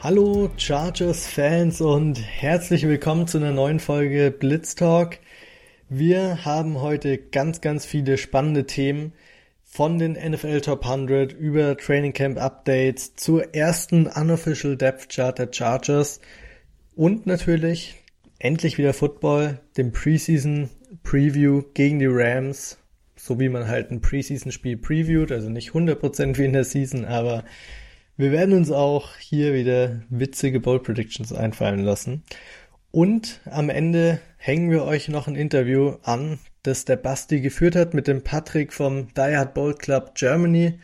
Hallo 0.00 0.48
Chargers-Fans 0.56 1.80
und 1.80 2.20
herzlich 2.20 2.86
willkommen 2.86 3.26
zu 3.26 3.38
einer 3.38 3.50
neuen 3.50 3.80
Folge 3.80 4.30
Blitz 4.30 4.76
Talk. 4.76 5.18
Wir 5.88 6.44
haben 6.44 6.80
heute 6.80 7.18
ganz, 7.18 7.60
ganz 7.60 7.84
viele 7.84 8.16
spannende 8.16 8.64
Themen 8.64 9.12
von 9.64 9.98
den 9.98 10.12
NFL 10.12 10.60
Top 10.60 10.84
100 10.86 11.32
über 11.32 11.76
Training 11.76 12.12
Camp 12.12 12.38
Updates 12.38 13.16
zur 13.16 13.56
ersten 13.56 14.06
Unofficial 14.06 14.76
Depth 14.76 15.08
Chart 15.08 15.36
der 15.36 15.48
Chargers 15.52 16.20
und 16.94 17.26
natürlich 17.26 17.96
endlich 18.38 18.78
wieder 18.78 18.94
Football, 18.94 19.58
dem 19.76 19.90
Preseason 19.90 20.70
Preview 21.02 21.64
gegen 21.74 21.98
die 21.98 22.06
Rams, 22.08 22.78
so 23.16 23.40
wie 23.40 23.48
man 23.48 23.66
halt 23.66 23.90
ein 23.90 24.00
Preseason 24.00 24.52
Spiel 24.52 24.76
previewt, 24.76 25.32
also 25.32 25.50
nicht 25.50 25.72
100% 25.72 26.38
wie 26.38 26.44
in 26.44 26.52
der 26.52 26.62
Season, 26.62 27.04
aber 27.04 27.42
wir 28.18 28.32
werden 28.32 28.52
uns 28.52 28.72
auch 28.72 29.14
hier 29.16 29.54
wieder 29.54 30.02
witzige 30.10 30.58
Bold 30.58 30.82
Predictions 30.82 31.32
einfallen 31.32 31.84
lassen. 31.84 32.24
Und 32.90 33.40
am 33.44 33.70
Ende 33.70 34.20
hängen 34.38 34.72
wir 34.72 34.82
euch 34.82 35.08
noch 35.08 35.28
ein 35.28 35.36
Interview 35.36 35.94
an, 36.02 36.40
das 36.64 36.84
der 36.84 36.96
Basti 36.96 37.40
geführt 37.40 37.76
hat 37.76 37.94
mit 37.94 38.08
dem 38.08 38.24
Patrick 38.24 38.72
vom 38.72 39.06
Die 39.14 39.36
Hard 39.36 39.54
Bold 39.54 39.78
Club 39.78 40.16
Germany. 40.16 40.80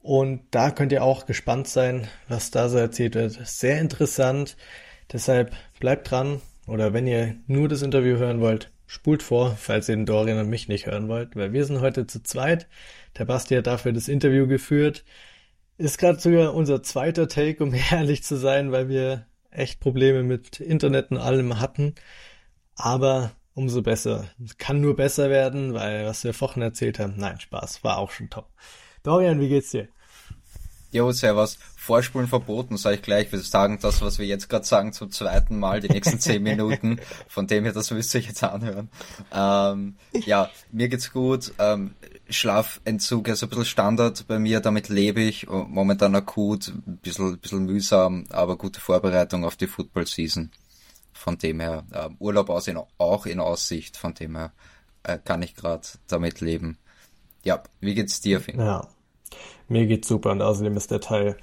Und 0.00 0.42
da 0.52 0.70
könnt 0.70 0.92
ihr 0.92 1.02
auch 1.02 1.26
gespannt 1.26 1.66
sein, 1.66 2.06
was 2.28 2.52
da 2.52 2.68
so 2.68 2.78
erzählt 2.78 3.16
wird. 3.16 3.38
Sehr 3.44 3.80
interessant. 3.80 4.56
Deshalb 5.12 5.52
bleibt 5.80 6.08
dran. 6.10 6.40
Oder 6.68 6.92
wenn 6.92 7.08
ihr 7.08 7.34
nur 7.48 7.68
das 7.68 7.82
Interview 7.82 8.16
hören 8.18 8.40
wollt, 8.40 8.70
spult 8.86 9.24
vor, 9.24 9.56
falls 9.58 9.88
ihr 9.88 9.96
den 9.96 10.06
Dorian 10.06 10.38
und 10.38 10.48
mich 10.48 10.68
nicht 10.68 10.86
hören 10.86 11.08
wollt, 11.08 11.34
weil 11.34 11.52
wir 11.52 11.64
sind 11.64 11.80
heute 11.80 12.06
zu 12.06 12.22
zweit. 12.22 12.68
Der 13.18 13.24
Basti 13.24 13.56
hat 13.56 13.66
dafür 13.66 13.92
das 13.92 14.06
Interview 14.06 14.46
geführt. 14.46 15.04
Ist 15.80 15.96
gerade 15.96 16.20
sogar 16.20 16.52
unser 16.52 16.82
zweiter 16.82 17.26
Take, 17.26 17.64
um 17.64 17.72
ehrlich 17.90 18.22
zu 18.22 18.36
sein, 18.36 18.70
weil 18.70 18.90
wir 18.90 19.24
echt 19.50 19.80
Probleme 19.80 20.22
mit 20.22 20.60
Internet 20.60 21.10
und 21.10 21.16
allem 21.16 21.58
hatten. 21.58 21.94
Aber 22.76 23.30
umso 23.54 23.80
besser. 23.80 24.26
Kann 24.58 24.82
nur 24.82 24.94
besser 24.94 25.30
werden, 25.30 25.72
weil 25.72 26.04
was 26.04 26.22
wir 26.22 26.34
vorhin 26.34 26.62
erzählt 26.62 26.98
haben, 26.98 27.14
nein, 27.16 27.40
Spaß, 27.40 27.82
war 27.82 27.96
auch 27.96 28.10
schon 28.10 28.28
top. 28.28 28.50
Dorian, 29.04 29.40
wie 29.40 29.48
geht's 29.48 29.70
dir? 29.70 29.88
Jo, 30.92 31.12
servus. 31.12 31.56
Vorspulen 31.76 32.28
verboten, 32.28 32.76
sage 32.76 32.96
ich 32.96 33.02
gleich. 33.02 33.32
Wir 33.32 33.38
sagen 33.38 33.78
das, 33.80 34.02
was 34.02 34.18
wir 34.18 34.26
jetzt 34.26 34.50
gerade 34.50 34.66
sagen, 34.66 34.92
zum 34.92 35.10
zweiten 35.10 35.58
Mal, 35.58 35.80
die 35.80 35.88
nächsten 35.88 36.20
zehn 36.20 36.42
Minuten. 36.42 37.00
Von 37.26 37.46
dem 37.46 37.64
her, 37.64 37.72
das 37.72 37.90
müsst 37.90 38.14
ihr 38.14 38.20
jetzt 38.20 38.44
anhören. 38.44 38.90
Ähm, 39.32 39.96
ja, 40.12 40.50
mir 40.72 40.90
geht's 40.90 41.10
gut. 41.10 41.52
Ähm, 41.58 41.94
Schlafentzug 42.30 43.28
ist 43.28 43.42
ein 43.42 43.48
bisschen 43.48 43.64
Standard 43.64 44.26
bei 44.26 44.38
mir, 44.38 44.60
damit 44.60 44.88
lebe 44.88 45.20
ich. 45.20 45.48
Momentan 45.48 46.14
akut, 46.14 46.68
ein 46.68 46.98
bisschen, 47.02 47.32
ein 47.32 47.38
bisschen 47.38 47.66
mühsam, 47.66 48.24
aber 48.30 48.56
gute 48.56 48.80
Vorbereitung 48.80 49.44
auf 49.44 49.56
die 49.56 49.66
Football-Season. 49.66 50.50
Von 51.12 51.38
dem 51.38 51.60
her, 51.60 51.84
äh, 51.92 52.08
Urlaub 52.18 52.50
aus 52.50 52.68
in, 52.68 52.78
auch 52.98 53.26
in 53.26 53.40
Aussicht, 53.40 53.96
von 53.96 54.14
dem 54.14 54.36
her 54.36 54.52
äh, 55.02 55.18
kann 55.18 55.42
ich 55.42 55.54
gerade 55.54 55.86
damit 56.08 56.40
leben. 56.40 56.78
Ja, 57.44 57.62
wie 57.80 57.94
geht's 57.94 58.20
dir, 58.20 58.40
Finn? 58.40 58.58
Ja, 58.58 58.86
mir 59.68 59.86
geht's 59.86 60.08
super 60.08 60.30
und 60.30 60.42
außerdem 60.42 60.76
ist 60.76 60.90
der 60.90 61.00
Teil, 61.00 61.36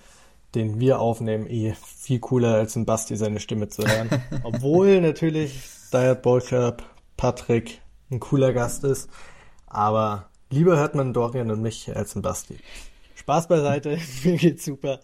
den 0.56 0.80
wir 0.80 1.00
aufnehmen, 1.00 1.48
eh 1.48 1.76
viel 1.76 2.20
cooler 2.20 2.56
als 2.56 2.76
in 2.76 2.86
Basti 2.86 3.16
seine 3.16 3.40
Stimme 3.40 3.68
zu 3.70 3.84
hören. 3.84 4.10
Obwohl 4.44 5.02
natürlich 5.02 5.62
Diet 5.92 6.22
Ball 6.22 6.42
Club 6.42 6.84
Patrick 7.16 7.82
ein 8.10 8.20
cooler 8.20 8.54
Gast 8.54 8.84
ist, 8.84 9.10
aber 9.66 10.27
Lieber 10.50 10.78
hört 10.78 10.96
man 10.96 11.14
Dorian 11.14 11.52
und 11.52 11.62
mich 11.62 11.94
als 11.96 12.16
ein 12.16 12.22
Basti. 12.22 12.58
Spaß 13.16 13.48
beiseite, 13.48 13.98
mir 14.24 14.38
geht's 14.38 14.66
super. 14.66 15.00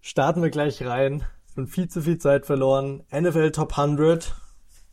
Starten 0.00 0.42
wir 0.42 0.50
gleich 0.50 0.84
rein. 0.84 1.24
Schon 1.54 1.66
viel 1.66 1.88
zu 1.88 2.02
viel 2.02 2.18
Zeit 2.18 2.46
verloren. 2.46 3.02
NFL 3.12 3.50
Top 3.50 3.76
100. 3.76 4.34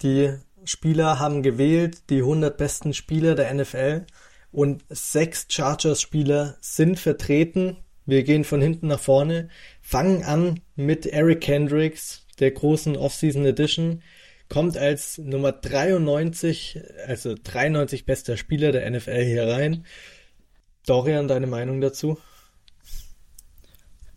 Die 0.01 0.33
Spieler 0.63 1.19
haben 1.19 1.43
gewählt, 1.43 2.09
die 2.09 2.19
100 2.19 2.57
besten 2.57 2.93
Spieler 2.93 3.35
der 3.35 3.53
NFL. 3.53 4.05
Und 4.51 4.83
sechs 4.89 5.45
Chargers-Spieler 5.49 6.57
sind 6.59 6.99
vertreten. 6.99 7.77
Wir 8.05 8.23
gehen 8.23 8.43
von 8.43 8.61
hinten 8.61 8.87
nach 8.87 8.99
vorne. 8.99 9.49
Fangen 9.81 10.23
an 10.23 10.61
mit 10.75 11.05
Eric 11.05 11.41
Kendricks, 11.41 12.25
der 12.39 12.51
großen 12.51 12.97
Offseason 12.97 13.45
Edition 13.45 14.01
kommt 14.49 14.77
als 14.77 15.17
Nummer 15.17 15.51
93, 15.51 16.79
also 17.05 17.35
93 17.41 18.05
bester 18.05 18.37
Spieler 18.37 18.71
der 18.71 18.89
NFL 18.89 19.23
hier 19.23 19.47
rein. 19.47 19.85
Dorian, 20.85 21.27
deine 21.27 21.47
Meinung 21.47 21.81
dazu? 21.81 22.17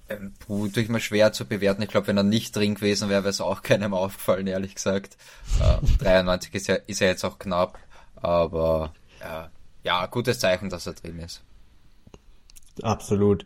Ähm, 0.08 0.34
ich 0.74 0.88
mir 0.88 1.00
schwer 1.00 1.32
zu 1.32 1.44
bewerten. 1.46 1.82
Ich 1.82 1.88
glaube, 1.88 2.08
wenn 2.08 2.16
er 2.16 2.22
nicht 2.24 2.54
drin 2.54 2.74
gewesen 2.74 3.08
wäre, 3.08 3.22
wäre 3.22 3.30
es 3.30 3.40
auch 3.40 3.62
keinem 3.62 3.94
aufgefallen, 3.94 4.46
ehrlich 4.46 4.74
gesagt. 4.74 5.16
Äh, 5.60 5.78
93 5.98 6.54
ist 6.54 6.68
ja, 6.68 6.76
ist 6.76 7.00
ja 7.00 7.08
jetzt 7.08 7.24
auch 7.24 7.38
knapp, 7.38 7.78
aber 8.14 8.94
äh, 9.20 9.48
ja, 9.82 10.06
gutes 10.06 10.38
Zeichen, 10.38 10.70
dass 10.70 10.86
er 10.86 10.94
drin 10.94 11.18
ist. 11.18 11.42
Absolut. 12.82 13.44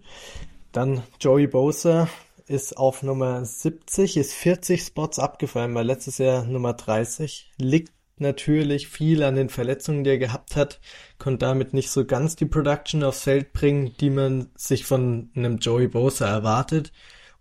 Dann 0.72 1.03
Joey 1.19 1.47
Bosa, 1.47 2.09
ist 2.47 2.77
auf 2.77 3.03
Nummer 3.03 3.44
70, 3.44 4.16
ist 4.16 4.32
40 4.32 4.82
Spots 4.82 5.19
abgefallen, 5.19 5.75
weil 5.75 5.87
letztes 5.87 6.19
Jahr 6.19 6.44
Nummer 6.44 6.75
30. 6.75 7.53
Liegt 7.59 7.93
natürlich 8.19 8.88
viel 8.88 9.22
an 9.22 9.37
den 9.37 9.49
Verletzungen, 9.49 10.05
die 10.05 10.10
er 10.10 10.19
gehabt 10.19 10.56
hat, 10.56 10.81
konnte 11.19 11.38
damit 11.38 11.75
nicht 11.75 11.91
so 11.91 12.04
ganz 12.04 12.37
die 12.37 12.47
Production 12.47 13.03
aufs 13.03 13.22
Feld 13.22 13.53
bringen, 13.53 13.94
die 13.99 14.10
man 14.10 14.50
sich 14.56 14.84
von 14.84 15.31
einem 15.34 15.59
Joey 15.59 15.88
Bosa 15.88 16.28
erwartet. 16.28 16.93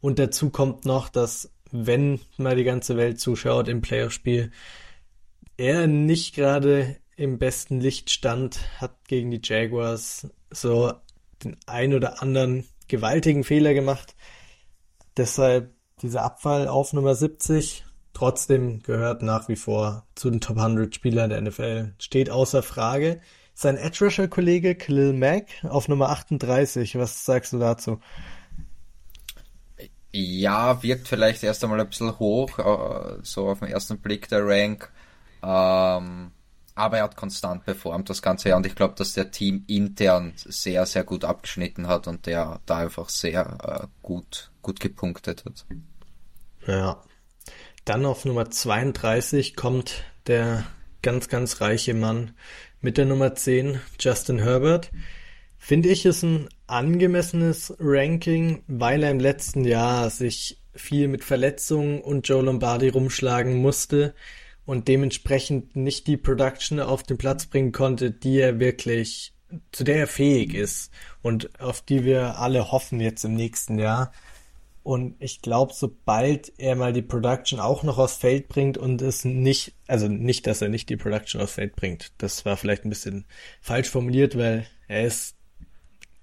Und 0.01 0.19
dazu 0.19 0.49
kommt 0.49 0.85
noch, 0.85 1.09
dass 1.09 1.51
wenn 1.71 2.19
mal 2.37 2.55
die 2.55 2.63
ganze 2.63 2.97
Welt 2.97 3.19
zuschaut 3.19 3.67
im 3.67 3.81
Playoff-Spiel, 3.81 4.51
er 5.57 5.87
nicht 5.87 6.35
gerade 6.35 6.97
im 7.15 7.37
besten 7.37 7.79
Licht 7.79 8.09
stand, 8.09 8.59
hat 8.79 9.07
gegen 9.07 9.31
die 9.31 9.41
Jaguars 9.43 10.27
so 10.49 10.93
den 11.43 11.57
ein 11.65 11.93
oder 11.93 12.21
anderen 12.21 12.65
gewaltigen 12.87 13.43
Fehler 13.43 13.73
gemacht. 13.73 14.15
Deshalb 15.17 15.73
dieser 16.01 16.23
Abfall 16.23 16.67
auf 16.67 16.93
Nummer 16.93 17.15
70. 17.15 17.85
Trotzdem 18.13 18.83
gehört 18.83 19.21
nach 19.21 19.47
wie 19.49 19.55
vor 19.55 20.05
zu 20.15 20.29
den 20.29 20.41
Top 20.41 20.57
100 20.57 20.93
Spielern 20.93 21.29
der 21.29 21.41
NFL. 21.41 21.93
Steht 21.97 22.29
außer 22.29 22.61
Frage. 22.61 23.21
Sein 23.55 23.77
Edge 23.77 24.05
Rusher 24.05 24.27
Kollege 24.27 24.75
Khalil 24.75 25.13
Mack 25.13 25.47
auf 25.63 25.87
Nummer 25.87 26.09
38. 26.09 26.97
Was 26.97 27.25
sagst 27.25 27.53
du 27.53 27.59
dazu? 27.59 27.99
Ja, 30.11 30.83
wirkt 30.83 31.07
vielleicht 31.07 31.43
erst 31.43 31.63
einmal 31.63 31.79
ein 31.79 31.89
bisschen 31.89 32.19
hoch, 32.19 32.59
äh, 32.59 33.17
so 33.23 33.49
auf 33.49 33.59
den 33.59 33.69
ersten 33.69 33.99
Blick 33.99 34.27
der 34.29 34.45
Rank. 34.45 34.91
Aber 36.83 36.97
er 36.97 37.05
hat 37.05 37.15
konstant 37.15 37.63
performt 37.63 38.09
das 38.09 38.21
ganze 38.21 38.49
Jahr 38.49 38.57
und 38.57 38.65
ich 38.65 38.75
glaube, 38.75 38.93
dass 38.97 39.13
der 39.13 39.31
Team 39.31 39.63
intern 39.67 40.33
sehr, 40.35 40.85
sehr 40.85 41.05
gut 41.05 41.23
abgeschnitten 41.23 41.87
hat 41.87 42.09
und 42.09 42.25
der 42.25 42.59
da 42.65 42.79
einfach 42.79 43.07
sehr 43.07 43.57
äh, 43.63 43.87
gut, 44.01 44.51
gut 44.61 44.81
gepunktet 44.81 45.45
hat. 45.45 45.65
Ja. 46.67 47.01
Dann 47.85 48.05
auf 48.05 48.25
Nummer 48.25 48.51
32 48.51 49.55
kommt 49.55 50.03
der 50.27 50.65
ganz, 51.01 51.29
ganz 51.29 51.61
reiche 51.61 51.93
Mann 51.93 52.31
mit 52.81 52.97
der 52.97 53.05
Nummer 53.05 53.33
10, 53.33 53.79
Justin 53.97 54.39
Herbert. 54.39 54.91
Finde 55.57 55.87
ich 55.87 56.05
es 56.05 56.21
ein 56.21 56.49
angemessenes 56.67 57.73
Ranking, 57.79 58.61
weil 58.67 59.03
er 59.03 59.11
im 59.11 59.21
letzten 59.21 59.63
Jahr 59.63 60.09
sich 60.09 60.59
viel 60.75 61.07
mit 61.07 61.23
Verletzungen 61.23 62.01
und 62.01 62.27
Joe 62.27 62.43
Lombardi 62.43 62.89
rumschlagen 62.89 63.55
musste 63.55 64.13
und 64.65 64.87
dementsprechend 64.87 65.75
nicht 65.75 66.07
die 66.07 66.17
Production 66.17 66.79
auf 66.79 67.03
den 67.03 67.17
Platz 67.17 67.45
bringen 67.45 67.71
konnte, 67.71 68.11
die 68.11 68.39
er 68.39 68.59
wirklich, 68.59 69.33
zu 69.71 69.83
der 69.83 69.97
er 69.97 70.07
fähig 70.07 70.53
ist 70.53 70.91
und 71.21 71.59
auf 71.59 71.81
die 71.81 72.05
wir 72.05 72.39
alle 72.39 72.71
hoffen 72.71 72.99
jetzt 72.99 73.25
im 73.25 73.35
nächsten 73.35 73.77
Jahr. 73.77 74.11
Und 74.83 75.15
ich 75.19 75.41
glaube, 75.41 75.73
sobald 75.73 76.51
er 76.57 76.75
mal 76.75 76.91
die 76.91 77.01
Production 77.01 77.61
auch 77.61 77.83
noch 77.83 77.97
aufs 77.97 78.17
Feld 78.17 78.49
bringt 78.49 78.77
und 78.77 79.01
es 79.01 79.23
nicht, 79.23 79.73
also 79.87 80.09
nicht, 80.09 80.45
dass 80.45 80.61
er 80.61 80.67
nicht 80.67 80.89
die 80.89 80.97
Production 80.97 81.41
aufs 81.41 81.53
Feld 81.53 81.75
bringt, 81.75 82.11
das 82.17 82.43
war 82.45 82.57
vielleicht 82.57 82.83
ein 82.83 82.89
bisschen 82.89 83.25
falsch 83.61 83.89
formuliert, 83.89 84.37
weil 84.37 84.67
er 84.89 85.05
ist, 85.05 85.35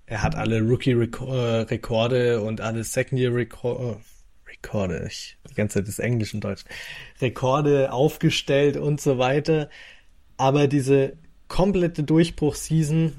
er 0.04 0.22
hat 0.22 0.34
alle 0.34 0.60
Rookie-Rekorde 0.60 2.42
und 2.42 2.60
alle 2.60 2.84
Second-Year-Rekorde, 2.84 4.00
Rekorde, 4.62 5.06
ich, 5.08 5.38
die 5.50 5.54
ganze 5.54 5.78
Zeit 5.78 5.88
ist 5.88 5.98
Englisch 5.98 6.34
und 6.34 6.44
Deutsch, 6.44 6.64
Rekorde 7.20 7.92
aufgestellt 7.92 8.76
und 8.76 9.00
so 9.00 9.18
weiter. 9.18 9.70
Aber 10.36 10.68
diese 10.68 11.14
komplette 11.48 12.02
Durchbruchseason, 12.02 13.12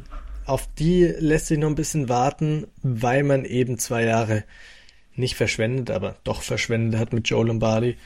auf 0.45 0.67
die 0.77 1.05
lässt 1.05 1.47
sich 1.47 1.57
noch 1.57 1.67
ein 1.67 1.75
bisschen 1.75 2.09
warten, 2.09 2.67
weil 2.81 3.23
man 3.23 3.45
eben 3.45 3.77
zwei 3.77 4.03
Jahre 4.03 4.43
nicht 5.15 5.35
verschwendet, 5.35 5.91
aber 5.91 6.17
doch 6.23 6.41
verschwendet 6.41 6.99
hat 6.99 7.13
mit 7.13 7.27
Joe 7.29 7.45
Lombardi. 7.45 7.97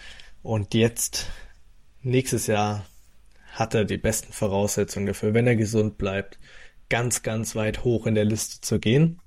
Und 0.42 0.74
jetzt, 0.74 1.28
nächstes 2.02 2.48
Jahr, 2.48 2.86
hat 3.54 3.74
er 3.74 3.86
die 3.86 3.98
besten 3.98 4.34
Voraussetzungen 4.34 5.08
dafür, 5.08 5.34
wenn 5.34 5.48
er 5.48 5.56
gesund 5.56 5.98
bleibt, 5.98 6.40
ganz, 6.90 7.24
ganz 7.24 7.56
weit 7.56 7.84
hoch 7.84 8.06
in 8.06 8.16
der 8.16 8.26
Liste 8.26 8.62
zu 8.62 8.80
gehen. 8.80 9.22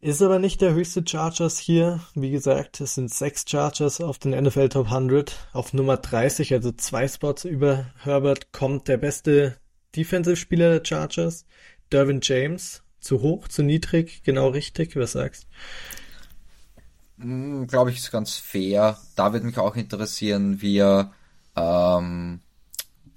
Ist 0.00 0.22
aber 0.22 0.38
nicht 0.38 0.60
der 0.60 0.74
höchste 0.74 1.02
Chargers 1.04 1.58
hier. 1.58 2.00
Wie 2.14 2.30
gesagt, 2.30 2.80
es 2.80 2.94
sind 2.94 3.12
sechs 3.12 3.44
Chargers 3.48 4.00
auf 4.00 4.18
den 4.18 4.30
NFL 4.30 4.68
Top 4.68 4.86
100. 4.86 5.36
Auf 5.52 5.72
Nummer 5.72 5.96
30, 5.96 6.52
also 6.54 6.70
zwei 6.70 7.08
Spots 7.08 7.44
über 7.44 7.86
Herbert, 8.04 8.52
kommt 8.52 8.86
der 8.86 8.96
beste 8.96 9.56
Defensive-Spieler 9.96 10.78
der 10.78 10.84
Chargers, 10.84 11.46
Dervin 11.90 12.20
James. 12.22 12.82
Zu 13.00 13.22
hoch, 13.22 13.48
zu 13.48 13.62
niedrig, 13.62 14.22
genau 14.24 14.48
richtig, 14.48 14.96
was 14.96 15.12
sagst 15.12 15.46
hm, 17.18 17.66
Glaube 17.66 17.90
ich, 17.90 17.98
ist 17.98 18.10
ganz 18.10 18.34
fair. 18.34 18.98
Da 19.16 19.32
würde 19.32 19.46
mich 19.46 19.58
auch 19.58 19.76
interessieren, 19.76 20.60
wie 20.62 20.78
er 20.78 21.12
ähm, 21.56 22.40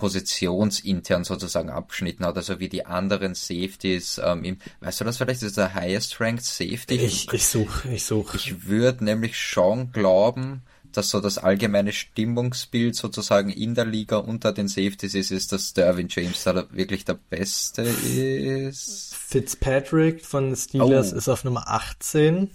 positionsintern 0.01 1.23
sozusagen 1.23 1.69
abgeschnitten 1.69 2.25
hat, 2.25 2.35
also 2.35 2.59
wie 2.59 2.69
die 2.69 2.87
anderen 2.87 3.35
Safeties 3.35 4.19
ähm, 4.23 4.43
im, 4.43 4.57
weißt 4.79 4.99
du 4.99 5.05
das 5.05 5.17
vielleicht, 5.17 5.43
ist 5.43 5.57
der 5.57 5.75
highest 5.75 6.19
ranked 6.19 6.43
Safety? 6.43 6.95
Ich, 6.95 7.31
ich 7.31 7.45
suche, 7.45 7.87
ich 7.93 8.03
suche. 8.03 8.35
Ich 8.35 8.65
würde 8.65 9.05
nämlich 9.05 9.37
schon 9.37 9.91
glauben, 9.91 10.63
dass 10.91 11.11
so 11.11 11.21
das 11.21 11.37
allgemeine 11.37 11.93
Stimmungsbild 11.93 12.95
sozusagen 12.95 13.51
in 13.51 13.75
der 13.75 13.85
Liga 13.85 14.17
unter 14.17 14.51
den 14.51 14.67
Safeties 14.67 15.13
ist, 15.13 15.29
ist, 15.29 15.51
dass 15.51 15.73
Derwin 15.73 16.07
James 16.09 16.43
da 16.45 16.65
wirklich 16.71 17.05
der 17.05 17.19
Beste 17.29 17.83
ist. 17.83 19.13
Fitzpatrick 19.15 20.25
von 20.25 20.55
Steelers 20.55 21.13
oh. 21.13 21.15
ist 21.15 21.29
auf 21.29 21.43
Nummer 21.43 21.67
18. 21.67 22.49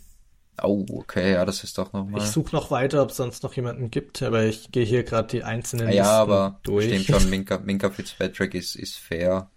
Oh, 0.62 0.86
okay, 0.90 1.32
ja, 1.32 1.44
das 1.44 1.64
ist 1.64 1.76
doch 1.76 1.92
nochmal. 1.92 2.22
Ich 2.22 2.28
suche 2.28 2.54
noch 2.54 2.70
weiter, 2.70 3.02
ob 3.02 3.10
es 3.10 3.16
sonst 3.16 3.42
noch 3.42 3.54
jemanden 3.54 3.90
gibt, 3.90 4.22
aber 4.22 4.44
ich 4.44 4.72
gehe 4.72 4.84
hier 4.84 5.02
gerade 5.02 5.28
die 5.28 5.42
einzelnen 5.42 5.88
ja, 5.88 6.02
Listen 6.02 6.14
aber 6.14 6.60
durch. 6.62 6.86
Stimmt 6.86 7.04
schon, 7.22 7.30
Minka, 7.30 7.58
Minka 7.58 7.90
Fitzpatrick 7.90 8.54
ist, 8.54 8.74
ist 8.74 8.96
fair. 8.96 9.50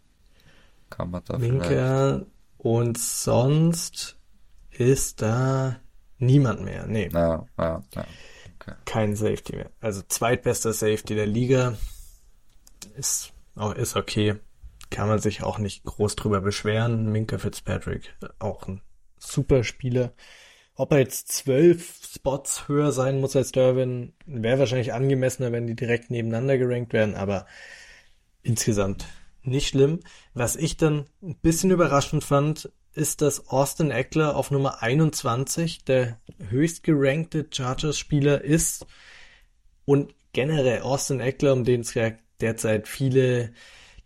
Kann 0.90 1.12
man 1.12 1.22
da 1.26 1.38
Minka 1.38 1.66
vielleicht. 1.66 2.26
und 2.58 2.98
sonst 2.98 4.18
ist 4.72 5.22
da 5.22 5.78
niemand 6.18 6.64
mehr. 6.64 6.86
Nee. 6.88 7.10
Ja, 7.14 7.46
ja, 7.58 7.84
ja. 7.96 8.06
Okay. 8.60 8.74
Kein 8.86 9.16
Safety 9.16 9.56
mehr. 9.56 9.70
Also 9.80 10.02
zweitbester 10.08 10.74
Safety 10.74 11.16
der 11.16 11.28
Liga 11.28 11.78
ist, 12.98 13.32
oh, 13.56 13.72
ist 13.72 13.96
okay. 13.96 14.36
Kann 14.90 15.08
man 15.08 15.20
sich 15.20 15.44
auch 15.44 15.60
nicht 15.60 15.86
groß 15.86 16.16
drüber 16.16 16.42
beschweren. 16.42 17.12
Minka 17.12 17.38
Fitzpatrick, 17.38 18.16
auch 18.40 18.68
ein 18.68 18.82
super 19.18 19.64
Spieler. 19.64 20.14
Ob 20.80 20.94
er 20.94 21.00
jetzt 21.00 21.28
zwölf 21.34 22.00
Spots 22.10 22.70
höher 22.70 22.94
sein 22.94 23.20
muss 23.20 23.36
als 23.36 23.52
Derwin, 23.52 24.14
wäre 24.26 24.60
wahrscheinlich 24.60 24.94
angemessener, 24.94 25.52
wenn 25.52 25.68
die 25.68 25.76
direkt 25.76 26.10
nebeneinander 26.10 26.58
gerankt 26.58 26.94
werden, 26.94 27.16
aber 27.16 27.48
insgesamt 28.44 29.06
nicht 29.44 29.68
schlimm. 29.68 30.00
Was 30.34 30.56
ich 30.56 30.78
dann 30.78 31.08
ein 31.22 31.36
bisschen 31.36 31.72
überraschend 31.72 32.24
fand, 32.24 32.72
ist, 32.94 33.22
dass 33.22 33.50
Austin 33.50 33.92
Eckler 33.92 34.38
auf 34.38 34.52
Nummer 34.52 34.82
21 34.82 35.84
der 35.84 36.18
höchst 36.48 36.84
gerankte 36.84 37.46
Chargers-Spieler 37.52 38.42
ist 38.42 38.86
und 39.84 40.16
generell 40.32 40.84
Austin 40.84 41.20
Eckler, 41.20 41.52
um 41.52 41.66
den 41.66 41.82
es 41.82 41.94
ja 41.94 42.12
derzeit 42.40 42.88
viele 42.88 43.52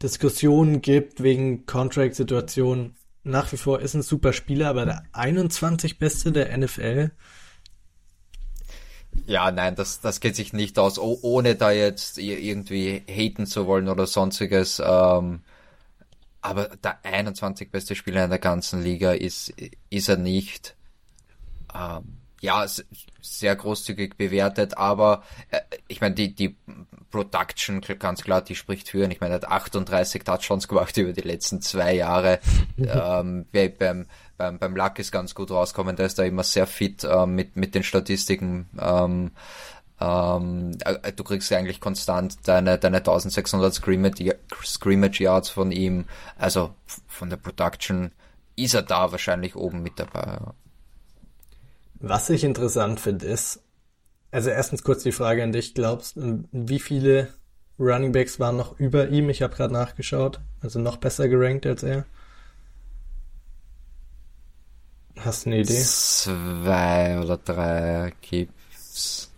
Diskussionen 0.01 0.81
gibt 0.81 1.21
wegen 1.21 1.67
Contract-Situationen, 1.67 2.95
nach 3.23 3.51
wie 3.51 3.57
vor 3.57 3.81
ist 3.81 3.93
ein 3.93 4.01
super 4.01 4.33
Spieler, 4.33 4.69
aber 4.69 4.85
der 4.85 5.03
21 5.13 5.97
Beste 5.97 6.31
der 6.31 6.55
NFL. 6.57 7.11
Ja, 9.25 9.51
nein, 9.51 9.75
das, 9.75 10.01
das 10.01 10.19
geht 10.19 10.35
sich 10.35 10.53
nicht 10.53 10.77
aus, 10.79 10.97
oh, 10.97 11.19
ohne 11.21 11.55
da 11.55 11.71
jetzt 11.71 12.17
irgendwie 12.17 13.03
haten 13.07 13.45
zu 13.45 13.67
wollen 13.67 13.87
oder 13.87 14.07
sonstiges. 14.07 14.81
Ähm, 14.83 15.41
aber 16.41 16.69
der 16.83 17.05
21 17.05 17.71
beste 17.71 17.95
Spieler 17.95 18.25
in 18.25 18.29
der 18.29 18.39
ganzen 18.39 18.83
Liga 18.83 19.13
ist, 19.13 19.53
ist 19.89 20.09
er 20.09 20.17
nicht. 20.17 20.75
Ähm, 21.73 22.17
ja, 22.43 22.65
sehr 23.21 23.55
großzügig 23.55 24.17
bewertet, 24.17 24.77
aber 24.77 25.23
äh, 25.49 25.61
ich 25.87 26.01
meine, 26.01 26.13
die, 26.13 26.35
die 26.35 26.57
Production, 27.09 27.79
ganz 27.79 28.21
klar, 28.21 28.41
die 28.41 28.55
spricht 28.55 28.89
für. 28.89 29.05
Und 29.05 29.11
ich 29.11 29.21
meine, 29.21 29.35
er 29.35 29.41
hat 29.41 29.45
38 29.45 30.23
Touchdowns 30.25 30.67
gemacht 30.67 30.97
über 30.97 31.13
die 31.13 31.21
letzten 31.21 31.61
zwei 31.61 31.95
Jahre. 31.95 32.39
ähm, 32.77 33.45
beim, 33.53 34.07
beim, 34.37 34.59
beim 34.59 34.75
Luck 34.75 34.99
ist 34.99 35.13
ganz 35.13 35.33
gut 35.35 35.51
rauskommen, 35.51 35.95
der 35.95 36.07
ist 36.07 36.19
da 36.19 36.23
immer 36.23 36.43
sehr 36.43 36.67
fit 36.67 37.07
ähm, 37.09 37.35
mit, 37.35 37.55
mit 37.55 37.75
den 37.75 37.83
Statistiken. 37.83 38.67
Ähm, 38.77 39.31
ähm, 40.01 40.77
äh, 40.83 41.13
du 41.13 41.23
kriegst 41.23 41.49
ja 41.49 41.59
eigentlich 41.59 41.79
konstant 41.79 42.45
deine, 42.45 42.77
deine 42.77 42.97
1600 42.97 43.73
Scrimmage, 43.73 44.35
Scrimmage 44.65 45.21
Yards 45.21 45.49
von 45.49 45.71
ihm. 45.71 46.07
Also 46.37 46.75
von 47.07 47.29
der 47.29 47.37
Production 47.37 48.11
ist 48.57 48.73
er 48.73 48.81
da 48.81 49.13
wahrscheinlich 49.13 49.55
oben 49.55 49.81
mit 49.81 49.97
dabei. 49.97 50.39
Was 52.05 52.29
ich 52.29 52.43
interessant 52.43 52.99
finde, 52.99 53.27
ist, 53.27 53.63
also 54.29 54.49
erstens 54.49 54.83
kurz 54.83 55.03
die 55.03 55.13
Frage 55.13 55.41
an 55.41 55.53
dich, 55.53 55.73
glaubst 55.73 56.17
wie 56.17 56.79
viele 56.79 57.29
Running 57.79 58.11
Backs 58.11 58.41
waren 58.41 58.57
noch 58.57 58.77
über 58.77 59.07
ihm? 59.07 59.29
Ich 59.29 59.41
habe 59.41 59.55
gerade 59.55 59.71
nachgeschaut, 59.71 60.41
also 60.59 60.79
noch 60.79 60.97
besser 60.97 61.29
gerankt 61.29 61.65
als 61.65 61.81
er. 61.81 62.05
Hast 65.17 65.45
du 65.45 65.51
eine 65.51 65.61
Idee? 65.61 65.81
Zwei 65.81 67.21
oder 67.21 67.37
drei 67.37 68.11
gibt's. 68.19 69.31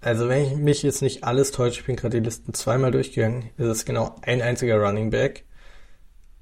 Also 0.00 0.30
wenn 0.30 0.46
ich 0.46 0.56
mich 0.56 0.82
jetzt 0.82 1.02
nicht 1.02 1.22
alles 1.22 1.50
täusche, 1.50 1.80
ich 1.80 1.86
bin 1.86 1.96
gerade 1.96 2.18
die 2.18 2.24
Listen 2.24 2.54
zweimal 2.54 2.92
durchgegangen, 2.92 3.50
ist 3.58 3.66
es 3.66 3.84
genau 3.84 4.16
ein 4.22 4.40
einziger 4.40 4.78
Running 4.78 5.10
Back. 5.10 5.44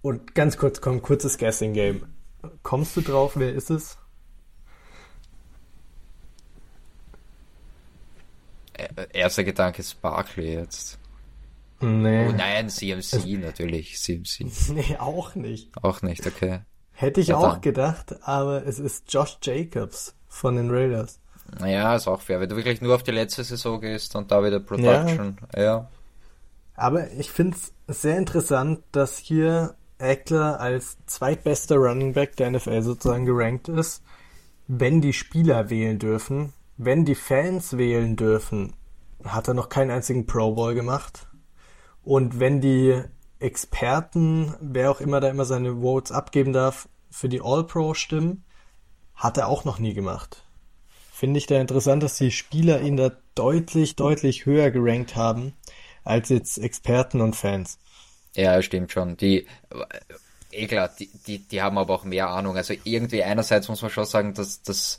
Und 0.03 0.37
ganz 0.37 0.57
kurz 0.57 0.81
kommt 0.81 1.03
kurzes 1.03 1.37
Guessing 1.37 1.73
Game. 1.73 2.05
Kommst 2.63 2.97
du 2.97 3.01
drauf, 3.01 3.33
wer 3.35 3.53
ist 3.53 3.71
es? 3.71 3.99
Erster 9.13 9.45
Gedanke 9.45 9.81
ist 9.81 10.01
Barkley 10.01 10.55
jetzt. 10.55 10.99
Nee. 11.81 12.29
Oh 12.29 12.33
nein, 12.33 12.69
CMC 12.69 13.39
natürlich, 13.41 13.99
CMC. 13.99 14.47
Nee, 14.75 14.97
auch 14.99 15.35
nicht. 15.35 15.71
Auch 15.83 16.03
nicht, 16.03 16.27
okay. 16.27 16.61
Hätte 16.93 17.21
ich 17.21 17.29
ja, 17.29 17.37
auch 17.37 17.53
dann. 17.55 17.61
gedacht, 17.63 18.17
aber 18.23 18.67
es 18.67 18.79
ist 18.79 19.11
Josh 19.13 19.39
Jacobs 19.43 20.15
von 20.29 20.57
den 20.57 20.71
Raiders. 20.71 21.19
Naja, 21.59 21.97
ist 21.97 22.07
auch 22.07 22.21
fair. 22.21 22.41
Wenn 22.41 22.49
du 22.51 22.57
wirklich 22.57 22.81
nur 22.83 22.95
auf 22.95 23.03
die 23.03 23.11
letzte 23.11 23.43
Saison 23.43 23.81
gehst 23.81 24.15
und 24.15 24.31
da 24.31 24.45
wieder 24.45 24.61
Production, 24.61 25.39
ja. 25.57 25.63
ja. 25.63 25.91
Aber 26.75 27.11
ich 27.13 27.31
finde 27.31 27.57
es 27.57 28.03
sehr 28.03 28.19
interessant, 28.19 28.81
dass 28.93 29.19
hier 29.19 29.75
Eckler 29.99 30.61
als 30.61 30.99
zweitbester 31.07 31.77
Running 31.77 32.13
Back 32.13 32.37
der 32.37 32.51
NFL 32.51 32.83
sozusagen 32.83 33.27
gerankt 33.27 33.69
ist, 33.69 34.03
wenn 34.69 35.01
die 35.01 35.13
Spieler 35.13 35.71
wählen 35.71 35.99
dürfen 35.99 36.53
wenn 36.83 37.05
die 37.05 37.15
Fans 37.15 37.77
wählen 37.77 38.17
dürfen, 38.17 38.73
hat 39.23 39.49
er 39.49 39.55
noch 39.55 39.69
keinen 39.69 39.91
einzigen 39.91 40.25
Pro 40.25 40.55
Bowl 40.55 40.75
gemacht. 40.75 41.29
Und 42.03 42.41
wenn 42.41 42.63
die 42.63 43.03
Experten, 43.39 44.55
wer 44.63 44.91
auch 44.91 45.03
immer 45.03 45.21
da 45.21 45.29
immer 45.29 45.45
seine 45.45 45.83
Votes 45.83 46.11
abgeben 46.11 46.55
darf, 46.55 46.89
für 47.11 47.29
die 47.29 47.43
All-Pro 47.43 47.93
stimmen, 47.93 48.45
hat 49.15 49.37
er 49.37 49.49
auch 49.49 49.67
noch 49.67 49.79
nie 49.79 49.93
gemacht. 49.93 50.45
Finde 51.13 51.37
ich 51.37 51.47
da 51.47 51.61
interessant, 51.61 52.03
dass 52.03 52.17
die 52.17 52.31
Spieler 52.31 52.81
ihn 52.81 52.97
da 52.97 53.13
deutlich, 53.35 53.97
deutlich 53.97 54.47
höher 54.47 54.71
gerankt 54.71 55.17
haben 55.17 55.53
als 56.03 56.31
jetzt 56.31 56.57
Experten 56.57 57.21
und 57.21 57.37
Fans. 57.37 57.79
Ja, 58.35 58.63
stimmt 58.63 58.91
schon. 58.91 59.19
Die, 59.19 59.47
eh 60.51 60.67
klar, 60.67 60.89
die, 60.99 61.11
die, 61.27 61.47
die 61.47 61.61
haben 61.61 61.77
aber 61.77 61.93
auch 61.93 62.05
mehr 62.05 62.31
Ahnung. 62.31 62.57
Also 62.57 62.73
irgendwie 62.85 63.23
einerseits 63.23 63.69
muss 63.69 63.83
man 63.83 63.91
schon 63.91 64.07
sagen, 64.07 64.33
dass, 64.33 64.63
dass 64.63 64.99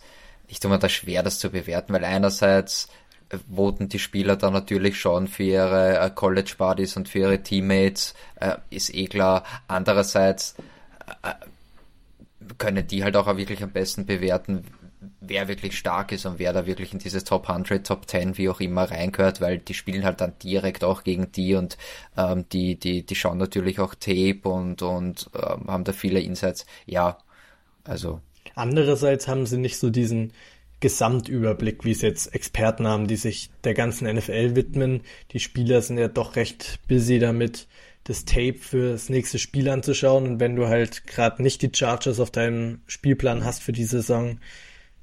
ich 0.51 0.59
tue 0.59 0.69
mir 0.69 0.79
da 0.79 0.89
schwer, 0.89 1.23
das 1.23 1.39
zu 1.39 1.49
bewerten, 1.49 1.93
weil 1.93 2.03
einerseits 2.03 2.89
äh, 3.29 3.37
voten 3.49 3.87
die 3.87 3.99
Spieler 3.99 4.35
da 4.35 4.51
natürlich 4.51 4.99
schon 4.99 5.27
für 5.27 5.43
ihre 5.43 5.97
äh, 5.97 6.09
College 6.09 6.55
Buddies 6.57 6.97
und 6.97 7.07
für 7.07 7.19
ihre 7.19 7.41
Teammates, 7.41 8.13
äh, 8.35 8.57
ist 8.69 8.93
eh 8.93 9.05
klar. 9.05 9.43
Andererseits 9.67 10.55
können 12.57 12.85
die 12.85 13.03
halt 13.03 13.15
auch 13.15 13.27
wirklich 13.37 13.63
am 13.63 13.71
besten 13.71 14.05
bewerten, 14.05 14.65
wer 15.19 15.47
wirklich 15.47 15.77
stark 15.77 16.11
ist 16.11 16.25
und 16.25 16.37
wer 16.37 16.53
da 16.53 16.65
wirklich 16.65 16.93
in 16.93 16.99
dieses 16.99 17.23
Top 17.23 17.49
100, 17.49 17.85
Top 17.87 18.07
10, 18.07 18.37
wie 18.37 18.49
auch 18.49 18.59
immer 18.59 18.91
reingehört, 18.91 19.39
weil 19.39 19.57
die 19.57 19.73
spielen 19.73 20.03
halt 20.03 20.21
dann 20.21 20.37
direkt 20.39 20.83
auch 20.83 21.03
gegen 21.03 21.31
die 21.31 21.55
und 21.55 21.77
ähm, 22.17 22.45
die, 22.51 22.75
die, 22.75 23.05
die 23.05 23.15
schauen 23.15 23.37
natürlich 23.37 23.79
auch 23.79 23.95
Tape 23.95 24.41
und, 24.43 24.81
und 24.81 25.29
ähm, 25.33 25.67
haben 25.67 25.83
da 25.85 25.93
viele 25.93 26.19
Insights. 26.19 26.65
Ja, 26.85 27.17
also 27.83 28.21
Andererseits 28.55 29.27
haben 29.27 29.45
sie 29.45 29.57
nicht 29.57 29.77
so 29.77 29.89
diesen 29.89 30.33
Gesamtüberblick, 30.81 31.85
wie 31.85 31.91
es 31.91 32.01
jetzt 32.01 32.33
Experten 32.33 32.87
haben, 32.87 33.07
die 33.07 33.15
sich 33.15 33.51
der 33.63 33.73
ganzen 33.73 34.13
NFL 34.13 34.55
widmen. 34.55 35.01
Die 35.31 35.39
Spieler 35.39 35.81
sind 35.81 35.97
ja 35.97 36.07
doch 36.07 36.35
recht 36.35 36.79
busy 36.87 37.19
damit, 37.19 37.67
das 38.03 38.25
Tape 38.25 38.57
für 38.59 38.93
das 38.93 39.09
nächste 39.09 39.37
Spiel 39.37 39.69
anzuschauen. 39.69 40.25
Und 40.25 40.39
wenn 40.39 40.55
du 40.55 40.67
halt 40.67 41.05
gerade 41.05 41.43
nicht 41.43 41.61
die 41.61 41.71
Chargers 41.73 42.19
auf 42.19 42.31
deinem 42.31 42.81
Spielplan 42.87 43.45
hast 43.45 43.61
für 43.61 43.73
die 43.73 43.85
Saison, 43.85 44.39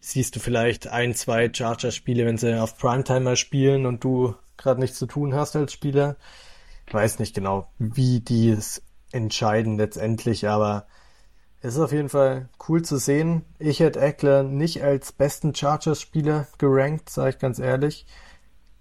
siehst 0.01 0.37
du 0.37 0.41
vielleicht 0.41 0.89
ein, 0.89 1.15
zwei 1.15 1.51
Chargers-Spiele, 1.53 2.27
wenn 2.27 2.39
sie 2.39 2.61
auf 2.61 2.77
Primetimer 2.77 3.37
spielen 3.37 3.87
und 3.87 4.03
du 4.03 4.35
gerade 4.57 4.81
nichts 4.81 4.99
zu 4.99 5.07
tun 5.07 5.35
hast 5.35 5.55
als 5.55 5.73
Spieler. 5.73 6.17
Ich 6.87 6.95
weiß 6.95 7.19
nicht 7.21 7.35
genau, 7.35 7.69
wie 7.79 8.21
die 8.21 8.51
es 8.51 8.83
entscheiden 9.13 9.77
letztendlich, 9.77 10.49
aber 10.49 10.87
Es 11.61 11.75
ist 11.75 11.81
auf 11.81 11.93
jeden 11.93 12.09
Fall 12.09 12.49
cool 12.69 12.83
zu 12.83 12.99
sehen. 12.99 13.45
Ich 13.59 13.81
hätte 13.81 14.01
Eckler 14.01 14.45
nicht 14.45 14.83
als 14.83 15.11
besten 15.11 15.55
Chargers-Spieler 15.55 16.47
gerankt, 16.59 17.11
sage 17.11 17.31
ich 17.31 17.39
ganz 17.39 17.59
ehrlich. 17.59 18.07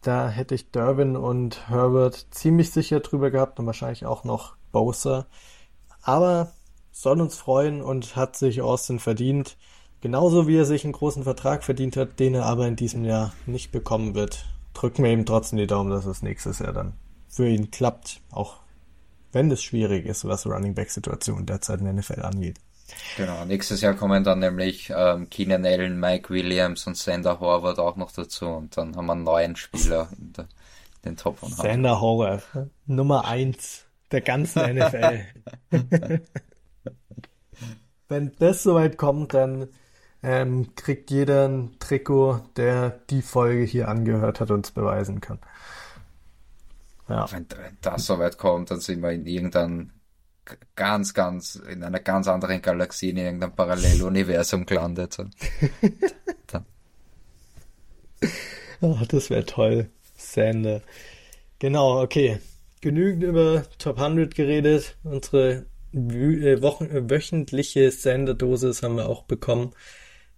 Da 0.01 0.29
hätte 0.29 0.53
ich 0.53 0.69
Durbin 0.69 1.15
und 1.15 1.69
Herbert 1.69 2.27
ziemlich 2.29 2.71
sicher 2.71 2.99
drüber 2.99 3.31
gehabt 3.31 3.59
und 3.59 3.65
wahrscheinlich 3.65 4.05
auch 4.05 4.23
noch 4.23 4.55
Bowser. 4.71 5.25
Aber 6.03 6.51
soll 6.91 7.19
uns 7.19 7.35
freuen 7.35 7.81
und 7.81 8.15
hat 8.15 8.35
sich 8.35 8.61
Austin 8.61 8.99
verdient. 8.99 9.57
Genauso 10.01 10.47
wie 10.47 10.57
er 10.57 10.65
sich 10.65 10.83
einen 10.83 10.93
großen 10.93 11.23
Vertrag 11.23 11.63
verdient 11.63 11.97
hat, 11.97 12.19
den 12.19 12.35
er 12.35 12.45
aber 12.45 12.67
in 12.67 12.75
diesem 12.75 13.03
Jahr 13.05 13.33
nicht 13.47 13.71
bekommen 13.71 14.13
wird. 14.13 14.45
Drücken 14.75 15.03
wir 15.03 15.11
ihm 15.11 15.25
trotzdem 15.25 15.57
die 15.57 15.65
Daumen, 15.65 15.89
dass 15.89 16.05
es 16.05 16.21
nächstes 16.21 16.59
Jahr 16.59 16.73
dann 16.73 16.93
für 17.27 17.47
ihn 17.47 17.71
klappt, 17.71 18.21
auch 18.31 18.57
wenn 19.31 19.49
es 19.49 19.63
schwierig 19.63 20.05
ist, 20.05 20.25
was 20.25 20.45
Running 20.45 20.75
Back 20.75 20.91
Situation 20.91 21.47
derzeit 21.47 21.79
in 21.79 21.85
der 21.85 21.93
NFL 21.93 22.21
angeht. 22.21 22.59
Genau, 23.17 23.45
nächstes 23.45 23.81
Jahr 23.81 23.93
kommen 23.93 24.23
dann 24.23 24.39
nämlich 24.39 24.91
ähm, 24.95 25.29
Keenan 25.29 25.65
Allen, 25.65 25.99
Mike 25.99 26.29
Williams 26.29 26.87
und 26.87 26.95
Sander 26.95 27.39
Horvath 27.39 27.79
auch 27.79 27.95
noch 27.95 28.11
dazu 28.11 28.47
und 28.47 28.77
dann 28.77 28.95
haben 28.95 29.07
wir 29.07 29.13
einen 29.13 29.23
neuen 29.23 29.55
Spieler 29.55 30.09
in 30.17 30.33
der, 30.33 30.47
den 31.03 31.17
Top 31.17 31.35
100. 31.41 31.59
Sander 31.59 31.99
Horvath, 31.99 32.43
Nummer 32.85 33.25
1 33.25 33.85
der 34.11 34.21
ganzen 34.21 34.61
NFL. 34.77 35.25
Wenn 38.07 38.31
das 38.39 38.63
soweit 38.63 38.97
kommt, 38.97 39.33
dann 39.33 39.67
ähm, 40.23 40.75
kriegt 40.75 41.11
jeder 41.11 41.47
ein 41.47 41.77
Trikot, 41.79 42.39
der 42.55 42.91
die 43.09 43.21
Folge 43.21 43.63
hier 43.63 43.89
angehört 43.89 44.39
hat 44.39 44.51
und 44.51 44.65
es 44.65 44.71
beweisen 44.71 45.19
kann. 45.19 45.39
Ja. 47.09 47.29
Wenn, 47.31 47.47
wenn 47.49 47.77
das 47.81 48.05
soweit 48.05 48.37
kommt, 48.37 48.71
dann 48.71 48.79
sind 48.79 49.01
wir 49.01 49.11
in 49.11 49.25
irgendeinem 49.25 49.91
ganz, 50.75 51.13
ganz, 51.13 51.55
in 51.55 51.83
einer 51.83 51.99
ganz 51.99 52.27
anderen 52.27 52.61
Galaxie, 52.61 53.09
in 53.09 53.17
irgendeinem 53.17 53.55
Paralleluniversum 53.55 54.65
gelandet. 54.65 55.17
oh, 58.81 58.97
das 59.07 59.29
wäre 59.29 59.45
toll. 59.45 59.89
Sander. 60.15 60.81
Genau, 61.59 62.01
okay. 62.01 62.39
Genügend 62.81 63.23
über 63.23 63.63
Top 63.77 63.99
100 63.99 64.35
geredet. 64.35 64.95
Unsere 65.03 65.65
äh, 65.93 66.61
Wochen, 66.61 66.85
äh, 66.85 67.09
wöchentliche 67.09 67.91
Sander-Dosis 67.91 68.83
haben 68.83 68.95
wir 68.95 69.09
auch 69.09 69.23
bekommen. 69.23 69.73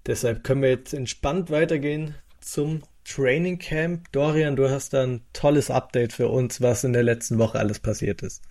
Deshalb 0.06 0.44
können 0.44 0.62
wir 0.62 0.70
jetzt 0.70 0.94
entspannt 0.94 1.50
weitergehen 1.50 2.16
zum 2.40 2.84
Training 3.04 3.60
Camp. 3.60 4.12
Dorian, 4.12 4.56
du 4.56 4.70
hast 4.70 4.94
da 4.94 5.04
ein 5.04 5.22
tolles 5.34 5.70
Update 5.70 6.14
für 6.14 6.30
uns, 6.30 6.62
was 6.62 6.84
in 6.84 6.94
der 6.94 7.04
letzten 7.04 7.38
Woche 7.38 7.60
alles 7.60 7.80
passiert 7.80 8.22
ist. 8.22 8.44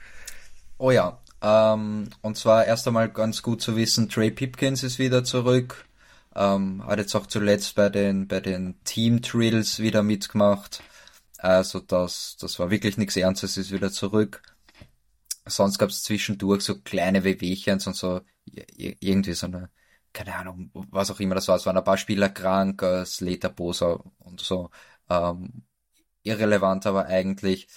Oh 0.79 0.91
ja, 0.91 1.21
ähm, 1.43 2.11
und 2.23 2.37
zwar 2.37 2.67
erst 2.67 2.87
einmal 2.89 3.09
ganz 3.11 3.43
gut 3.43 3.63
zu 3.63 3.77
wissen, 3.77 4.09
Trey 4.09 4.31
Pipkins 4.31 4.83
ist 4.83 4.99
wieder 4.99 5.25
zurück. 5.25 5.87
Ähm, 6.35 6.85
hat 6.87 6.99
jetzt 6.99 7.15
auch 7.17 7.27
zuletzt 7.27 7.75
bei 7.75 7.89
den, 7.89 8.29
bei 8.29 8.41
den 8.41 8.83
Team 8.85 9.21
Drills 9.23 9.79
wieder 9.81 10.03
mitgemacht. 10.03 10.83
Also 11.39 11.81
das, 11.81 12.37
das 12.41 12.59
war 12.59 12.71
wirklich 12.71 12.97
nichts 12.99 13.17
Ernstes, 13.17 13.57
ist 13.57 13.73
wieder 13.73 13.91
zurück. 13.93 14.43
Sonst 15.47 15.79
gab 15.79 15.91
es 15.91 16.03
zwischendurch 16.03 16.63
so 16.63 16.81
kleine 16.81 17.25
Wehwehchens 17.25 17.87
und 17.87 17.97
so 17.97 18.21
irgendwie 18.77 19.35
so 19.35 19.47
eine, 19.47 19.71
keine 20.13 20.35
Ahnung, 20.35 20.71
was 20.91 21.11
auch 21.11 21.21
immer 21.21 21.35
das 21.35 21.49
war. 21.49 21.57
Es 21.57 21.67
waren 21.67 21.77
ein 21.77 21.85
paar 21.85 21.99
Spieler 21.99 22.29
krank, 22.29 22.83
äh, 22.83 23.05
Slater 23.07 23.51
Bosa 23.51 24.03
und 24.19 24.41
so. 24.41 24.71
Ähm, 25.09 25.65
irrelevant, 26.23 26.87
aber 26.87 27.07
eigentlich, 27.07 27.69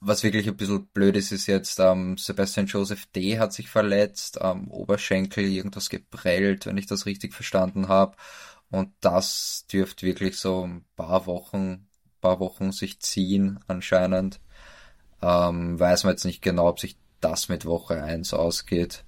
was 0.00 0.22
wirklich 0.22 0.48
ein 0.48 0.56
bisschen 0.56 0.86
blöd 0.88 1.16
ist, 1.16 1.32
ist 1.32 1.46
jetzt, 1.46 1.78
ähm, 1.80 2.16
Sebastian 2.18 2.66
Joseph 2.66 3.06
D. 3.06 3.38
hat 3.38 3.52
sich 3.52 3.68
verletzt, 3.68 4.38
ähm, 4.42 4.68
Oberschenkel, 4.70 5.44
irgendwas 5.44 5.90
geprellt, 5.90 6.66
wenn 6.66 6.76
ich 6.78 6.86
das 6.86 7.06
richtig 7.06 7.34
verstanden 7.34 7.88
habe. 7.88 8.16
Und 8.70 8.92
das 9.00 9.66
dürfte 9.72 10.06
wirklich 10.06 10.38
so 10.38 10.66
ein 10.66 10.84
paar 10.96 11.26
Wochen, 11.26 11.88
paar 12.20 12.40
Wochen 12.40 12.72
sich 12.72 13.00
ziehen, 13.00 13.60
anscheinend. 13.68 14.40
Ähm, 15.22 15.78
weiß 15.78 16.04
man 16.04 16.12
jetzt 16.14 16.24
nicht 16.24 16.42
genau, 16.42 16.68
ob 16.68 16.80
sich 16.80 16.96
das 17.20 17.48
mit 17.48 17.64
Woche 17.66 18.02
1 18.02 18.34
ausgeht. 18.34 19.04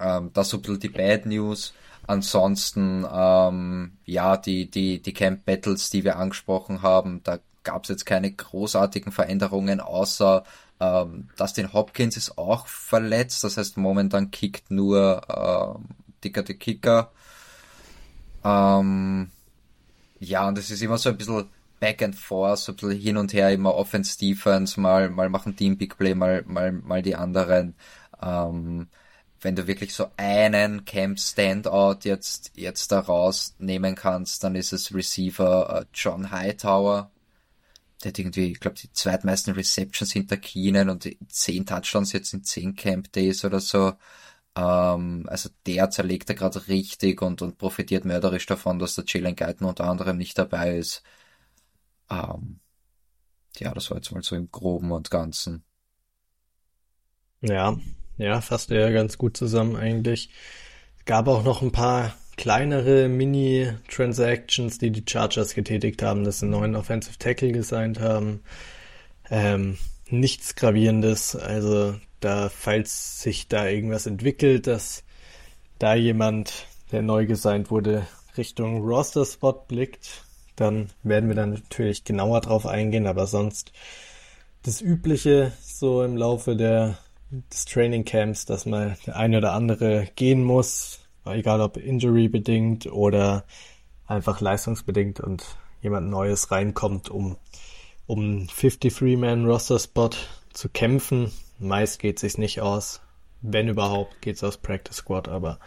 Ähm, 0.00 0.30
das 0.32 0.48
so 0.50 0.58
ein 0.58 0.62
bisschen 0.62 0.80
die 0.80 0.88
Bad 0.88 1.26
News. 1.26 1.74
Ansonsten, 2.08 3.06
ähm, 3.12 3.98
ja, 4.06 4.38
die, 4.38 4.70
die, 4.70 5.02
die 5.02 5.12
Camp 5.12 5.44
Battles, 5.44 5.90
die 5.90 6.04
wir 6.04 6.16
angesprochen 6.16 6.80
haben, 6.80 7.20
da 7.22 7.38
gab 7.64 7.82
es 7.82 7.90
jetzt 7.90 8.06
keine 8.06 8.32
großartigen 8.32 9.12
Veränderungen, 9.12 9.80
außer 9.80 10.42
ähm, 10.80 11.28
Dustin 11.36 11.74
Hopkins 11.74 12.16
ist 12.16 12.38
auch 12.38 12.66
verletzt. 12.66 13.44
Das 13.44 13.58
heißt, 13.58 13.76
momentan 13.76 14.30
kickt 14.30 14.70
nur 14.70 15.20
ähm, 15.28 15.84
Dicker 16.24 16.44
the 16.46 16.54
Kicker. 16.54 17.12
Ähm, 18.42 19.30
ja, 20.18 20.48
und 20.48 20.56
es 20.56 20.70
ist 20.70 20.80
immer 20.80 20.96
so 20.96 21.10
ein 21.10 21.18
bisschen 21.18 21.44
back 21.78 22.02
and 22.02 22.16
forth, 22.16 22.60
so 22.60 22.72
ein 22.72 22.76
bisschen 22.76 22.98
hin 22.98 23.16
und 23.18 23.34
her, 23.34 23.52
immer 23.52 23.74
Offense, 23.74 24.18
Defense, 24.18 24.80
mal, 24.80 25.10
mal 25.10 25.28
machen 25.28 25.54
ein 25.60 25.76
Big 25.76 25.98
Play, 25.98 26.14
mal, 26.14 26.42
mal, 26.46 26.72
mal 26.72 27.02
die 27.02 27.16
anderen. 27.16 27.74
Ähm, 28.22 28.88
wenn 29.40 29.56
du 29.56 29.66
wirklich 29.66 29.94
so 29.94 30.10
einen 30.16 30.84
Camp 30.84 31.18
Standout 31.18 32.00
jetzt, 32.04 32.52
jetzt 32.54 32.90
da 32.92 33.00
rausnehmen 33.00 33.94
kannst, 33.94 34.42
dann 34.44 34.54
ist 34.54 34.72
es 34.72 34.94
Receiver 34.94 35.82
äh, 35.82 35.86
John 35.94 36.30
Hightower. 36.30 37.10
Der 38.02 38.10
hat 38.10 38.18
irgendwie, 38.18 38.52
ich 38.52 38.60
glaube, 38.60 38.76
die 38.76 38.92
zweitmeisten 38.92 39.54
Receptions 39.54 40.12
hinter 40.12 40.36
Keenan 40.36 40.90
und 40.90 41.08
zehn 41.28 41.66
Touchdowns 41.66 42.12
jetzt 42.12 42.32
in 42.32 42.44
zehn 42.44 42.74
Camp 42.74 43.12
Days 43.12 43.44
oder 43.44 43.60
so. 43.60 43.94
Ähm, 44.56 45.26
also 45.28 45.50
der 45.66 45.90
zerlegt 45.90 46.28
er 46.30 46.36
gerade 46.36 46.68
richtig 46.68 47.22
und, 47.22 47.42
und 47.42 47.58
profitiert 47.58 48.04
mörderisch 48.04 48.46
davon, 48.46 48.78
dass 48.78 48.94
der 48.94 49.04
Jalen 49.06 49.36
Guyton 49.36 49.68
unter 49.68 49.84
anderem 49.84 50.16
nicht 50.16 50.38
dabei 50.38 50.76
ist. 50.78 51.02
Ähm, 52.10 52.60
ja, 53.56 53.72
das 53.74 53.90
war 53.90 53.98
jetzt 53.98 54.12
mal 54.12 54.22
so 54.22 54.36
im 54.36 54.50
Groben 54.50 54.92
und 54.92 55.10
Ganzen. 55.10 55.64
Ja, 57.40 57.76
ja, 58.18 58.40
fasst 58.40 58.70
er 58.70 58.92
ganz 58.92 59.16
gut 59.18 59.36
zusammen 59.36 59.76
eigentlich. 59.76 60.30
Es 60.98 61.04
gab 61.04 61.28
auch 61.28 61.44
noch 61.44 61.62
ein 61.62 61.72
paar 61.72 62.14
kleinere 62.36 63.08
Mini-Transactions, 63.08 64.78
die 64.78 64.90
die 64.90 65.04
Chargers 65.08 65.54
getätigt 65.54 66.02
haben, 66.02 66.24
dass 66.24 66.40
sie 66.40 66.46
einen 66.46 66.52
neuen 66.52 66.76
Offensive 66.76 67.18
Tackle 67.18 67.52
gesigned 67.52 68.00
haben. 68.00 68.42
Ähm, 69.30 69.78
nichts 70.08 70.54
Gravierendes. 70.54 71.36
Also 71.36 71.94
da, 72.20 72.48
falls 72.48 73.22
sich 73.22 73.48
da 73.48 73.66
irgendwas 73.66 74.06
entwickelt, 74.06 74.66
dass 74.66 75.04
da 75.78 75.94
jemand, 75.94 76.66
der 76.92 77.02
neu 77.02 77.26
gesigned 77.26 77.70
wurde, 77.70 78.06
Richtung 78.36 78.82
Roster-Spot 78.82 79.64
blickt, 79.66 80.24
dann 80.56 80.90
werden 81.02 81.28
wir 81.28 81.36
dann 81.36 81.50
natürlich 81.50 82.04
genauer 82.04 82.40
drauf 82.40 82.66
eingehen, 82.66 83.06
aber 83.06 83.26
sonst 83.26 83.72
das 84.62 84.80
Übliche 84.80 85.52
so 85.62 86.02
im 86.02 86.16
Laufe 86.16 86.56
der 86.56 86.98
des 87.30 87.64
Training 87.64 88.04
Camps, 88.04 88.46
dass 88.46 88.66
mal 88.66 88.96
der 89.06 89.16
eine 89.16 89.38
oder 89.38 89.52
andere 89.52 90.08
gehen 90.16 90.42
muss, 90.42 91.00
egal 91.24 91.60
ob 91.60 91.76
injury 91.76 92.28
bedingt 92.28 92.86
oder 92.86 93.44
einfach 94.06 94.40
leistungsbedingt 94.40 95.20
und 95.20 95.44
jemand 95.82 96.08
Neues 96.08 96.50
reinkommt, 96.50 97.10
um 97.10 97.36
um 98.08 98.46
53-Man 98.46 99.44
Roster 99.44 99.78
Spot 99.78 100.10
zu 100.52 100.68
kämpfen. 100.70 101.30
Meist 101.60 102.00
geht 102.00 102.18
sich's 102.18 102.38
nicht 102.38 102.60
aus. 102.60 103.00
Wenn 103.42 103.68
überhaupt, 103.68 104.20
geht's 104.20 104.42
aus 104.42 104.56
Practice 104.56 104.96
Squad, 104.96 105.28
aber. 105.28 105.60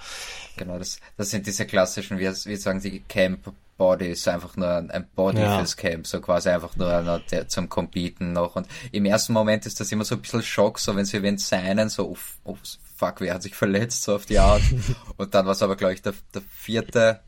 Genau, 0.57 0.77
das, 0.77 0.99
das 1.15 1.29
sind 1.29 1.47
diese 1.47 1.65
klassischen, 1.65 2.19
wie, 2.19 2.25
wie 2.25 2.55
sagen 2.57 2.81
die 2.81 2.99
Camp 3.01 3.53
Body 3.81 4.11
ist 4.11 4.27
einfach 4.27 4.55
nur 4.57 4.69
ein 4.69 5.07
Body 5.15 5.39
ja. 5.41 5.57
fürs 5.57 5.75
Camp, 5.75 6.05
so 6.05 6.21
quasi 6.21 6.49
einfach 6.49 6.75
nur 6.75 6.95
einer, 6.95 7.17
der 7.17 7.47
zum 7.47 7.67
Competen 7.67 8.31
noch. 8.31 8.55
Und 8.55 8.67
im 8.91 9.05
ersten 9.05 9.33
Moment 9.33 9.65
ist 9.65 9.79
das 9.79 9.91
immer 9.91 10.05
so 10.05 10.13
ein 10.13 10.21
bisschen 10.21 10.43
Schock, 10.43 10.77
so 10.77 10.95
wenn 10.95 11.05
sie 11.05 11.23
wen 11.23 11.39
seinen, 11.39 11.89
so, 11.89 12.11
oh, 12.11 12.17
oh, 12.43 12.57
fuck, 12.95 13.21
wer 13.21 13.33
hat 13.33 13.41
sich 13.41 13.55
verletzt, 13.55 14.03
so 14.03 14.13
auf 14.13 14.27
die 14.27 14.37
Art. 14.37 14.61
und 15.17 15.33
dann 15.33 15.47
war 15.47 15.53
es 15.53 15.63
aber, 15.63 15.75
glaube 15.77 15.95
ich, 15.95 16.03
der, 16.03 16.13
der 16.31 16.43
vierte, 16.47 17.21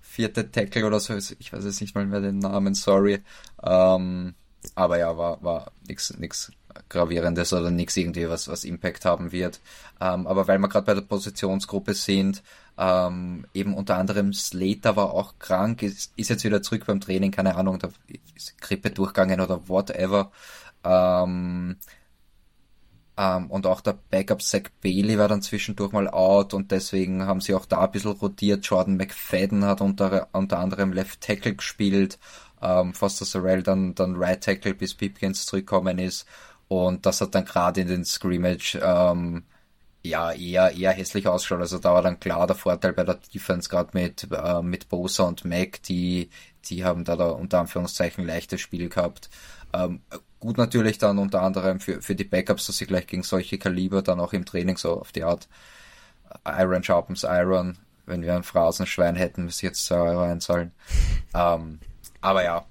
vierte 0.00 0.52
Tackle 0.52 0.86
oder 0.86 1.00
so, 1.00 1.16
ich 1.16 1.52
weiß 1.52 1.64
jetzt 1.64 1.80
nicht 1.80 1.96
mal 1.96 2.06
mehr 2.06 2.20
den 2.20 2.38
Namen, 2.38 2.74
sorry. 2.74 3.24
Ähm, 3.60 4.36
aber 4.76 4.98
ja, 4.98 5.18
war, 5.18 5.42
war 5.42 5.72
nix, 5.88 6.16
nix 6.16 6.52
gravierendes 6.88 7.52
oder 7.52 7.72
nichts 7.72 7.96
irgendwie, 7.96 8.28
was, 8.28 8.46
was 8.46 8.62
Impact 8.62 9.04
haben 9.04 9.32
wird. 9.32 9.58
Ähm, 10.00 10.28
aber 10.28 10.46
weil 10.46 10.60
wir 10.60 10.68
gerade 10.68 10.86
bei 10.86 10.94
der 10.94 11.00
Positionsgruppe 11.00 11.94
sind, 11.94 12.44
ähm, 12.78 13.46
eben 13.54 13.74
unter 13.74 13.96
anderem 13.96 14.32
Slater 14.32 14.96
war 14.96 15.12
auch 15.12 15.38
krank, 15.40 15.82
ist, 15.82 16.12
ist 16.16 16.30
jetzt 16.30 16.44
wieder 16.44 16.62
zurück 16.62 16.84
beim 16.86 17.00
Training, 17.00 17.32
keine 17.32 17.56
Ahnung, 17.56 17.78
da 17.80 17.90
ist 18.36 18.60
Grippe 18.60 18.90
durchgegangen 18.90 19.40
oder 19.40 19.68
whatever. 19.68 20.30
Ähm, 20.84 21.76
ähm, 23.16 23.50
und 23.50 23.66
auch 23.66 23.80
der 23.80 23.98
Backup 24.10 24.42
Zach 24.42 24.70
Bailey 24.80 25.18
war 25.18 25.26
dann 25.26 25.42
zwischendurch 25.42 25.90
mal 25.90 26.08
out 26.08 26.54
und 26.54 26.70
deswegen 26.70 27.26
haben 27.26 27.40
sie 27.40 27.54
auch 27.54 27.66
da 27.66 27.80
ein 27.84 27.90
bisschen 27.90 28.12
rotiert. 28.12 28.64
Jordan 28.64 28.96
McFadden 28.96 29.64
hat 29.64 29.80
unter, 29.80 30.28
unter 30.32 30.60
anderem 30.60 30.92
Left 30.92 31.20
Tackle 31.20 31.56
gespielt, 31.56 32.20
ähm, 32.62 32.94
Foster 32.94 33.24
Sorrell 33.24 33.64
dann, 33.64 33.96
dann 33.96 34.14
Right 34.16 34.42
Tackle 34.42 34.74
bis 34.74 34.94
Pipkins 34.94 35.46
zurückgekommen 35.46 35.98
ist 35.98 36.26
und 36.68 37.06
das 37.06 37.20
hat 37.20 37.34
dann 37.34 37.44
gerade 37.44 37.80
in 37.80 37.88
den 37.88 38.04
Scrimmage 38.04 38.78
ähm, 38.80 39.42
ja 40.02 40.32
eher 40.32 40.72
eher 40.72 40.92
hässlich 40.92 41.26
ausschaut. 41.26 41.60
Also 41.60 41.78
da 41.78 41.94
war 41.94 42.02
dann 42.02 42.20
klar 42.20 42.46
der 42.46 42.56
Vorteil 42.56 42.92
bei 42.92 43.04
der 43.04 43.18
Defense 43.34 43.68
gerade 43.68 43.90
mit 43.92 44.28
äh, 44.30 44.62
mit 44.62 44.88
Bosa 44.88 45.24
und 45.24 45.44
Mac, 45.44 45.82
die 45.82 46.30
die 46.66 46.84
haben 46.84 47.04
da, 47.04 47.16
da 47.16 47.28
unter 47.28 47.60
Anführungszeichen 47.60 48.26
leichtes 48.26 48.60
Spiel 48.60 48.88
gehabt. 48.88 49.30
Ähm, 49.72 50.02
gut 50.40 50.58
natürlich 50.58 50.98
dann 50.98 51.18
unter 51.18 51.42
anderem 51.42 51.80
für 51.80 52.00
für 52.02 52.14
die 52.14 52.24
Backups, 52.24 52.66
dass 52.66 52.78
sie 52.78 52.86
gleich 52.86 53.06
gegen 53.06 53.22
solche 53.22 53.58
Kaliber 53.58 54.02
dann 54.02 54.20
auch 54.20 54.32
im 54.32 54.44
Training 54.44 54.76
so 54.76 55.00
auf 55.00 55.12
die 55.12 55.24
Art 55.24 55.48
äh, 56.44 56.62
Iron 56.62 56.82
sharpens 56.82 57.24
Iron. 57.24 57.78
Wenn 58.06 58.22
wir 58.22 58.34
ein 58.34 58.42
Phrasenschwein 58.42 59.16
hätten, 59.16 59.44
müsste 59.44 59.66
ich 59.66 59.70
jetzt 59.70 59.84
zwei 59.84 59.96
Euro 59.96 60.22
einzahlen. 60.22 60.72
Ähm, 61.34 61.78
aber 62.22 62.42
ja, 62.42 62.64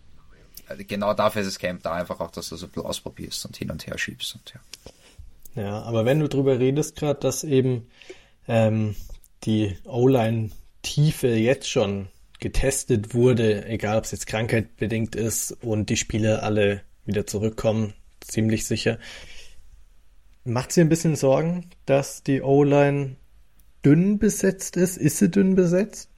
genau 0.88 1.14
dafür 1.14 1.44
ist 1.44 1.48
das 1.48 1.60
Camp 1.60 1.84
da 1.84 1.94
einfach 1.94 2.20
auch, 2.20 2.32
dass 2.32 2.50
du 2.50 2.56
so 2.56 2.68
ausprobierst 2.84 3.46
und 3.46 3.56
hin 3.56 3.70
und 3.70 3.86
her 3.86 3.98
schiebst 3.98 4.36
und 4.36 4.54
ja. 4.54 4.60
Ja, 5.58 5.82
aber 5.82 6.06
wenn 6.06 6.20
du 6.20 6.30
drüber 6.30 6.60
redest 6.60 6.96
gerade, 6.96 7.20
dass 7.20 7.44
eben 7.44 7.88
ähm, 8.48 8.96
die 9.44 9.76
O-Line-Tiefe 9.86 11.30
jetzt 11.30 11.68
schon 11.68 12.10
getestet 12.40 13.16
wurde, 13.16 13.66
egal 13.66 13.98
ob 13.98 14.04
es 14.04 14.12
jetzt 14.12 14.28
krankheitbedingt 14.28 15.16
ist 15.16 15.52
und 15.64 15.90
die 15.90 15.98
Spieler 15.98 16.44
alle 16.44 16.82
wieder 17.06 17.26
zurückkommen, 17.26 17.96
ziemlich 18.22 18.68
sicher. 18.68 19.00
Macht 20.44 20.72
sie 20.72 20.82
ein 20.82 20.90
bisschen 20.90 21.16
Sorgen, 21.16 21.72
dass 21.88 22.22
die 22.22 22.44
O-Line 22.44 23.16
dünn 23.84 24.20
besetzt 24.20 24.78
ist? 24.78 24.98
Ist 24.98 25.18
sie 25.18 25.32
dünn 25.32 25.56
besetzt? 25.56 26.12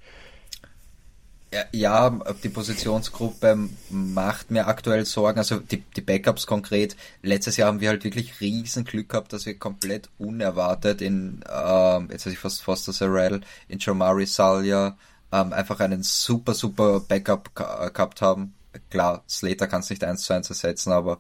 Ja, 1.71 2.11
die 2.43 2.49
Positionsgruppe 2.49 3.69
macht 3.89 4.51
mir 4.51 4.67
aktuell 4.67 5.05
Sorgen. 5.05 5.39
Also 5.39 5.59
die, 5.59 5.81
die 5.81 6.01
Backups 6.01 6.45
konkret. 6.45 6.95
Letztes 7.23 7.57
Jahr 7.57 7.69
haben 7.69 7.81
wir 7.81 7.89
halt 7.89 8.03
wirklich 8.03 8.39
riesen 8.39 8.83
Glück 8.83 9.09
gehabt, 9.09 9.33
dass 9.33 9.47
wir 9.47 9.57
komplett 9.57 10.09
unerwartet 10.19 11.01
in, 11.01 11.43
ähm, 11.51 12.09
jetzt 12.11 12.27
weiß 12.27 12.33
ich 12.33 12.39
fast 12.39 12.61
Foster 12.61 12.93
Sorrell, 12.93 13.41
in 13.67 13.79
Jomari 13.79 14.27
Salya 14.27 14.95
ähm, 15.31 15.53
einfach 15.53 15.79
einen 15.79 16.03
super, 16.03 16.53
super 16.53 16.99
Backup 16.99 17.55
gehabt 17.55 18.21
haben. 18.21 18.53
Klar, 18.91 19.23
Slater 19.27 19.67
kann 19.67 19.81
es 19.81 19.89
nicht 19.89 20.03
eins 20.03 20.23
zu 20.23 20.33
eins 20.33 20.49
ersetzen, 20.49 20.91
aber 20.91 21.19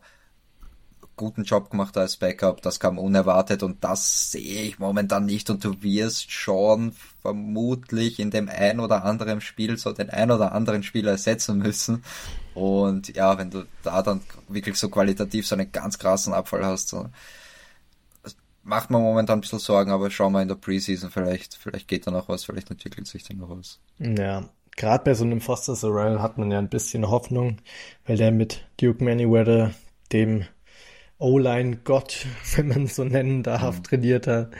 guten 1.19 1.43
Job 1.43 1.69
gemacht 1.69 1.97
als 1.97 2.15
Backup, 2.15 2.61
das 2.61 2.79
kam 2.79 2.97
unerwartet 2.97 3.61
und 3.61 3.83
das 3.83 4.31
sehe 4.31 4.63
ich 4.63 4.79
momentan 4.79 5.25
nicht 5.25 5.49
und 5.49 5.65
du 5.65 5.83
wirst 5.83 6.31
schon 6.31 6.93
vermutlich 7.21 8.19
in 8.19 8.31
dem 8.31 8.47
ein 8.47 8.79
oder 8.79 9.03
anderen 9.03 9.41
Spiel 9.41 9.77
so 9.77 9.91
den 9.91 10.09
ein 10.09 10.31
oder 10.31 10.53
anderen 10.53 10.81
Spieler 10.81 11.11
ersetzen 11.11 11.57
müssen 11.57 12.03
und 12.53 13.13
ja, 13.15 13.37
wenn 13.37 13.51
du 13.51 13.65
da 13.83 14.01
dann 14.01 14.21
wirklich 14.47 14.77
so 14.77 14.87
qualitativ 14.87 15.45
so 15.45 15.55
einen 15.55 15.73
ganz 15.73 15.99
krassen 15.99 16.33
Abfall 16.33 16.65
hast, 16.65 16.87
so, 16.87 17.09
macht 18.63 18.89
man 18.89 19.01
momentan 19.01 19.39
ein 19.39 19.41
bisschen 19.41 19.59
Sorgen, 19.59 19.91
aber 19.91 20.09
schauen 20.09 20.31
wir 20.31 20.41
in 20.41 20.47
der 20.47 20.55
Preseason, 20.55 21.09
vielleicht, 21.09 21.55
vielleicht 21.55 21.89
geht 21.89 22.07
da 22.07 22.11
noch 22.11 22.29
was, 22.29 22.45
vielleicht 22.45 22.71
entwickelt 22.71 23.07
sich 23.07 23.23
da 23.23 23.33
noch 23.33 23.49
was. 23.49 23.79
Ja, 23.97 24.45
gerade 24.77 25.03
bei 25.03 25.13
so 25.15 25.25
einem 25.25 25.41
Foster 25.41 25.75
Sorrell 25.75 26.19
hat 26.19 26.37
man 26.37 26.49
ja 26.49 26.59
ein 26.59 26.69
bisschen 26.69 27.09
Hoffnung, 27.09 27.57
weil 28.05 28.15
der 28.15 28.31
mit 28.31 28.65
Duke 28.79 29.03
Manyweather, 29.03 29.71
dem 30.13 30.45
O-Line-Gott, 31.19 32.25
wenn 32.55 32.67
man 32.69 32.87
so 32.87 33.03
nennen 33.03 33.43
darf, 33.43 33.77
mhm. 33.77 33.83
trainiert 33.83 34.27
hat. 34.27 34.51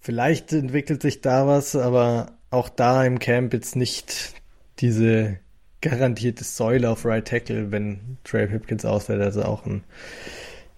Vielleicht 0.00 0.52
entwickelt 0.52 1.00
sich 1.02 1.20
da 1.20 1.46
was, 1.46 1.76
aber 1.76 2.32
auch 2.50 2.68
da 2.68 3.04
im 3.04 3.18
Camp 3.18 3.54
jetzt 3.54 3.76
nicht 3.76 4.34
diese 4.80 5.38
garantierte 5.80 6.44
Säule 6.44 6.90
auf 6.90 7.04
Right 7.04 7.26
Tackle, 7.26 7.70
wenn 7.70 8.18
Trey 8.24 8.48
Hipkins 8.48 8.84
ausfällt. 8.84 9.22
Also 9.22 9.44
auch 9.44 9.64
ein 9.66 9.84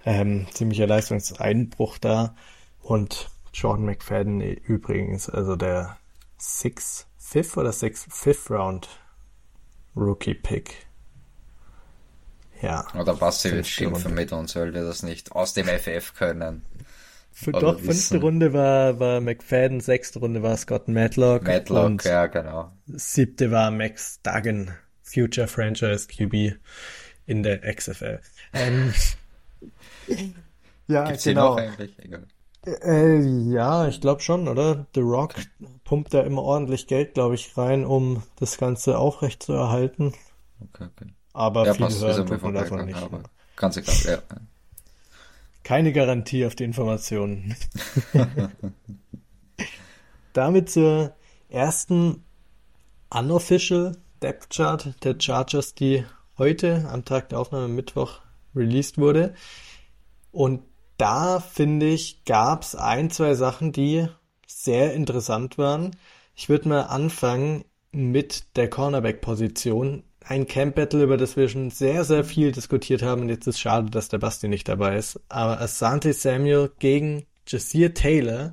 ähm, 0.04 0.46
ziemlicher 0.52 0.86
Leistungseinbruch 0.86 1.98
da. 1.98 2.34
Und 2.82 3.30
Jordan 3.52 3.86
McFadden 3.86 4.40
übrigens, 4.40 5.28
also 5.28 5.56
der 5.56 5.96
Six, 6.38 7.06
Fifth 7.16 7.56
oder 7.56 7.72
Six, 7.72 8.06
Fifth 8.10 8.50
Round 8.50 8.88
Rookie 9.96 10.34
Pick 10.34 10.85
ja. 12.62 12.86
Oder 12.98 13.14
Basti 13.14 13.52
wird 13.52 13.66
schimpfen 13.66 14.14
mit 14.14 14.32
uns, 14.32 14.56
weil 14.56 14.72
wir 14.74 14.84
das 14.84 15.02
nicht 15.02 15.32
aus 15.32 15.54
dem 15.54 15.66
FF 15.66 16.14
können. 16.14 16.62
Für 17.32 17.52
doch, 17.52 17.78
fünfte 17.78 18.18
Runde 18.18 18.54
war, 18.54 18.98
war 18.98 19.20
McFadden, 19.20 19.80
sechste 19.80 20.20
Runde 20.20 20.42
war 20.42 20.56
Scott 20.56 20.88
Matlock. 20.88 21.42
Matlock, 21.42 22.02
ja, 22.04 22.26
genau. 22.28 22.72
Siebte 22.86 23.50
war 23.50 23.70
Max 23.70 24.22
Duggan, 24.22 24.74
Future 25.02 25.46
Franchise 25.46 26.08
QB 26.08 26.58
in 27.26 27.42
der 27.42 27.60
XFL. 27.74 28.20
Ähm, 28.54 28.94
ja, 30.86 31.04
Gibt's 31.04 31.24
genau. 31.24 31.58
Äh, 32.66 33.20
ja, 33.52 33.86
ich 33.86 34.00
glaube 34.00 34.22
schon, 34.22 34.48
oder? 34.48 34.86
The 34.94 35.00
Rock 35.00 35.34
pumpt 35.84 36.14
da 36.14 36.22
immer 36.22 36.42
ordentlich 36.42 36.86
Geld, 36.86 37.14
glaube 37.14 37.34
ich, 37.34 37.56
rein, 37.58 37.84
um 37.84 38.22
das 38.36 38.56
Ganze 38.56 38.98
aufrecht 38.98 39.42
zu 39.42 39.52
erhalten. 39.52 40.14
Okay, 40.60 40.84
okay. 40.84 41.12
Aber 41.36 41.66
ja, 41.66 41.74
viel 41.74 41.84
passt, 41.84 42.02
hören 42.02 42.26
tut 42.26 42.42
man 42.42 42.54
davon 42.54 42.86
nicht. 42.86 42.96
Aber 42.96 43.20
ganz 43.56 43.76
egal, 43.76 43.94
ja. 44.06 44.36
Keine 45.64 45.92
Garantie 45.92 46.46
auf 46.46 46.54
die 46.54 46.64
Informationen. 46.64 47.54
Damit 50.32 50.70
zur 50.70 51.14
ersten 51.50 52.24
unofficial 53.10 53.98
Depth 54.22 54.48
Chart 54.48 54.94
der 55.04 55.16
Chargers, 55.20 55.74
die 55.74 56.06
heute 56.38 56.88
am 56.90 57.04
Tag 57.04 57.28
der 57.28 57.38
Aufnahme 57.38 57.68
Mittwoch 57.68 58.20
released 58.54 58.96
wurde. 58.96 59.34
Und 60.32 60.62
da 60.96 61.40
finde 61.40 61.84
ich, 61.84 62.24
gab 62.24 62.62
es 62.62 62.74
ein, 62.74 63.10
zwei 63.10 63.34
Sachen, 63.34 63.72
die 63.72 64.08
sehr 64.46 64.94
interessant 64.94 65.58
waren. 65.58 65.96
Ich 66.34 66.48
würde 66.48 66.70
mal 66.70 66.82
anfangen 66.84 67.66
mit 67.92 68.56
der 68.56 68.70
Cornerback-Position 68.70 70.02
ein 70.28 70.46
Camp-Battle, 70.46 71.04
über 71.04 71.16
das 71.16 71.36
wir 71.36 71.48
schon 71.48 71.70
sehr, 71.70 72.04
sehr 72.04 72.24
viel 72.24 72.52
diskutiert 72.52 73.02
haben. 73.02 73.22
Und 73.22 73.28
jetzt 73.28 73.46
ist 73.46 73.60
schade, 73.60 73.90
dass 73.90 74.08
der 74.08 74.18
Basti 74.18 74.48
nicht 74.48 74.68
dabei 74.68 74.96
ist. 74.96 75.20
Aber 75.28 75.60
Asante 75.60 76.12
Samuel 76.12 76.70
gegen 76.78 77.26
Jasir 77.46 77.94
Taylor 77.94 78.52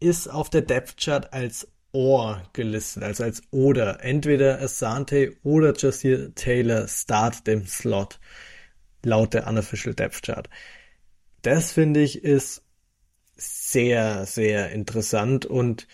ist 0.00 0.28
auf 0.28 0.48
der 0.50 0.62
Depth-Chart 0.62 1.32
als 1.32 1.68
Or 1.92 2.42
gelistet, 2.52 3.04
also 3.04 3.22
als 3.22 3.42
Oder. 3.50 4.02
Entweder 4.02 4.60
Asante 4.60 5.36
oder 5.44 5.74
Jasir 5.76 6.34
Taylor 6.34 6.88
start 6.88 7.46
dem 7.46 7.66
Slot, 7.66 8.18
laut 9.04 9.34
der 9.34 9.46
Unofficial 9.46 9.94
Depth 9.94 10.22
Chart. 10.22 10.48
Das 11.42 11.72
finde 11.72 12.00
ich 12.00 12.24
ist 12.24 12.62
sehr, 13.36 14.26
sehr 14.26 14.70
interessant 14.72 15.46
und 15.46 15.86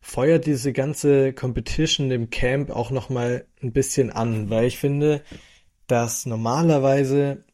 feuert 0.00 0.46
diese 0.46 0.72
ganze 0.72 1.32
Competition 1.32 2.10
im 2.10 2.30
Camp 2.30 2.70
auch 2.70 2.90
nochmal 2.90 3.46
ein 3.62 3.72
bisschen 3.72 4.10
an, 4.10 4.50
weil 4.50 4.66
ich 4.66 4.78
finde, 4.78 5.22
dass 5.86 6.26
normalerweise 6.26 7.44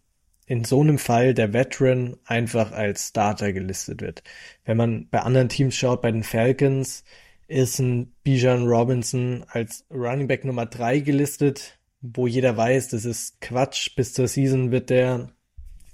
in 0.47 0.65
so 0.65 0.81
einem 0.81 0.99
Fall 0.99 1.35
der 1.35 1.53
Veteran 1.53 2.17
einfach 2.27 2.73
als 2.73 3.09
Starter 3.09 3.53
gelistet 3.53 4.03
wird. 4.03 4.23
Wenn 4.65 4.77
man 4.77 5.09
bei 5.09 5.21
anderen 5.21 5.49
Teams 5.49 5.75
schaut, 5.75 6.03
bei 6.03 6.13
den 6.13 6.23
Falcons, 6.23 7.05
ist 7.47 7.79
ein 7.79 8.13
Bijan 8.23 8.67
Robinson 8.67 9.45
als 9.49 9.85
Running 9.91 10.29
Back 10.29 10.45
Nummer 10.45 10.67
drei 10.67 11.01
gelistet, 11.01 11.79
wo 12.01 12.27
jeder 12.27 12.57
weiß, 12.57 12.89
das 12.89 13.05
ist 13.05 13.41
Quatsch. 13.41 13.95
Bis 13.97 14.13
zur 14.13 14.29
Season 14.29 14.71
wird 14.71 14.91
der 14.91 15.31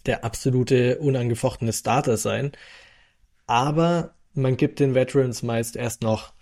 der 0.07 0.25
absolute 0.25 0.99
unangefochtene 0.99 1.73
Starter 1.73 2.17
sein. 2.17 2.53
Aber 3.47 4.15
man 4.33 4.57
gibt 4.57 4.81
den 4.81 4.95
Veterans 4.95 5.43
meist 5.43 5.77
erst 5.77 6.03
noch 6.03 6.33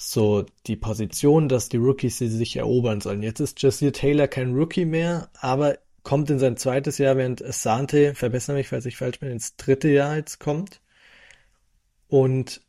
so 0.00 0.46
die 0.66 0.76
Position, 0.76 1.48
dass 1.48 1.68
die 1.68 1.76
Rookies 1.76 2.16
sie 2.16 2.28
sich 2.28 2.56
erobern 2.56 3.02
sollen. 3.02 3.22
Jetzt 3.22 3.40
ist 3.40 3.60
Jasir 3.60 3.92
Taylor 3.92 4.28
kein 4.28 4.54
Rookie 4.54 4.86
mehr, 4.86 5.28
aber 5.38 5.76
kommt 6.02 6.30
in 6.30 6.38
sein 6.38 6.56
zweites 6.56 6.96
Jahr, 6.96 7.18
während 7.18 7.44
Asante, 7.44 8.14
verbessere 8.14 8.56
mich, 8.56 8.68
falls 8.68 8.86
ich 8.86 8.96
falsch 8.96 9.20
bin, 9.20 9.30
ins 9.30 9.56
dritte 9.56 9.88
Jahr 9.88 10.16
jetzt 10.16 10.40
kommt. 10.40 10.80
Und 12.08 12.62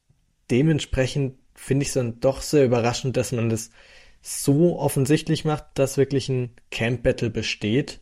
dementsprechend 0.51 1.37
finde 1.55 1.83
ich 1.83 1.89
es 1.89 1.93
dann 1.93 2.19
doch 2.19 2.41
sehr 2.41 2.65
überraschend, 2.65 3.15
dass 3.15 3.31
man 3.31 3.49
das 3.49 3.71
so 4.21 4.77
offensichtlich 4.77 5.45
macht, 5.45 5.65
dass 5.75 5.97
wirklich 5.97 6.27
ein 6.27 6.51
Camp 6.69 7.01
Battle 7.01 7.29
besteht. 7.29 8.01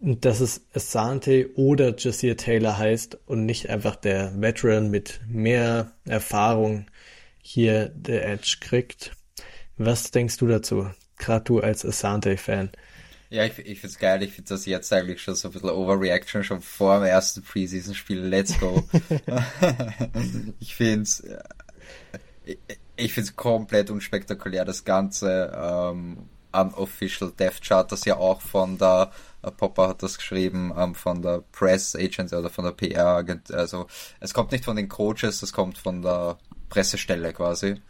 Und 0.00 0.24
dass 0.24 0.40
es 0.40 0.66
Asante 0.72 1.50
oder 1.54 1.94
Jasir 1.96 2.38
Taylor 2.38 2.78
heißt 2.78 3.18
und 3.26 3.44
nicht 3.44 3.68
einfach 3.68 3.94
der 3.94 4.40
Veteran 4.40 4.90
mit 4.90 5.20
mehr 5.28 5.92
Erfahrung 6.06 6.86
hier 7.42 7.88
der 7.90 8.26
Edge 8.26 8.56
kriegt. 8.60 9.12
Was 9.76 10.10
denkst 10.10 10.38
du 10.38 10.46
dazu? 10.46 10.88
Gerade 11.18 11.44
du 11.44 11.60
als 11.60 11.84
Asante-Fan. 11.84 12.70
Ja, 13.30 13.44
ich, 13.44 13.58
ich 13.58 13.80
find's 13.80 13.98
geil. 13.98 14.22
Ich 14.22 14.32
finde 14.32 14.48
das 14.50 14.66
jetzt 14.66 14.92
eigentlich 14.92 15.22
schon 15.22 15.34
so 15.34 15.48
ein 15.48 15.52
bisschen 15.52 15.70
Overreaction 15.70 16.44
schon 16.44 16.60
vor 16.60 16.98
dem 16.98 17.04
ersten 17.04 17.42
Preseason-Spiel. 17.42 18.20
Let's 18.20 18.58
go. 18.60 18.86
ich 20.60 20.74
find's, 20.74 21.20
äh, 21.20 21.42
ich, 22.44 22.58
ich 22.96 23.12
find's 23.12 23.34
komplett 23.34 23.90
unspektakulär, 23.90 24.64
das 24.64 24.84
Ganze. 24.84 25.52
Ähm, 25.54 26.28
Unofficial 26.52 27.32
Death 27.32 27.62
Chart, 27.62 27.90
das 27.90 28.04
ja 28.04 28.16
auch 28.16 28.40
von 28.40 28.76
der 28.78 29.10
äh, 29.42 29.50
Popper 29.50 29.88
hat 29.88 30.02
das 30.02 30.18
geschrieben, 30.18 30.72
ähm, 30.76 30.94
von 30.94 31.22
der 31.22 31.42
Press 31.52 31.96
Agent 31.96 32.32
oder 32.32 32.50
von 32.50 32.64
der 32.64 32.72
PR 32.72 33.06
Agent. 33.06 33.52
Also 33.52 33.86
es 34.20 34.34
kommt 34.34 34.52
nicht 34.52 34.64
von 34.64 34.76
den 34.76 34.88
Coaches, 34.88 35.42
es 35.42 35.52
kommt 35.52 35.78
von 35.78 36.02
der 36.02 36.38
Pressestelle 36.72 37.34
quasi. 37.34 37.82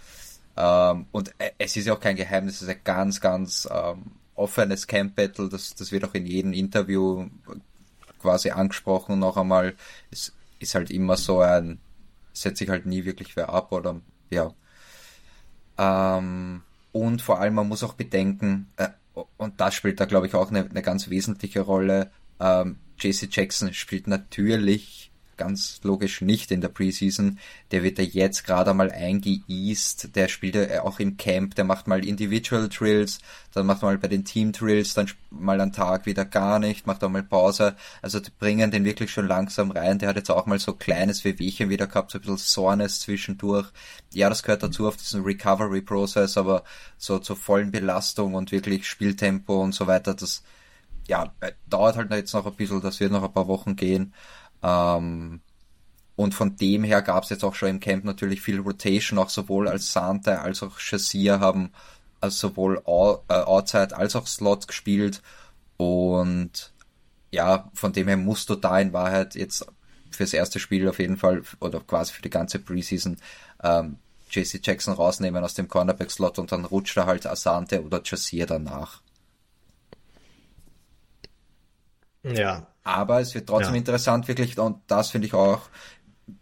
Ähm, 0.56 1.06
und 1.12 1.32
äh, 1.38 1.52
es 1.56 1.76
ist 1.76 1.86
ja 1.86 1.94
auch 1.94 2.00
kein 2.00 2.16
Geheimnis, 2.16 2.56
es 2.56 2.62
ist 2.62 2.68
ein 2.68 2.80
ganz, 2.82 3.20
ganz 3.20 3.68
ähm, 3.70 4.10
offenes 4.34 4.88
Camp 4.88 5.14
Battle, 5.14 5.48
das, 5.48 5.74
das 5.74 5.92
wird 5.92 6.04
auch 6.04 6.14
in 6.14 6.26
jedem 6.26 6.52
Interview 6.52 7.28
quasi 8.20 8.50
angesprochen 8.50 9.20
noch 9.20 9.36
einmal. 9.36 9.74
Es 10.10 10.32
ist 10.58 10.74
halt 10.74 10.90
immer 10.90 11.16
so 11.16 11.40
ein, 11.40 11.78
setzt 12.32 12.58
sich 12.58 12.68
halt 12.68 12.84
nie 12.86 13.04
wirklich 13.04 13.36
wer 13.36 13.50
ab 13.50 13.70
oder 13.70 14.00
ja. 14.30 14.52
Ähm, 15.78 16.62
und 16.90 17.22
vor 17.22 17.40
allem, 17.40 17.54
man 17.54 17.68
muss 17.68 17.84
auch 17.84 17.94
bedenken, 17.94 18.68
äh, 18.76 18.88
und 19.36 19.60
das 19.60 19.74
spielt 19.74 20.00
da 20.00 20.06
glaube 20.06 20.26
ich 20.26 20.34
auch 20.34 20.50
eine, 20.50 20.68
eine 20.68 20.82
ganz 20.82 21.08
wesentliche 21.08 21.60
Rolle. 21.60 22.10
Ähm, 22.40 22.78
JC 22.98 23.28
Jackson 23.30 23.72
spielt 23.72 24.08
natürlich 24.08 25.11
ganz 25.36 25.80
logisch 25.82 26.20
nicht 26.20 26.50
in 26.50 26.60
der 26.60 26.68
Preseason. 26.68 27.38
Der 27.70 27.82
wird 27.82 27.98
ja 27.98 28.04
jetzt 28.04 28.44
gerade 28.44 28.70
einmal 28.70 28.90
eingeeast. 28.90 30.14
Der 30.14 30.28
spielt 30.28 30.54
ja 30.54 30.82
auch 30.82 31.00
im 31.00 31.16
Camp. 31.16 31.54
Der 31.54 31.64
macht 31.64 31.86
mal 31.86 32.04
Individual 32.04 32.68
Drills, 32.68 33.20
dann 33.52 33.66
macht 33.66 33.82
mal 33.82 33.98
bei 33.98 34.08
den 34.08 34.24
Team 34.24 34.52
Drills, 34.52 34.94
dann 34.94 35.10
mal 35.30 35.60
einen 35.60 35.72
Tag 35.72 36.06
wieder 36.06 36.24
gar 36.24 36.58
nicht, 36.58 36.86
macht 36.86 37.02
auch 37.04 37.08
mal 37.08 37.22
Pause. 37.22 37.76
Also 38.00 38.20
die 38.20 38.30
bringen 38.30 38.70
den 38.70 38.84
wirklich 38.84 39.10
schon 39.10 39.26
langsam 39.26 39.70
rein. 39.70 39.98
Der 39.98 40.08
hat 40.08 40.16
jetzt 40.16 40.30
auch 40.30 40.46
mal 40.46 40.58
so 40.58 40.74
kleines 40.74 41.24
Wehwehchen 41.24 41.68
wieder 41.68 41.86
gehabt, 41.86 42.10
so 42.10 42.18
ein 42.18 42.22
bisschen 42.22 42.38
Soreness 42.38 43.00
zwischendurch. 43.00 43.68
Ja, 44.12 44.28
das 44.28 44.42
gehört 44.42 44.62
dazu 44.62 44.88
auf 44.88 44.96
diesen 44.96 45.22
Recovery 45.24 45.82
Process, 45.82 46.36
aber 46.36 46.64
so 46.98 47.18
zur 47.18 47.36
vollen 47.36 47.70
Belastung 47.70 48.34
und 48.34 48.52
wirklich 48.52 48.86
Spieltempo 48.86 49.62
und 49.62 49.74
so 49.74 49.86
weiter, 49.86 50.14
das 50.14 50.42
ja, 51.08 51.32
äh, 51.40 51.52
dauert 51.68 51.96
halt 51.96 52.10
jetzt 52.10 52.32
noch 52.34 52.46
ein 52.46 52.54
bisschen, 52.54 52.80
das 52.80 53.00
wird 53.00 53.12
noch 53.12 53.22
ein 53.24 53.32
paar 53.32 53.48
Wochen 53.48 53.76
gehen. 53.76 54.14
Ähm, 54.62 55.40
und 56.16 56.34
von 56.34 56.56
dem 56.56 56.84
her 56.84 57.02
gab 57.02 57.24
es 57.24 57.30
jetzt 57.30 57.44
auch 57.44 57.54
schon 57.54 57.68
im 57.70 57.80
Camp 57.80 58.04
natürlich 58.04 58.42
viel 58.42 58.60
Rotation, 58.60 59.18
auch 59.18 59.30
sowohl 59.30 59.68
als 59.68 59.92
Sante 59.92 60.40
als 60.40 60.62
auch 60.62 60.78
Chassier 60.78 61.40
haben 61.40 61.72
also 62.22 62.48
sowohl 62.48 62.78
äh, 62.78 63.34
Outside 63.34 63.96
als 63.96 64.16
auch 64.16 64.26
Slot 64.26 64.68
gespielt. 64.68 65.22
Und 65.76 66.72
ja, 67.30 67.70
von 67.74 67.92
dem 67.92 68.08
her 68.08 68.16
musst 68.16 68.48
du 68.48 68.54
da 68.54 68.78
in 68.78 68.92
Wahrheit 68.92 69.34
jetzt 69.34 69.66
fürs 70.10 70.32
erste 70.32 70.60
Spiel 70.60 70.88
auf 70.88 70.98
jeden 70.98 71.16
Fall 71.16 71.42
oder 71.60 71.80
quasi 71.80 72.12
für 72.12 72.22
die 72.22 72.30
ganze 72.30 72.58
Preseason 72.58 73.16
ähm, 73.62 73.98
JC 74.30 74.60
Jackson 74.64 74.94
rausnehmen 74.94 75.42
aus 75.42 75.54
dem 75.54 75.68
Cornerback-Slot 75.68 76.38
und 76.38 76.52
dann 76.52 76.64
rutscht 76.64 76.96
er 76.96 77.06
halt 77.06 77.26
Asante 77.26 77.82
oder 77.82 78.02
Chassier 78.02 78.46
danach. 78.46 79.00
Ja, 82.22 82.71
aber 82.84 83.20
es 83.20 83.34
wird 83.34 83.48
trotzdem 83.48 83.74
ja. 83.74 83.78
interessant, 83.78 84.28
wirklich, 84.28 84.58
und 84.58 84.78
das 84.86 85.10
finde 85.10 85.26
ich 85.26 85.34
auch, 85.34 85.68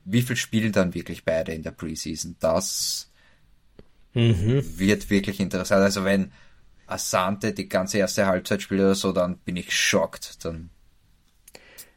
wie 0.04 0.22
viel 0.22 0.36
spielen 0.36 0.72
dann 0.72 0.94
wirklich 0.94 1.24
beide 1.24 1.52
in 1.52 1.62
der 1.62 1.70
Preseason? 1.72 2.36
Das 2.40 3.10
mhm. 4.14 4.62
wird 4.78 5.10
wirklich 5.10 5.40
interessant. 5.40 5.82
Also 5.82 6.04
wenn 6.04 6.32
Asante 6.86 7.52
die 7.52 7.68
ganze 7.68 7.98
erste 7.98 8.26
Halbzeit 8.26 8.62
spielt 8.62 8.80
oder 8.80 8.94
so, 8.94 9.12
dann 9.12 9.38
bin 9.38 9.56
ich 9.56 9.74
schockt. 9.76 10.44
Dann 10.44 10.70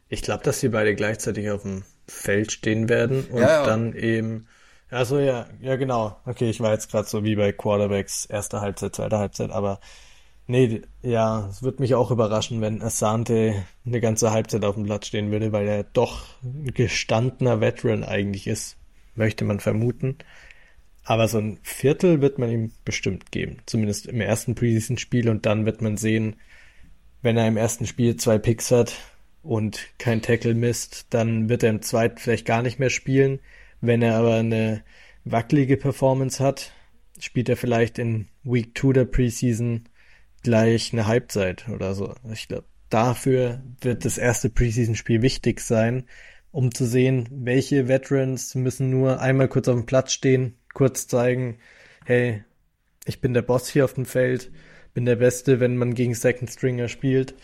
ich 0.09 0.21
glaube, 0.21 0.43
dass 0.43 0.59
sie 0.59 0.69
beide 0.69 0.95
gleichzeitig 0.95 1.49
auf 1.49 1.63
dem 1.63 1.83
Feld 2.07 2.51
stehen 2.51 2.89
werden 2.89 3.25
und 3.25 3.41
ja, 3.41 3.47
ja. 3.47 3.65
dann 3.65 3.93
eben. 3.93 4.47
Also 4.89 5.17
ja, 5.19 5.47
ja 5.59 5.75
genau. 5.75 6.19
Okay, 6.25 6.49
ich 6.49 6.59
war 6.59 6.71
jetzt 6.71 6.91
gerade 6.91 7.07
so 7.07 7.23
wie 7.23 7.35
bei 7.35 7.51
Quarterbacks 7.51 8.25
erste 8.25 8.61
Halbzeit, 8.61 8.95
zweite 8.95 9.17
Halbzeit, 9.17 9.49
aber 9.49 9.79
Nee, 10.45 10.81
ja, 11.01 11.47
es 11.49 11.63
würde 11.63 11.81
mich 11.81 11.95
auch 11.95 12.11
überraschen, 12.11 12.59
wenn 12.59 12.81
Asante 12.81 13.65
eine 13.85 14.01
ganze 14.01 14.31
Halbzeit 14.31 14.65
auf 14.65 14.75
dem 14.75 14.83
Platz 14.83 15.07
stehen 15.07 15.31
würde, 15.31 15.53
weil 15.53 15.67
er 15.67 15.83
doch 15.85 16.25
ein 16.43 16.73
gestandener 16.73 17.61
Veteran 17.61 18.03
eigentlich 18.03 18.47
ist, 18.47 18.75
möchte 19.15 19.45
man 19.45 19.61
vermuten. 19.61 20.17
Aber 21.05 21.27
so 21.27 21.37
ein 21.37 21.59
Viertel 21.63 22.21
wird 22.21 22.39
man 22.39 22.49
ihm 22.49 22.71
bestimmt 22.83 23.31
geben, 23.31 23.57
zumindest 23.65 24.07
im 24.07 24.19
ersten 24.19 24.55
Preseason-Spiel 24.55 25.29
und 25.29 25.45
dann 25.45 25.65
wird 25.65 25.81
man 25.81 25.95
sehen, 25.97 26.35
wenn 27.21 27.37
er 27.37 27.47
im 27.47 27.57
ersten 27.57 27.85
Spiel 27.87 28.17
zwei 28.17 28.37
Picks 28.37 28.71
hat 28.71 28.95
und 29.43 29.87
kein 29.97 30.21
Tackle 30.21 30.55
misst, 30.55 31.07
dann 31.09 31.47
wird 31.49 31.63
er 31.63 31.69
im 31.69 31.81
zweiten 31.81 32.17
vielleicht 32.17 32.45
gar 32.45 32.61
nicht 32.61 32.79
mehr 32.79 32.89
spielen. 32.89 33.39
Wenn 33.79 34.01
er 34.01 34.15
aber 34.17 34.35
eine 34.35 34.83
wackelige 35.23 35.77
Performance 35.77 36.43
hat, 36.43 36.71
spielt 37.19 37.49
er 37.49 37.57
vielleicht 37.57 37.97
in 37.97 38.27
Week 38.43 38.77
2 38.77 38.93
der 38.93 39.05
Preseason 39.05 39.85
gleich 40.43 40.93
eine 40.93 41.07
Halbzeit 41.07 41.67
oder 41.69 41.95
so. 41.95 42.13
Ich 42.31 42.47
glaube, 42.47 42.65
dafür 42.89 43.63
wird 43.81 44.05
das 44.05 44.17
erste 44.17 44.49
Preseason-Spiel 44.49 45.21
wichtig 45.21 45.61
sein, 45.61 46.05
um 46.51 46.73
zu 46.73 46.85
sehen, 46.85 47.27
welche 47.31 47.87
Veterans 47.87 48.53
müssen 48.53 48.89
nur 48.89 49.19
einmal 49.19 49.47
kurz 49.47 49.67
auf 49.67 49.75
dem 49.75 49.85
Platz 49.85 50.13
stehen, 50.13 50.57
kurz 50.73 51.07
zeigen, 51.07 51.57
hey, 52.05 52.43
ich 53.05 53.21
bin 53.21 53.33
der 53.33 53.41
Boss 53.41 53.67
hier 53.69 53.85
auf 53.85 53.93
dem 53.93 54.05
Feld, 54.05 54.51
bin 54.93 55.05
der 55.05 55.15
Beste, 55.15 55.59
wenn 55.59 55.77
man 55.77 55.95
gegen 55.95 56.13
Second 56.13 56.51
Stringer 56.51 56.87
spielt. 56.87 57.35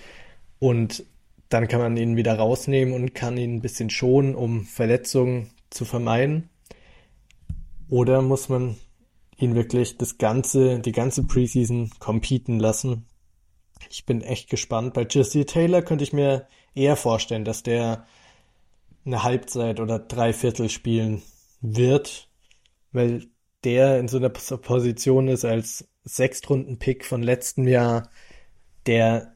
Und 0.60 1.06
dann 1.50 1.68
kann 1.68 1.82
man 1.82 1.98
ihn 1.98 2.16
wieder 2.16 2.36
rausnehmen 2.36 2.94
und 2.94 3.16
kann 3.16 3.38
ihn 3.38 3.56
ein 3.56 3.62
bisschen 3.62 3.90
schonen, 3.90 4.36
um 4.36 4.66
Verletzungen 4.66 5.50
zu 5.70 5.86
vermeiden. 5.86 6.50
Oder 7.90 8.22
muss 8.22 8.50
man 8.50 8.78
ihn 9.41 9.56
wirklich 9.56 9.97
das 9.97 10.17
ganze, 10.17 10.80
die 10.80 10.91
ganze 10.91 11.23
Preseason 11.23 11.91
competen 11.99 12.60
lassen. 12.60 13.06
Ich 13.89 14.06
bin 14.06 14.21
echt 14.21 14.49
gespannt. 14.49 14.93
Bei 14.93 15.08
Jesse 15.10 15.45
Taylor 15.45 15.82
könnte 15.82 16.04
ich 16.04 16.13
mir 16.13 16.47
eher 16.75 16.95
vorstellen, 16.95 17.45
dass 17.45 17.63
der 17.63 18.06
eine 19.06 19.23
Halbzeit 19.23 19.80
oder 19.80 19.97
drei 19.99 20.34
Viertel 20.34 20.69
spielen 20.69 21.21
wird, 21.62 22.30
weil 22.91 23.28
der 23.63 23.99
in 23.99 24.08
so 24.08 24.17
einer 24.17 24.30
Position 24.30 25.28
ist 25.28 25.45
als 25.45 25.88
Sechstrunden-Pick 26.04 27.06
von 27.06 27.23
letztem 27.23 27.67
Jahr, 27.67 28.10
der 28.86 29.34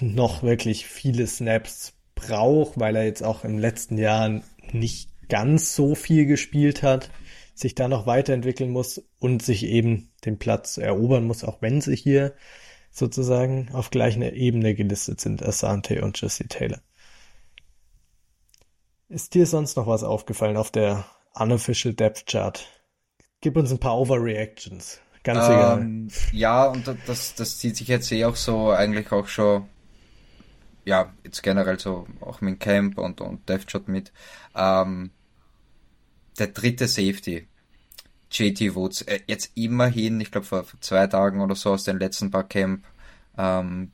noch 0.00 0.42
wirklich 0.42 0.86
viele 0.86 1.26
Snaps 1.26 1.94
braucht, 2.14 2.78
weil 2.78 2.96
er 2.96 3.04
jetzt 3.04 3.22
auch 3.22 3.44
im 3.44 3.58
letzten 3.58 3.98
Jahr 3.98 4.42
nicht 4.72 5.10
ganz 5.28 5.74
so 5.74 5.94
viel 5.94 6.26
gespielt 6.26 6.82
hat 6.82 7.10
sich 7.56 7.74
da 7.74 7.88
noch 7.88 8.06
weiterentwickeln 8.06 8.70
muss 8.70 9.02
und 9.18 9.42
sich 9.42 9.64
eben 9.64 10.12
den 10.26 10.38
Platz 10.38 10.76
erobern 10.76 11.24
muss, 11.24 11.42
auch 11.42 11.62
wenn 11.62 11.80
sie 11.80 11.96
hier 11.96 12.34
sozusagen 12.90 13.70
auf 13.72 13.90
gleicher 13.90 14.34
Ebene 14.34 14.74
gelistet 14.74 15.20
sind, 15.20 15.42
Asante 15.42 16.02
und 16.02 16.20
Jesse 16.20 16.46
Taylor. 16.48 16.80
Ist 19.08 19.34
dir 19.34 19.46
sonst 19.46 19.76
noch 19.76 19.86
was 19.86 20.02
aufgefallen 20.02 20.58
auf 20.58 20.70
der 20.70 21.06
Unofficial 21.34 21.94
Depth 21.94 22.26
Chart? 22.26 22.66
Gib 23.40 23.56
uns 23.56 23.70
ein 23.70 23.80
paar 23.80 23.98
Overreactions. 23.98 25.00
Ganz 25.22 25.48
ähm, 25.48 26.08
egal. 26.08 26.08
Ja, 26.32 26.66
und 26.66 26.94
das, 27.06 27.34
das 27.34 27.58
zieht 27.58 27.76
sich 27.76 27.88
jetzt 27.88 28.12
eh 28.12 28.26
auch 28.26 28.36
so 28.36 28.70
eigentlich 28.70 29.10
auch 29.12 29.28
schon, 29.28 29.66
ja, 30.84 31.10
jetzt 31.24 31.42
generell 31.42 31.78
so 31.78 32.06
auch 32.20 32.42
mit 32.42 32.60
Camp 32.60 32.98
und, 32.98 33.22
und 33.22 33.48
Depth 33.48 33.68
Chart 33.68 33.88
mit. 33.88 34.12
Ähm, 34.54 35.10
der 36.36 36.48
dritte 36.48 36.88
Safety, 36.88 37.48
JT 38.30 38.74
Woods, 38.74 39.02
äh, 39.02 39.20
jetzt 39.26 39.52
immerhin, 39.54 40.20
ich 40.20 40.30
glaube 40.30 40.46
vor, 40.46 40.64
vor, 40.64 40.80
zwei 40.80 41.06
Tagen 41.06 41.40
oder 41.40 41.54
so 41.54 41.72
aus 41.72 41.84
den 41.84 41.98
letzten 41.98 42.30
paar 42.30 42.44
Camp, 42.44 42.84
ähm, 43.38 43.92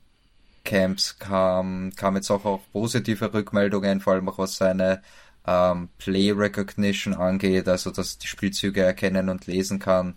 Camps 0.64 1.18
kam, 1.18 1.92
kam 1.96 2.16
jetzt 2.16 2.30
auch, 2.30 2.44
auch 2.44 2.60
positive 2.72 3.32
Rückmeldungen, 3.34 4.00
vor 4.00 4.14
allem 4.14 4.28
auch 4.28 4.38
was 4.38 4.56
seine 4.56 5.02
ähm, 5.46 5.88
Play 5.98 6.30
Recognition 6.32 7.14
angeht, 7.14 7.68
also 7.68 7.90
dass 7.90 8.18
die 8.18 8.28
Spielzüge 8.28 8.82
erkennen 8.82 9.28
und 9.28 9.46
lesen 9.46 9.78
kann. 9.78 10.16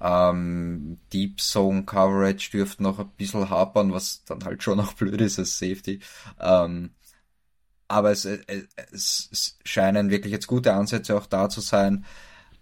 Ähm, 0.00 0.98
Deep 1.12 1.40
Zone 1.40 1.84
Coverage 1.84 2.50
dürfte 2.50 2.82
noch 2.82 2.98
ein 2.98 3.08
bisschen 3.16 3.48
hapern, 3.48 3.92
was 3.92 4.24
dann 4.24 4.44
halt 4.44 4.62
schon 4.62 4.80
auch 4.80 4.92
blöd 4.92 5.20
ist 5.20 5.38
als 5.38 5.58
Safety. 5.58 6.00
Ähm, 6.40 6.90
aber 7.88 8.10
es, 8.10 8.24
es, 8.24 9.28
es 9.32 9.58
scheinen 9.64 10.10
wirklich 10.10 10.32
jetzt 10.32 10.46
gute 10.46 10.72
Ansätze 10.72 11.16
auch 11.16 11.26
da 11.26 11.48
zu 11.48 11.60
sein. 11.60 12.04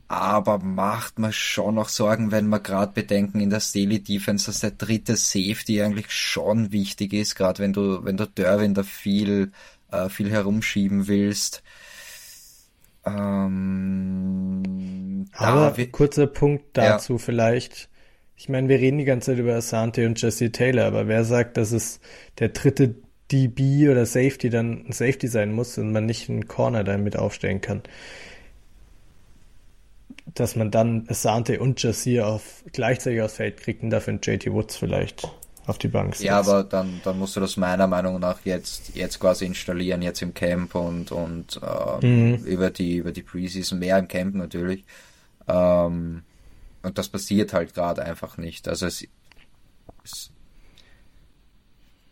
Aber 0.07 0.59
macht 0.59 1.19
man 1.19 1.33
schon 1.33 1.77
noch 1.77 1.89
Sorgen, 1.89 2.31
wenn 2.31 2.47
man 2.47 2.63
gerade 2.63 2.93
bedenken 2.93 3.41
in 3.41 3.49
der 3.51 3.63
Daily 3.73 4.03
Defense, 4.03 4.47
dass 4.47 4.61
der 4.61 4.73
dritte 4.73 5.17
Safety 5.17 5.83
eigentlich 5.83 6.11
schon 6.13 6.73
wichtig 6.73 7.15
ist, 7.15 7.37
gerade 7.37 7.63
wenn 7.63 7.73
du, 7.73 8.05
wenn 8.05 8.19
du 8.19 8.27
Derwin 8.27 8.75
da 8.75 8.83
viel, 8.83 9.53
äh, 9.91 10.11
viel 10.11 10.31
herumschieben 10.31 11.09
willst. 11.09 11.63
Ähm, 13.07 14.63
Aber 15.33 15.75
kurzer 15.91 16.27
Punkt 16.27 16.65
dazu 16.77 17.15
ja. 17.15 17.19
vielleicht. 17.19 17.89
Ich 18.37 18.49
meine, 18.49 18.69
wir 18.69 18.79
reden 18.79 18.99
die 18.99 19.05
ganze 19.05 19.31
Zeit 19.33 19.39
über 19.39 19.55
Asante 19.55 20.07
und 20.07 20.21
Jesse 20.21 20.53
Taylor, 20.53 20.85
aber 20.87 21.09
wer 21.09 21.25
sagt, 21.25 21.57
dass 21.57 21.73
es 21.73 22.01
der 22.39 22.51
dritte 22.51 22.95
DB 23.33 23.89
oder 23.89 24.07
Safety 24.07 24.51
dann 24.51 24.87
ein 24.87 24.93
Safety 24.93 25.29
sein 25.29 25.53
muss 25.53 25.79
und 25.79 25.93
man 25.93 26.07
nicht 26.07 26.29
einen 26.29 26.47
Corner 26.49 26.85
damit 26.85 27.17
aufstellen 27.17 27.61
kann. 27.61 27.83
dass 30.35 30.57
man 30.57 30.71
dann 30.71 31.07
Asante 31.09 31.61
und 31.61 31.83
Jasir 31.83 32.27
auf 32.27 32.65
gleichzeitig 32.73 33.21
aufs 33.23 33.35
Feld 33.35 33.59
kriegt 33.59 33.83
und 33.83 33.91
dafür 33.91 34.19
JT 34.21 34.53
Woods 34.53 34.77
vielleicht 34.77 35.29
auf 35.67 35.79
die 35.79 35.89
Bank 35.89 36.15
setzt. 36.15 36.25
Ja, 36.25 36.39
aber 36.39 36.65
dann, 36.65 37.01
dann 37.05 37.19
musst 37.19 37.37
du 37.37 37.41
das 37.41 37.57
meiner 37.57 37.87
Meinung 37.87 38.21
nach 38.21 38.41
jetzt, 38.45 38.95
jetzt 38.95 39.21
quasi 39.21 39.47
installieren, 39.47 40.03
jetzt 40.03 40.23
im 40.23 40.35
Camp 40.35 40.75
und, 40.75 41.13
und 41.13 41.61
äh, 41.63 42.07
mhm. 42.07 42.45
über 42.45 42.71
die, 42.71 42.97
über 42.97 43.13
die 43.13 43.23
Preseason, 43.23 43.79
mehr 43.79 43.99
im 43.99 44.09
Camp 44.09 44.35
natürlich. 44.35 44.85
Ähm, 45.49 46.23
und 46.83 46.99
das 46.99 47.09
passiert 47.09 47.53
halt 47.53 47.75
gerade 47.75 48.05
einfach 48.05 48.37
nicht. 48.37 48.69
Also 48.69 48.87
es, 48.87 49.07
es 50.05 50.31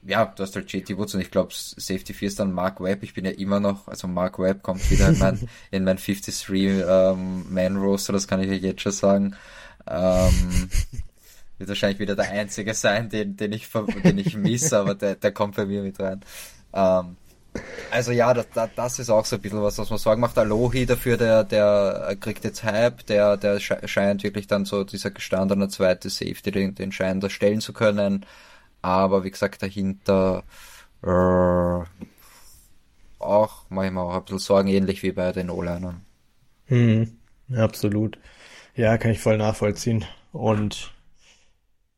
ja, 0.05 0.25
du 0.25 0.43
hast 0.43 0.57
halt 0.57 0.73
JT 0.73 0.97
Woods 0.97 1.15
und 1.15 1.21
ich 1.21 1.31
glaube 1.31 1.53
Safety 1.53 2.13
4 2.13 2.29
ist 2.29 2.41
dann 2.41 2.53
Mark 2.53 2.81
Webb. 2.81 3.03
Ich 3.03 3.15
bin 3.15 3.25
ja 3.25 3.31
immer 3.31 3.61
noch, 3.61 3.87
also 3.89 4.09
Mark 4.09 4.39
Webb 4.39 4.63
kommt 4.63 4.91
wieder 4.91 5.09
in 5.09 5.19
mein, 5.19 5.49
in 5.71 5.85
mein 5.85 5.97
53 5.97 6.49
ähm, 6.89 7.47
Man 7.53 7.77
Roster, 7.77 8.13
das 8.13 8.27
kann 8.27 8.41
ich 8.41 8.49
ja 8.49 8.55
jetzt 8.55 8.83
schon 8.83 8.93
sagen. 8.93 9.37
Ähm, 9.87 10.69
wird 11.59 11.69
wahrscheinlich 11.69 12.01
wieder 12.01 12.17
der 12.17 12.31
einzige 12.31 12.75
sein, 12.75 13.09
den, 13.09 13.37
den 13.37 13.53
ich, 13.53 13.69
den 14.05 14.19
ich 14.19 14.37
misse, 14.37 14.79
aber 14.79 14.95
der, 14.95 15.15
der 15.15 15.33
kommt 15.33 15.57
bei 15.57 15.67
mir 15.67 15.83
mit 15.83 16.01
rein. 16.01 16.21
Ähm, 16.73 17.17
also 17.91 18.13
ja, 18.13 18.33
das, 18.33 18.47
das 18.75 18.99
ist 18.99 19.11
auch 19.11 19.27
so 19.27 19.37
ein 19.37 19.43
bisschen 19.43 19.63
was, 19.63 19.79
was 19.79 19.91
man 19.91 19.99
sagen 19.99 20.21
macht. 20.21 20.39
Alohi 20.39 20.87
dafür, 20.87 21.17
der, 21.17 21.45
der 21.45 22.17
kriegt 22.19 22.45
jetzt 22.45 22.65
Hype, 22.65 23.07
der, 23.07 23.37
der 23.37 23.61
scheint 23.61 24.25
wirklich 24.25 24.47
dann 24.47 24.65
so 24.65 24.85
dieser 24.85 25.11
gestandene 25.11 25.69
zweite 25.69 26.09
Safety, 26.09 26.51
den, 26.51 26.75
den 26.75 26.93
scheint 26.93 27.23
er 27.23 27.31
stellen 27.31 27.61
zu 27.61 27.73
können. 27.73 28.25
Aber 28.83 29.25
wie 29.25 29.31
gesagt, 29.31 29.63
dahinter 29.63 30.45
äh, 31.03 31.85
auch 33.19 33.65
manchmal 33.69 34.05
auch 34.05 34.17
ein 34.17 34.25
bisschen 34.25 34.39
Sorgen, 34.39 34.69
ähnlich 34.69 35.03
wie 35.03 35.13
bei 35.13 35.33
den 35.33 35.51
O-Linern. 35.51 36.05
Hm, 36.67 37.17
absolut. 37.55 38.19
Ja, 38.75 38.99
kann 38.99 39.13
ich 39.13 39.21
voll 39.21 39.39
nachvollziehen. 39.39 40.05
Und 40.33 40.93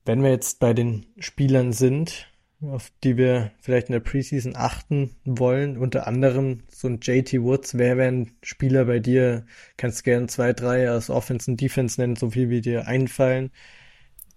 wenn 0.05 0.23
wir 0.23 0.31
jetzt 0.31 0.61
bei 0.61 0.75
den 0.75 1.07
Spielern 1.19 1.73
sind, 1.73 2.29
auf 2.61 2.91
die 3.03 3.17
wir 3.17 3.53
vielleicht 3.61 3.89
in 3.89 3.93
der 3.93 4.01
Preseason 4.01 4.57
achten 4.57 5.17
wollen, 5.25 5.77
unter 5.77 6.07
anderem 6.07 6.63
so 6.69 6.89
ein 6.89 7.01
JT 7.01 7.43
Woods, 7.43 7.77
wer 7.77 7.97
wären 7.97 8.33
Spieler 8.43 8.87
bei 8.87 8.99
dir? 8.99 9.47
Kannst 9.77 10.05
gerne 10.05 10.27
zwei, 10.27 10.53
drei 10.53 10.91
aus 10.91 11.11
Offense 11.11 11.51
und 11.51 11.61
Defense 11.61 12.01
nennen, 12.01 12.17
so 12.17 12.31
viel 12.31 12.51
wie 12.51 12.61
dir 12.61 12.87
einfallen, 12.87 13.51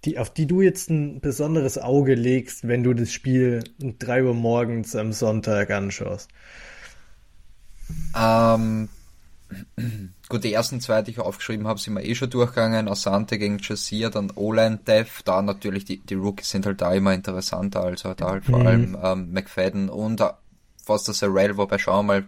die, 0.08 0.18
auf 0.18 0.34
die 0.34 0.48
du 0.48 0.62
jetzt 0.62 0.90
ein 0.90 1.20
besonderes 1.20 1.78
Auge 1.78 2.16
legst, 2.16 2.68
wenn 2.68 2.84
du 2.84 2.94
das 2.94 3.12
Spiel 3.12 3.64
um 3.82 4.00
drei 4.00 4.24
Uhr 4.24 4.34
morgens 4.34 4.96
am 4.96 5.12
Sonntag 5.12 5.70
anschaust? 5.70 6.30
Ähm, 8.16 8.88
gut, 10.30 10.44
die 10.46 10.54
ersten 10.54 10.80
zwei, 10.80 11.02
die 11.02 11.12
ich 11.12 11.20
aufgeschrieben 11.20 11.68
habe, 11.68 11.80
sind 11.80 11.94
wir 11.94 12.06
eh 12.06 12.16
schon 12.16 12.30
durchgegangen. 12.30 12.88
Asante 12.88 13.38
gegen 13.38 13.60
Jassier, 13.60 14.10
dann 14.10 14.32
O-Line 14.34 14.80
Dev, 14.88 15.24
da 15.26 15.42
natürlich 15.42 15.84
die, 15.84 15.98
die 15.98 16.16
Rookies 16.16 16.50
sind 16.50 16.66
halt 16.66 16.82
da 16.82 16.94
immer 16.94 17.14
interessanter, 17.14 17.84
also 17.84 18.14
da 18.14 18.30
halt 18.30 18.46
vor 18.46 18.60
mhm. 18.60 18.68
allem 18.68 18.98
ähm, 19.04 19.32
McFadden 19.34 19.90
und 19.90 20.22
äh, 20.22 20.30
fast 20.82 21.10
das 21.10 21.22
Arrail, 21.22 21.58
wobei 21.58 21.78
schauen 21.78 22.06
wir 22.06 22.22
mal, 22.22 22.26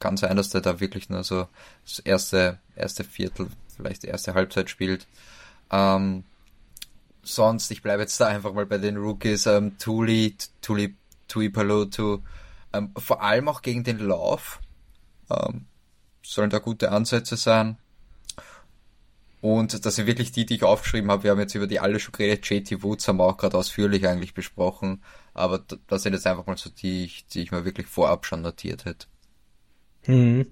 kann 0.00 0.16
sein, 0.16 0.36
dass 0.36 0.50
der 0.50 0.60
da 0.60 0.80
wirklich 0.80 1.08
nur 1.10 1.22
so 1.22 1.46
das 1.84 2.00
erste, 2.00 2.58
erste 2.74 3.04
Viertel, 3.04 3.48
vielleicht 3.76 4.02
die 4.02 4.08
erste 4.08 4.34
Halbzeit 4.34 4.68
spielt. 4.68 5.06
Ähm, 5.70 6.24
sonst, 7.26 7.70
ich 7.70 7.82
bleibe 7.82 8.02
jetzt 8.02 8.20
da 8.20 8.28
einfach 8.28 8.52
mal 8.52 8.66
bei 8.66 8.78
den 8.78 8.96
Rookies, 8.96 9.46
ähm, 9.46 9.78
Tuli, 9.78 10.36
Tuli, 10.62 10.96
Tui 11.28 11.50
Palotu, 11.50 12.18
ähm, 12.72 12.92
vor 12.96 13.22
allem 13.22 13.48
auch 13.48 13.62
gegen 13.62 13.84
den 13.84 13.98
Lauf, 13.98 14.60
ähm, 15.30 15.66
sollen 16.22 16.50
da 16.50 16.58
gute 16.58 16.92
Ansätze 16.92 17.36
sein. 17.36 17.78
Und 19.40 19.84
das 19.84 19.94
sind 19.94 20.06
wirklich 20.06 20.32
die, 20.32 20.46
die 20.46 20.56
ich 20.56 20.64
aufgeschrieben 20.64 21.10
habe. 21.10 21.22
Wir 21.22 21.30
haben 21.30 21.38
jetzt 21.38 21.54
über 21.54 21.66
die 21.66 21.78
alle 21.78 22.00
schon 22.00 22.12
geredet. 22.12 22.48
JT 22.50 22.82
Woods 22.82 23.06
haben 23.06 23.18
wir 23.18 23.24
auch 23.24 23.36
gerade 23.36 23.56
ausführlich 23.56 24.08
eigentlich 24.08 24.34
besprochen. 24.34 25.02
Aber 25.34 25.62
das 25.86 26.02
sind 26.02 26.14
jetzt 26.14 26.26
einfach 26.26 26.46
mal 26.46 26.56
so 26.56 26.70
die, 26.70 27.12
die 27.32 27.42
ich 27.42 27.52
mir 27.52 27.64
wirklich 27.64 27.86
vorab 27.86 28.26
schon 28.26 28.42
notiert 28.42 28.86
hätte. 28.86 29.06
Hm. 30.02 30.46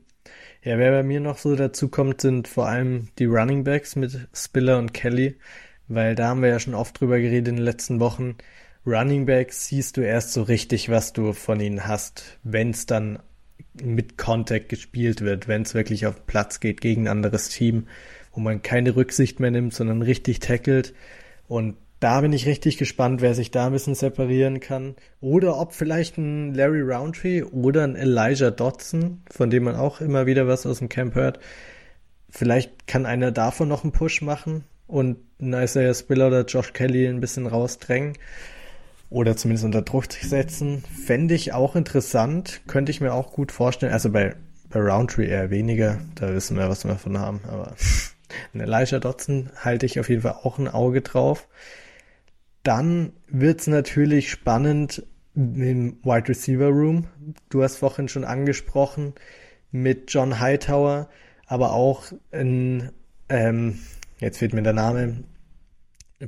Ja, 0.63 0.79
wer 0.79 0.93
bei 0.93 1.03
mir 1.03 1.21
noch 1.21 1.39
so 1.39 1.57
dazu 1.57 1.89
kommt, 1.89 2.21
sind 2.21 2.47
vor 2.47 2.69
allem 2.69 3.09
die 3.19 3.25
Running 3.25 3.65
Backs 3.65 3.97
mit 3.97 4.29
Spiller 4.33 4.79
und 4.79 4.95
Kelly 4.95 5.39
weil 5.89 6.15
da 6.15 6.29
haben 6.29 6.43
wir 6.43 6.49
ja 6.49 6.59
schon 6.59 6.75
oft 6.75 6.99
drüber 7.01 7.19
geredet 7.19 7.49
in 7.49 7.57
den 7.57 7.65
letzten 7.65 8.01
Wochen. 8.01 8.37
Running 8.87 9.27
Backs 9.27 9.67
siehst 9.67 9.97
du 9.97 10.03
erst 10.03 10.33
so 10.33 10.43
richtig, 10.43 10.91
was 10.91 11.13
du 11.13 11.33
von 11.33 11.61
ihnen 11.61 11.87
hast, 11.87 12.39
wenn 12.43 12.71
es 12.71 12.87
dann 12.87 13.19
mit 13.83 14.19
Contact 14.19 14.69
gespielt 14.69 15.21
wird, 15.21 15.49
wenn 15.49 15.63
es 15.63 15.75
wirklich 15.75 16.07
auf 16.07 16.27
Platz 16.27 16.61
geht 16.61 16.81
gegen 16.81 17.05
ein 17.05 17.17
anderes 17.17 17.49
Team, 17.49 17.87
wo 18.33 18.41
man 18.41 18.63
keine 18.63 18.95
Rücksicht 18.95 19.41
mehr 19.41 19.51
nimmt, 19.51 19.75
sondern 19.75 20.03
richtig 20.03 20.41
tackelt. 20.41 20.95
Und 21.49 21.77
da 22.01 22.21
bin 22.21 22.33
ich 22.33 22.47
richtig 22.47 22.77
gespannt, 22.77 23.23
wer 23.23 23.35
sich 23.35 23.51
da 23.51 23.67
ein 23.67 23.73
bisschen 23.73 23.95
separieren 23.95 24.61
kann. 24.61 24.97
Oder 25.21 25.59
ob 25.59 25.73
vielleicht 25.73 26.19
ein 26.19 26.53
Larry 26.53 26.83
Roundtree 26.83 27.43
oder 27.43 27.85
ein 27.85 27.97
Elijah 27.97 28.51
Dodson, 28.51 29.23
von 29.31 29.49
dem 29.49 29.65
man 29.65 29.77
auch 29.77 30.01
immer 30.01 30.27
wieder 30.27 30.47
was 30.47 30.67
aus 30.67 30.81
dem 30.81 30.91
Camp 30.91 31.15
hört. 31.15 31.39
Vielleicht 32.29 32.87
kann 32.87 33.07
einer 33.07 33.33
davon 33.33 33.69
noch 33.69 33.85
einen 33.85 33.93
Push 33.93 34.21
machen 34.21 34.65
und 34.95 35.17
einen 35.41 35.55
Isaiah 35.55 35.93
Spiller 35.93 36.29
oder 36.29 36.45
Josh 36.45 36.73
Kelly 36.73 37.09
ein 37.09 37.19
bisschen 37.19 37.49
rausdrängen 37.49 38.17
oder 39.11 39.37
zumindest 39.37 39.65
unter 39.65 39.83
Druck 39.83 40.07
setzen, 40.13 40.85
fände 41.05 41.35
ich 41.35 41.53
auch 41.53 41.75
interessant, 41.75 42.61
könnte 42.69 42.93
ich 42.93 43.01
mir 43.01 43.13
auch 43.13 43.33
gut 43.33 43.51
vorstellen. 43.51 43.93
Also 43.93 44.11
bei, 44.11 44.37
bei 44.71 44.79
Roundtree 44.79 45.27
eher 45.27 45.51
weniger, 45.51 45.99
da 46.15 46.33
wissen 46.33 46.57
wir, 46.57 46.69
was 46.69 46.85
wir 46.85 46.93
davon 46.93 47.19
haben, 47.19 47.41
aber 47.49 47.75
ein 48.55 48.61
Elijah 48.61 49.01
Dotson 49.01 49.51
halte 49.57 49.85
ich 49.85 49.99
auf 49.99 50.09
jeden 50.09 50.23
Fall 50.23 50.37
auch 50.45 50.61
ein 50.61 50.69
Auge 50.69 51.01
drauf. 51.01 51.49
Dann 52.63 53.15
wird's 53.27 53.67
natürlich 53.67 54.31
spannend 54.31 55.05
im 55.35 55.99
Wide 56.05 56.29
Receiver 56.29 56.69
Room. 56.69 57.09
Du 57.49 57.65
hast 57.65 57.79
vorhin 57.79 58.07
schon 58.07 58.23
angesprochen 58.23 59.15
mit 59.73 60.13
John 60.13 60.39
Hightower, 60.39 61.09
aber 61.49 61.73
auch 61.73 62.13
in 62.31 62.93
ähm, 63.29 63.81
jetzt 64.19 64.39
fehlt 64.39 64.55
mir 64.55 64.63
der 64.63 64.73
Name, 64.73 65.25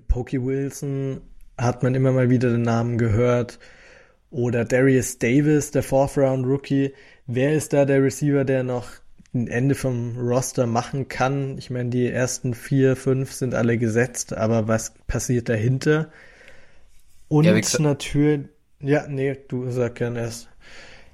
Pokey 0.09 0.44
Wilson 0.44 1.20
hat 1.59 1.83
man 1.83 1.94
immer 1.94 2.12
mal 2.12 2.31
wieder 2.31 2.51
den 2.51 2.62
Namen 2.62 2.99
gehört. 2.99 3.59
Oder 4.31 4.64
Darius 4.64 5.18
Davis, 5.18 5.70
der 5.70 5.83
Fourth 5.83 6.18
Round 6.18 6.46
Rookie. 6.46 6.92
Wer 7.27 7.55
ist 7.55 7.72
da 7.72 7.85
der 7.85 8.03
Receiver, 8.03 8.44
der 8.44 8.62
noch 8.64 8.88
ein 9.33 9.49
Ende 9.49 9.75
vom 9.75 10.18
Roster 10.18 10.66
machen 10.66 11.09
kann? 11.09 11.57
Ich 11.59 11.70
meine, 11.70 11.90
die 11.90 12.09
ersten 12.09 12.55
vier, 12.55 12.96
fünf 12.96 13.33
sind 13.33 13.55
alle 13.55 13.79
gesetzt, 13.79 14.35
aber 14.35 14.68
was 14.68 14.92
passiert 15.07 15.49
dahinter? 15.49 16.11
Und 17.29 17.44
ja, 17.44 17.55
natürlich, 17.79 18.49
ja, 18.81 19.07
nee, 19.09 19.37
du 19.49 19.70
sag 19.70 19.96
gern 19.96 20.16
erst. 20.16 20.49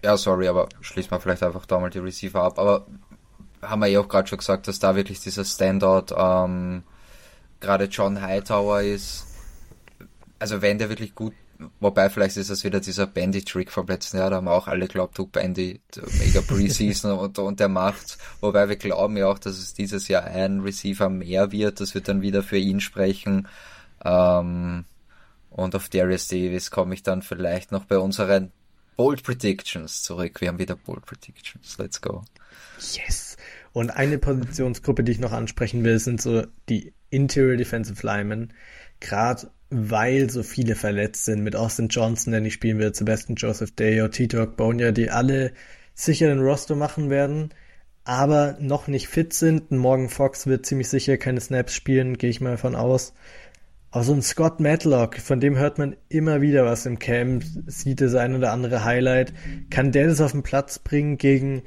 Ja, 0.04 0.16
sorry, 0.16 0.48
aber 0.48 0.68
schließ 0.80 1.10
mal 1.10 1.20
vielleicht 1.20 1.42
einfach 1.42 1.64
da 1.66 1.78
mal 1.78 1.90
die 1.90 2.00
Receiver 2.00 2.42
ab. 2.42 2.58
Aber 2.58 2.86
haben 3.62 3.80
wir 3.80 3.86
ja 3.86 4.00
auch 4.00 4.08
gerade 4.08 4.28
schon 4.28 4.38
gesagt, 4.38 4.68
dass 4.68 4.78
da 4.78 4.96
wirklich 4.96 5.20
dieser 5.20 5.44
Standout 5.44 6.14
ähm, 6.16 6.82
gerade 7.60 7.84
John 7.84 8.20
Hightower 8.20 8.82
ist. 8.82 9.26
Also 10.38 10.60
wenn 10.60 10.78
der 10.78 10.88
wirklich 10.88 11.14
gut, 11.14 11.34
wobei 11.78 12.10
vielleicht 12.10 12.36
ist 12.36 12.50
das 12.50 12.64
wieder 12.64 12.80
dieser 12.80 13.06
Bandy-Trick 13.06 13.70
vom 13.70 13.86
letzten 13.86 14.18
Jahr, 14.18 14.30
da 14.30 14.36
haben 14.36 14.48
auch 14.48 14.66
alle 14.66 14.88
geglaubt, 14.88 15.16
du 15.16 15.26
Bandy, 15.26 15.80
mega 16.18 16.40
Preseason 16.40 17.12
und, 17.18 17.38
und 17.38 17.60
der 17.60 17.68
macht's. 17.68 18.18
Wobei 18.40 18.68
wir 18.68 18.76
glauben 18.76 19.16
ja 19.16 19.28
auch, 19.28 19.38
dass 19.38 19.58
es 19.58 19.72
dieses 19.72 20.08
Jahr 20.08 20.24
ein 20.24 20.60
Receiver 20.60 21.08
mehr 21.08 21.52
wird, 21.52 21.80
das 21.80 21.94
wird 21.94 22.08
dann 22.08 22.20
wieder 22.20 22.42
für 22.42 22.58
ihn 22.58 22.80
sprechen. 22.80 23.46
Ähm, 24.04 24.84
und 25.50 25.76
auf 25.76 25.88
Darius 25.88 26.26
Davis 26.26 26.70
komme 26.70 26.94
ich 26.94 27.04
dann 27.04 27.22
vielleicht 27.22 27.70
noch 27.70 27.84
bei 27.84 27.98
unseren 27.98 28.50
Bold 28.96 29.22
Predictions 29.22 30.02
zurück. 30.02 30.40
Wir 30.40 30.48
haben 30.48 30.58
wieder 30.58 30.76
Bold 30.76 31.06
Predictions. 31.06 31.78
Let's 31.78 32.00
go. 32.00 32.24
Yes. 32.96 33.36
Und 33.72 33.90
eine 33.90 34.18
Positionsgruppe, 34.18 35.02
die 35.04 35.12
ich 35.12 35.20
noch 35.20 35.32
ansprechen 35.32 35.84
will, 35.84 35.98
sind 35.98 36.20
so 36.20 36.44
die 36.68 36.92
Interior 37.10 37.56
Defensive 37.56 38.06
Linemen. 38.06 38.52
Gerade 39.00 39.50
weil 39.70 40.28
so 40.28 40.42
viele 40.42 40.74
verletzt 40.74 41.24
sind, 41.24 41.42
mit 41.42 41.56
Austin 41.56 41.88
Johnson, 41.88 42.32
der 42.32 42.42
nicht 42.42 42.54
spielen 42.54 42.78
wird, 42.78 42.94
Sebastian 42.94 43.36
Joseph 43.36 43.74
Day, 43.74 44.06
Tito 44.10 44.46
Bonia, 44.46 44.92
die 44.92 45.10
alle 45.10 45.52
sicher 45.94 46.28
den 46.28 46.40
Roster 46.40 46.76
machen 46.76 47.08
werden, 47.08 47.54
aber 48.04 48.58
noch 48.60 48.86
nicht 48.86 49.08
fit 49.08 49.32
sind. 49.32 49.70
Morgan 49.70 50.10
Fox 50.10 50.46
wird 50.46 50.66
ziemlich 50.66 50.88
sicher 50.88 51.16
keine 51.16 51.40
Snaps 51.40 51.74
spielen, 51.74 52.18
gehe 52.18 52.28
ich 52.28 52.42
mal 52.42 52.58
von 52.58 52.74
aus. 52.74 53.14
Aber 53.90 54.04
so 54.04 54.12
ein 54.12 54.22
Scott 54.22 54.60
Matlock, 54.60 55.18
von 55.18 55.40
dem 55.40 55.56
hört 55.56 55.78
man 55.78 55.96
immer 56.08 56.40
wieder 56.40 56.64
was 56.64 56.86
im 56.86 56.98
Camp, 56.98 57.44
sieht 57.66 58.00
das 58.00 58.14
ein 58.14 58.34
oder 58.34 58.52
andere 58.52 58.84
Highlight. 58.84 59.32
Kann 59.70 59.92
der 59.92 60.06
das 60.06 60.20
auf 60.20 60.32
den 60.32 60.42
Platz 60.42 60.78
bringen 60.78 61.18
gegen 61.18 61.62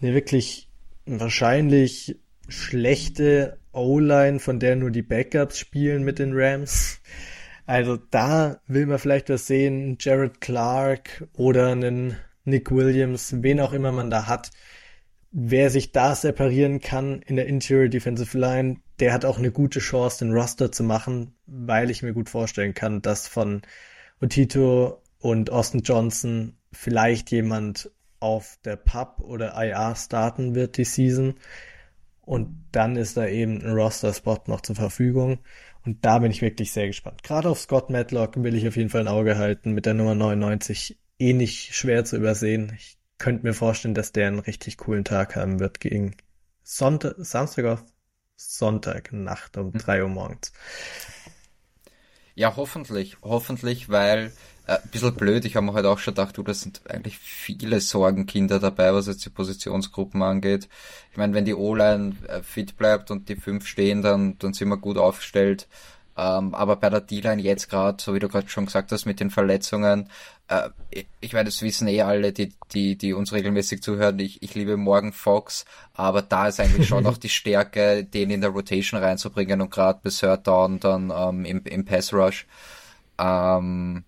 eine 0.00 0.14
wirklich 0.14 0.68
wahrscheinlich 1.06 2.18
schlechte 2.48 3.58
O-Line, 3.72 4.38
von 4.38 4.60
der 4.60 4.76
nur 4.76 4.90
die 4.90 5.02
Backups 5.02 5.58
spielen 5.58 6.04
mit 6.04 6.18
den 6.18 6.32
Rams. 6.34 7.00
Also 7.66 7.96
da 7.96 8.60
will 8.66 8.86
man 8.86 8.98
vielleicht 8.98 9.30
was 9.30 9.46
sehen, 9.46 9.96
Jared 9.98 10.40
Clark 10.40 11.26
oder 11.34 11.72
einen 11.72 12.16
Nick 12.44 12.70
Williams, 12.70 13.34
wen 13.40 13.60
auch 13.60 13.72
immer 13.72 13.92
man 13.92 14.10
da 14.10 14.26
hat. 14.26 14.50
wer 15.36 15.68
sich 15.68 15.90
da 15.90 16.14
separieren 16.14 16.80
kann 16.80 17.20
in 17.22 17.34
der 17.34 17.46
Interior 17.46 17.88
Defensive 17.88 18.38
Line, 18.38 18.76
der 19.00 19.12
hat 19.12 19.24
auch 19.24 19.36
eine 19.36 19.50
gute 19.50 19.80
Chance, 19.80 20.24
den 20.24 20.32
Roster 20.32 20.70
zu 20.70 20.84
machen, 20.84 21.34
weil 21.46 21.90
ich 21.90 22.04
mir 22.04 22.12
gut 22.14 22.30
vorstellen 22.30 22.72
kann, 22.72 23.02
dass 23.02 23.26
von 23.26 23.62
Otito 24.22 25.02
und 25.18 25.50
Austin 25.50 25.80
Johnson 25.80 26.56
vielleicht 26.72 27.32
jemand 27.32 27.90
auf 28.24 28.58
der 28.64 28.76
Pub 28.76 29.20
oder 29.20 29.52
IR 29.62 29.94
starten 29.96 30.54
wird 30.54 30.78
die 30.78 30.84
Season. 30.84 31.34
Und 32.22 32.64
dann 32.72 32.96
ist 32.96 33.18
da 33.18 33.26
eben 33.26 33.60
ein 33.60 33.74
Roster-Spot 33.74 34.38
noch 34.46 34.62
zur 34.62 34.76
Verfügung. 34.76 35.40
Und 35.84 36.06
da 36.06 36.20
bin 36.20 36.30
ich 36.30 36.40
wirklich 36.40 36.72
sehr 36.72 36.86
gespannt. 36.86 37.22
Gerade 37.22 37.50
auf 37.50 37.60
Scott 37.60 37.90
Matlock 37.90 38.42
will 38.42 38.54
ich 38.54 38.66
auf 38.66 38.76
jeden 38.76 38.88
Fall 38.88 39.02
ein 39.02 39.08
Auge 39.08 39.36
halten. 39.36 39.72
Mit 39.72 39.84
der 39.84 39.92
Nummer 39.92 40.14
99 40.14 40.98
eh 41.18 41.34
nicht 41.34 41.74
schwer 41.74 42.06
zu 42.06 42.16
übersehen. 42.16 42.72
Ich 42.74 42.96
könnte 43.18 43.44
mir 43.44 43.52
vorstellen, 43.52 43.92
dass 43.92 44.12
der 44.12 44.28
einen 44.28 44.38
richtig 44.38 44.78
coolen 44.78 45.04
Tag 45.04 45.36
haben 45.36 45.60
wird 45.60 45.80
gegen 45.80 46.16
Sonntag, 46.62 47.16
Samstag 47.18 47.66
auf 47.66 47.84
Sonntag 48.36 49.12
Nacht 49.12 49.58
um 49.58 49.74
hm. 49.74 49.80
drei 49.80 50.02
Uhr 50.02 50.08
morgens. 50.08 50.50
Ja, 52.34 52.56
hoffentlich. 52.56 53.18
Hoffentlich, 53.20 53.90
weil 53.90 54.32
äh, 54.66 54.74
ein 54.74 54.88
bisschen 54.90 55.14
blöd, 55.14 55.44
ich 55.44 55.56
habe 55.56 55.66
mir 55.66 55.74
halt 55.74 55.86
auch 55.86 55.98
schon 55.98 56.14
gedacht, 56.14 56.36
du, 56.36 56.42
das 56.42 56.62
sind 56.62 56.80
eigentlich 56.88 57.18
viele 57.18 57.80
Sorgenkinder 57.80 58.58
dabei, 58.58 58.94
was 58.94 59.06
jetzt 59.06 59.24
die 59.24 59.30
Positionsgruppen 59.30 60.22
angeht. 60.22 60.68
Ich 61.10 61.18
meine, 61.18 61.34
wenn 61.34 61.44
die 61.44 61.54
O-Line 61.54 62.16
äh, 62.28 62.42
fit 62.42 62.76
bleibt 62.76 63.10
und 63.10 63.28
die 63.28 63.36
fünf 63.36 63.66
stehen, 63.66 64.02
dann, 64.02 64.38
dann 64.38 64.54
sind 64.54 64.68
wir 64.68 64.78
gut 64.78 64.98
aufgestellt. 64.98 65.68
Ähm, 66.16 66.54
aber 66.54 66.76
bei 66.76 66.90
der 66.90 67.00
D-Line 67.00 67.42
jetzt 67.42 67.68
gerade, 67.68 68.02
so 68.02 68.14
wie 68.14 68.20
du 68.20 68.28
gerade 68.28 68.48
schon 68.48 68.66
gesagt 68.66 68.92
hast, 68.92 69.04
mit 69.04 69.18
den 69.20 69.30
Verletzungen, 69.30 70.08
äh, 70.48 70.70
ich 71.20 71.32
meine, 71.32 71.46
das 71.46 71.60
wissen 71.60 71.88
eh 71.88 72.02
alle, 72.02 72.32
die, 72.32 72.52
die, 72.72 72.96
die 72.96 73.12
uns 73.12 73.32
regelmäßig 73.32 73.82
zuhören, 73.82 74.18
ich, 74.20 74.42
ich 74.42 74.54
liebe 74.54 74.76
Morgan 74.76 75.12
Fox, 75.12 75.64
aber 75.92 76.22
da 76.22 76.48
ist 76.48 76.60
eigentlich 76.60 76.86
schon 76.88 77.02
noch 77.04 77.18
die 77.18 77.28
Stärke, 77.28 78.04
den 78.04 78.30
in 78.30 78.40
der 78.40 78.50
Rotation 78.50 79.00
reinzubringen 79.00 79.60
und 79.60 79.70
gerade 79.70 80.00
bis 80.02 80.18
Third 80.20 80.46
Down 80.46 80.78
dann 80.78 81.12
ähm, 81.14 81.44
im, 81.44 81.64
im 81.64 81.84
Pass 81.84 82.12
Rush. 82.12 82.46
Ähm, 83.18 84.04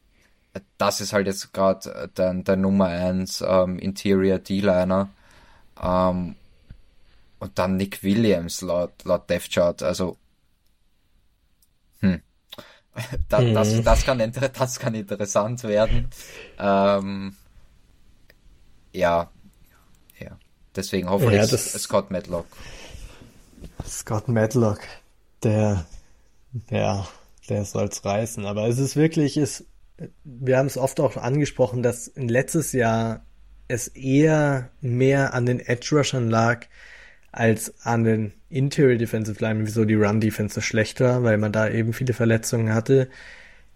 das 0.78 1.00
ist 1.00 1.12
halt 1.12 1.26
jetzt 1.26 1.52
gerade 1.52 2.10
der, 2.16 2.34
der 2.34 2.56
Nummer 2.56 2.86
1 2.86 3.44
ähm, 3.46 3.78
Interior 3.78 4.38
D-Liner. 4.38 5.08
Ähm, 5.80 6.36
und 7.38 7.58
dann 7.58 7.76
Nick 7.76 8.02
Williams 8.02 8.62
laut, 8.62 9.04
laut 9.04 9.28
Death 9.28 9.50
Chart. 9.50 9.82
Also, 9.82 10.16
hm. 12.00 12.22
da, 13.28 13.40
mhm. 13.40 13.54
das, 13.54 13.82
das, 13.82 14.04
kann, 14.04 14.32
das 14.54 14.78
kann 14.78 14.94
interessant 14.94 15.62
werden. 15.64 16.08
Ähm, 16.58 17.36
ja, 18.92 19.30
ja. 20.18 20.38
Deswegen 20.74 21.10
hoffentlich 21.10 21.40
ja, 21.40 21.46
das, 21.46 21.72
Scott 21.72 22.10
Medlock. 22.10 22.46
Scott 23.86 24.28
Medlock, 24.28 24.80
der, 25.42 25.84
ja, 26.70 27.06
der 27.48 27.64
soll's 27.64 28.04
reißen. 28.04 28.46
Aber 28.46 28.66
es 28.66 28.78
ist 28.78 28.96
wirklich, 28.96 29.36
es 29.36 29.66
wir 30.24 30.58
haben 30.58 30.66
es 30.66 30.76
oft 30.76 31.00
auch 31.00 31.16
angesprochen, 31.16 31.82
dass 31.82 32.08
in 32.08 32.28
letztes 32.28 32.72
Jahr 32.72 33.24
es 33.68 33.88
eher 33.88 34.70
mehr 34.80 35.34
an 35.34 35.46
den 35.46 35.60
Edge 35.60 35.96
Rushern 35.96 36.30
lag 36.30 36.66
als 37.32 37.74
an 37.84 38.04
den 38.04 38.32
Interior 38.48 38.96
Defensive 38.96 39.42
Line, 39.42 39.66
wieso 39.66 39.84
die 39.84 39.94
Run 39.94 40.20
Defense 40.20 40.54
so 40.54 40.60
schlecht 40.60 41.00
war, 41.00 41.22
weil 41.22 41.36
man 41.38 41.52
da 41.52 41.68
eben 41.68 41.92
viele 41.92 42.14
Verletzungen 42.14 42.72
hatte. 42.72 43.08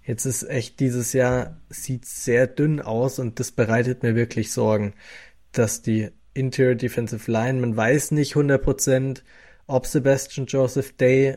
Jetzt 0.02 0.24
ist 0.24 0.44
echt 0.44 0.80
dieses 0.80 1.12
Jahr 1.12 1.60
sieht 1.68 2.06
sehr 2.06 2.46
dünn 2.46 2.80
aus 2.80 3.18
und 3.18 3.38
das 3.38 3.50
bereitet 3.52 4.02
mir 4.02 4.14
wirklich 4.14 4.52
Sorgen, 4.52 4.94
dass 5.52 5.82
die 5.82 6.10
Interior 6.32 6.74
Defensive 6.74 7.30
Line, 7.30 7.60
man 7.60 7.76
weiß 7.76 8.12
nicht 8.12 8.34
100%, 8.34 9.22
ob 9.66 9.86
Sebastian 9.86 10.46
Joseph 10.46 10.96
Day 10.96 11.36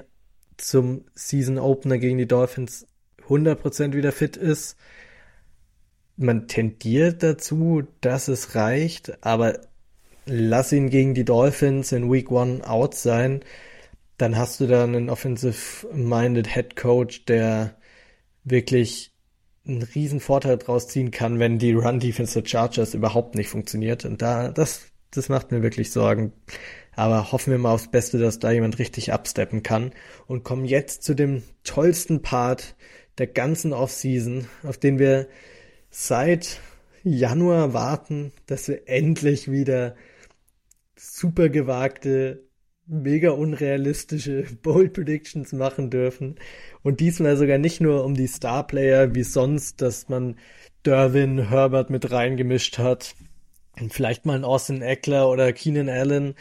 zum 0.57 1.05
Season 1.15 1.57
Opener 1.57 1.97
gegen 1.97 2.17
die 2.17 2.27
Dolphins 2.27 2.87
100% 3.29 3.93
wieder 3.93 4.11
fit 4.11 4.37
ist. 4.37 4.77
Man 6.15 6.47
tendiert 6.47 7.23
dazu, 7.23 7.83
dass 8.01 8.27
es 8.27 8.55
reicht, 8.55 9.23
aber 9.25 9.59
lass 10.25 10.71
ihn 10.71 10.89
gegen 10.89 11.13
die 11.13 11.25
Dolphins 11.25 11.91
in 11.91 12.11
Week 12.11 12.31
1 12.31 12.63
out 12.65 12.95
sein. 12.95 13.43
Dann 14.17 14.37
hast 14.37 14.59
du 14.59 14.67
da 14.67 14.83
einen 14.83 15.09
offensive-minded 15.09 16.47
Head 16.53 16.75
Coach, 16.75 17.25
der 17.25 17.75
wirklich 18.43 19.11
einen 19.65 19.81
riesen 19.81 20.19
Vorteil 20.19 20.57
draus 20.57 20.87
ziehen 20.87 21.11
kann, 21.11 21.39
wenn 21.39 21.57
die 21.57 21.73
Run 21.73 21.99
Defense 21.99 22.39
der 22.41 22.47
Chargers 22.47 22.93
überhaupt 22.93 23.35
nicht 23.35 23.49
funktioniert. 23.49 24.05
Und 24.05 24.21
da, 24.21 24.49
das, 24.49 24.81
das 25.11 25.29
macht 25.29 25.51
mir 25.51 25.63
wirklich 25.63 25.91
Sorgen. 25.91 26.33
Aber 26.95 27.31
hoffen 27.31 27.51
wir 27.51 27.57
mal 27.57 27.73
aufs 27.73 27.89
Beste, 27.89 28.19
dass 28.19 28.39
da 28.39 28.51
jemand 28.51 28.77
richtig 28.77 29.13
absteppen 29.13 29.63
kann. 29.63 29.93
Und 30.27 30.43
kommen 30.43 30.65
jetzt 30.65 31.03
zu 31.03 31.13
dem 31.15 31.43
tollsten 31.63 32.21
Part 32.21 32.75
der 33.17 33.27
ganzen 33.27 33.73
Offseason, 33.73 34.47
auf 34.63 34.77
den 34.77 34.99
wir 34.99 35.27
seit 35.89 36.59
Januar 37.03 37.73
warten, 37.73 38.31
dass 38.47 38.67
wir 38.67 38.87
endlich 38.87 39.51
wieder 39.51 39.95
super 40.95 41.49
gewagte, 41.49 42.43
mega 42.85 43.31
unrealistische 43.31 44.45
Bold 44.63 44.93
Predictions 44.93 45.53
machen 45.53 45.89
dürfen. 45.89 46.35
Und 46.81 46.99
diesmal 46.99 47.37
sogar 47.37 47.57
nicht 47.57 47.81
nur 47.81 48.03
um 48.03 48.15
die 48.15 48.27
Starplayer 48.27 49.13
wie 49.15 49.23
sonst, 49.23 49.81
dass 49.81 50.09
man 50.09 50.37
Derwin, 50.85 51.49
Herbert 51.49 51.89
mit 51.89 52.11
reingemischt 52.11 52.77
hat. 52.77 53.15
Und 53.79 53.93
vielleicht 53.93 54.25
mal 54.25 54.35
ein 54.35 54.43
Austin 54.43 54.81
Eckler 54.81 55.29
oder 55.29 55.51
Keenan 55.53 55.89
Allen. 55.89 56.35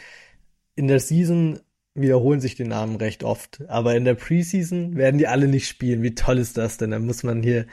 In 0.75 0.87
der 0.87 0.99
Season 0.99 1.59
wiederholen 1.95 2.41
sich 2.41 2.55
die 2.55 2.63
Namen 2.63 2.95
recht 2.95 3.23
oft. 3.23 3.61
Aber 3.67 3.95
in 3.95 4.05
der 4.05 4.15
Preseason 4.15 4.95
werden 4.95 5.17
die 5.17 5.27
alle 5.27 5.47
nicht 5.47 5.67
spielen. 5.67 6.03
Wie 6.03 6.15
toll 6.15 6.39
ist 6.39 6.57
das 6.57 6.77
denn? 6.77 6.91
Da 6.91 6.99
muss 6.99 7.23
man 7.23 7.43
hier 7.43 7.65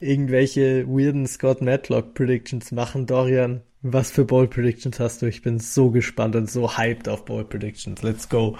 irgendwelche 0.00 0.86
weirden 0.86 1.26
Scott 1.26 1.62
Matlock 1.62 2.14
Predictions 2.14 2.72
machen. 2.72 3.06
Dorian, 3.06 3.62
was 3.82 4.10
für 4.10 4.24
Bowl 4.24 4.48
Predictions 4.48 5.00
hast 5.00 5.22
du? 5.22 5.26
Ich 5.26 5.42
bin 5.42 5.60
so 5.60 5.90
gespannt 5.90 6.36
und 6.36 6.50
so 6.50 6.76
hyped 6.76 7.08
auf 7.08 7.24
Bowl 7.24 7.44
Predictions. 7.44 8.02
Let's 8.02 8.28
go. 8.28 8.56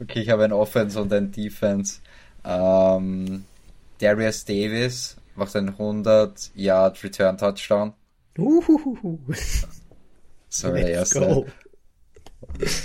Okay, 0.00 0.20
ich 0.20 0.30
habe 0.30 0.44
ein 0.44 0.52
Offense 0.52 1.00
und 1.00 1.12
ein 1.12 1.32
Defense. 1.32 2.00
Ähm, 2.44 3.44
Darius 3.98 4.44
Davis 4.44 5.16
macht 5.36 5.56
einen 5.56 5.70
100 5.70 6.50
Yard 6.54 7.02
Return 7.02 7.38
Touchdown. 7.38 7.94
Uhuhu. 8.38 9.18
Sorry, 10.48 10.82
Let's 10.82 11.10
go. 11.10 11.46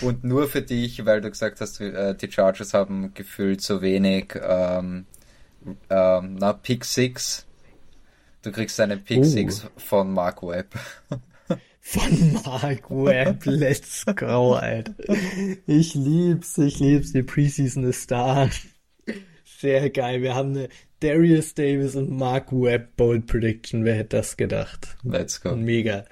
Und 0.02 0.24
nur 0.24 0.48
für 0.48 0.62
dich, 0.62 1.06
weil 1.06 1.22
du 1.22 1.30
gesagt 1.30 1.62
hast, 1.62 1.80
äh, 1.82 2.16
die 2.16 2.32
Chargers 2.32 2.74
haben 2.74 3.14
gefühlt 3.14 3.62
so 3.62 3.82
wenig 3.82 4.34
ähm, 4.42 5.06
ähm, 5.90 6.36
na, 6.36 6.54
Pick 6.54 6.86
6. 6.86 7.46
Du 8.42 8.52
kriegst 8.52 8.80
eine 8.80 8.98
Pick 8.98 9.20
uh. 9.20 9.24
6 9.24 9.68
von 9.78 10.14
Mark 10.14 10.42
Webb. 10.44 10.74
Von 11.84 12.34
Mark 12.46 12.90
Webb, 12.92 13.46
let's 13.46 14.06
go, 14.16 14.54
Alter. 14.54 14.94
Ich 15.66 15.96
lieb's, 15.96 16.58
ich 16.60 16.80
lieb's, 16.80 17.12
die 17.12 17.24
Preseason 17.24 17.84
ist 17.86 18.12
da. 18.12 18.50
Sehr 19.44 19.90
geil, 19.90 20.22
wir 20.22 20.36
haben 20.36 20.52
eine 20.52 20.70
Darius 21.00 21.56
Davis 21.56 21.96
und 21.96 22.12
Mark 22.12 22.52
Webb 22.52 22.96
Bold 22.98 23.26
Prediction, 23.26 23.84
wer 23.84 23.96
hätte 23.96 24.18
das 24.18 24.38
gedacht? 24.38 24.96
Let's 25.04 25.42
go. 25.42 25.56
Mega. 25.56 26.06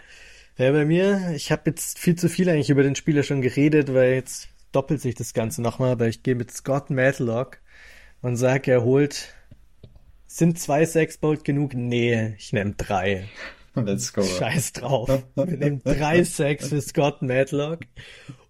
Ja, 0.59 0.73
bei 0.73 0.83
mir, 0.83 1.31
ich 1.37 1.53
habe 1.53 1.61
jetzt 1.67 1.97
viel 1.97 2.15
zu 2.15 2.27
viel 2.27 2.49
eigentlich 2.49 2.69
über 2.69 2.83
den 2.83 2.97
Spieler 2.97 3.23
schon 3.23 3.41
geredet, 3.41 3.93
weil 3.93 4.15
jetzt 4.15 4.49
doppelt 4.73 4.99
sich 4.99 5.15
das 5.15 5.33
Ganze 5.33 5.61
nochmal, 5.61 5.91
aber 5.91 6.09
ich 6.09 6.21
gehe 6.21 6.35
mit 6.35 6.51
Scott 6.51 6.89
Matlock 6.89 7.59
und 8.21 8.35
sage, 8.35 8.69
er 8.69 8.83
holt. 8.83 9.33
Sind 10.27 10.59
zwei 10.59 10.85
Sexbolt 10.85 11.45
genug? 11.45 11.75
Nee, 11.75 12.35
ich 12.37 12.51
nehme 12.51 12.73
drei. 12.73 13.29
Let's 13.73 14.11
go. 14.11 14.21
Scheiß 14.21 14.73
drauf. 14.73 15.23
Wir 15.35 15.45
nehmen 15.45 15.81
drei 15.81 16.23
Sacks 16.25 16.67
für 16.67 16.81
Scott 16.81 17.21
Matlock. 17.21 17.79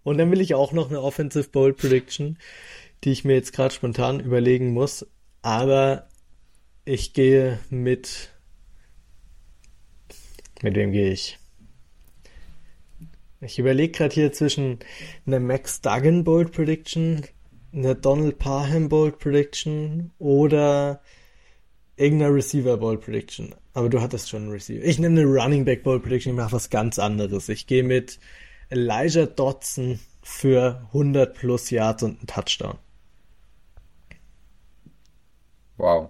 Und 0.02 0.18
dann 0.18 0.32
will 0.32 0.42
ich 0.42 0.56
auch 0.56 0.74
noch 0.74 0.90
eine 0.90 1.04
Offensive 1.04 1.50
Bold 1.50 1.78
Prediction, 1.78 2.40
die 3.04 3.12
ich 3.12 3.24
mir 3.24 3.36
jetzt 3.36 3.54
gerade 3.54 3.72
spontan 3.72 4.20
überlegen 4.20 4.74
muss. 4.74 5.06
Aber 5.44 6.10
ich 6.86 7.14
gehe 7.14 7.60
mit. 7.70 8.32
Mit 10.64 10.76
wem 10.76 10.92
gehe 10.92 11.12
ich? 11.12 11.39
Ich 13.42 13.58
überlege 13.58 13.98
gerade 13.98 14.14
hier 14.14 14.34
zwischen 14.34 14.80
einer 15.26 15.40
Max 15.40 15.80
Duggan 15.80 16.26
Bold 16.26 16.52
Prediction, 16.52 17.24
einer 17.72 17.96
Donald 17.96 18.38
Parham 18.38 18.90
Bold 18.90 19.18
Prediction 19.20 20.12
oder 20.20 21.02
irgendeiner 21.96 22.34
Receiver 22.34 22.76
Bold 22.78 23.02
Prediction. 23.02 23.56
Aber 23.74 23.88
du 23.88 24.02
hattest 24.02 24.30
schon 24.30 24.44
einen 24.44 24.52
Receiver. 24.52 24.84
Ich 24.84 25.00
nehme 25.00 25.22
eine 25.22 25.30
Running 25.30 25.64
Back 25.64 25.84
Bold 25.84 26.04
Prediction, 26.04 26.34
ich 26.34 26.38
mache 26.38 26.52
was 26.52 26.70
ganz 26.70 27.00
anderes. 27.00 27.48
Ich 27.48 27.66
gehe 27.66 27.84
mit 27.84 28.20
Elijah 28.70 29.26
Dotson 29.26 30.00
für 30.22 30.82
100 30.88 31.34
plus 31.34 31.70
Yards 31.70 32.04
und 32.04 32.18
einen 32.18 32.28
Touchdown. 32.28 32.78
Wow. 35.78 36.10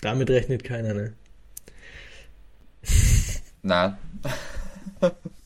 Damit 0.00 0.30
rechnet 0.30 0.64
keiner, 0.64 0.94
ne? 0.94 1.14
Nein. 3.62 3.96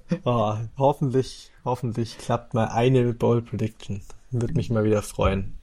Oh, 0.24 0.56
hoffentlich, 0.76 1.50
hoffentlich 1.64 2.18
klappt 2.18 2.54
mal 2.54 2.66
eine 2.66 3.12
Bowl 3.12 3.42
Prediction. 3.42 4.02
Würde 4.30 4.54
mich 4.54 4.70
mal 4.70 4.84
wieder 4.84 5.02
freuen. 5.02 5.58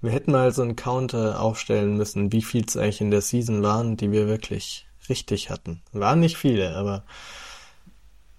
Wir 0.00 0.10
hätten 0.10 0.32
mal 0.32 0.52
so 0.52 0.62
einen 0.62 0.76
Counter 0.76 1.40
aufstellen 1.40 1.96
müssen, 1.96 2.32
wie 2.32 2.42
viel 2.42 2.64
es 2.66 2.76
eigentlich 2.76 3.00
in 3.00 3.10
der 3.10 3.22
Season 3.22 3.62
waren, 3.62 3.96
die 3.96 4.12
wir 4.12 4.26
wirklich 4.26 4.86
richtig 5.08 5.50
hatten. 5.50 5.82
Waren 5.92 6.20
nicht 6.20 6.36
viele, 6.36 6.76
aber 6.76 7.04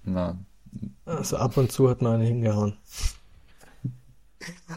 Na, 0.04 0.38
also 1.06 1.38
ab 1.38 1.58
und 1.58 1.72
zu 1.72 1.90
hat 1.90 2.02
man 2.02 2.16
eine 2.16 2.26
hingehauen. 2.26 2.78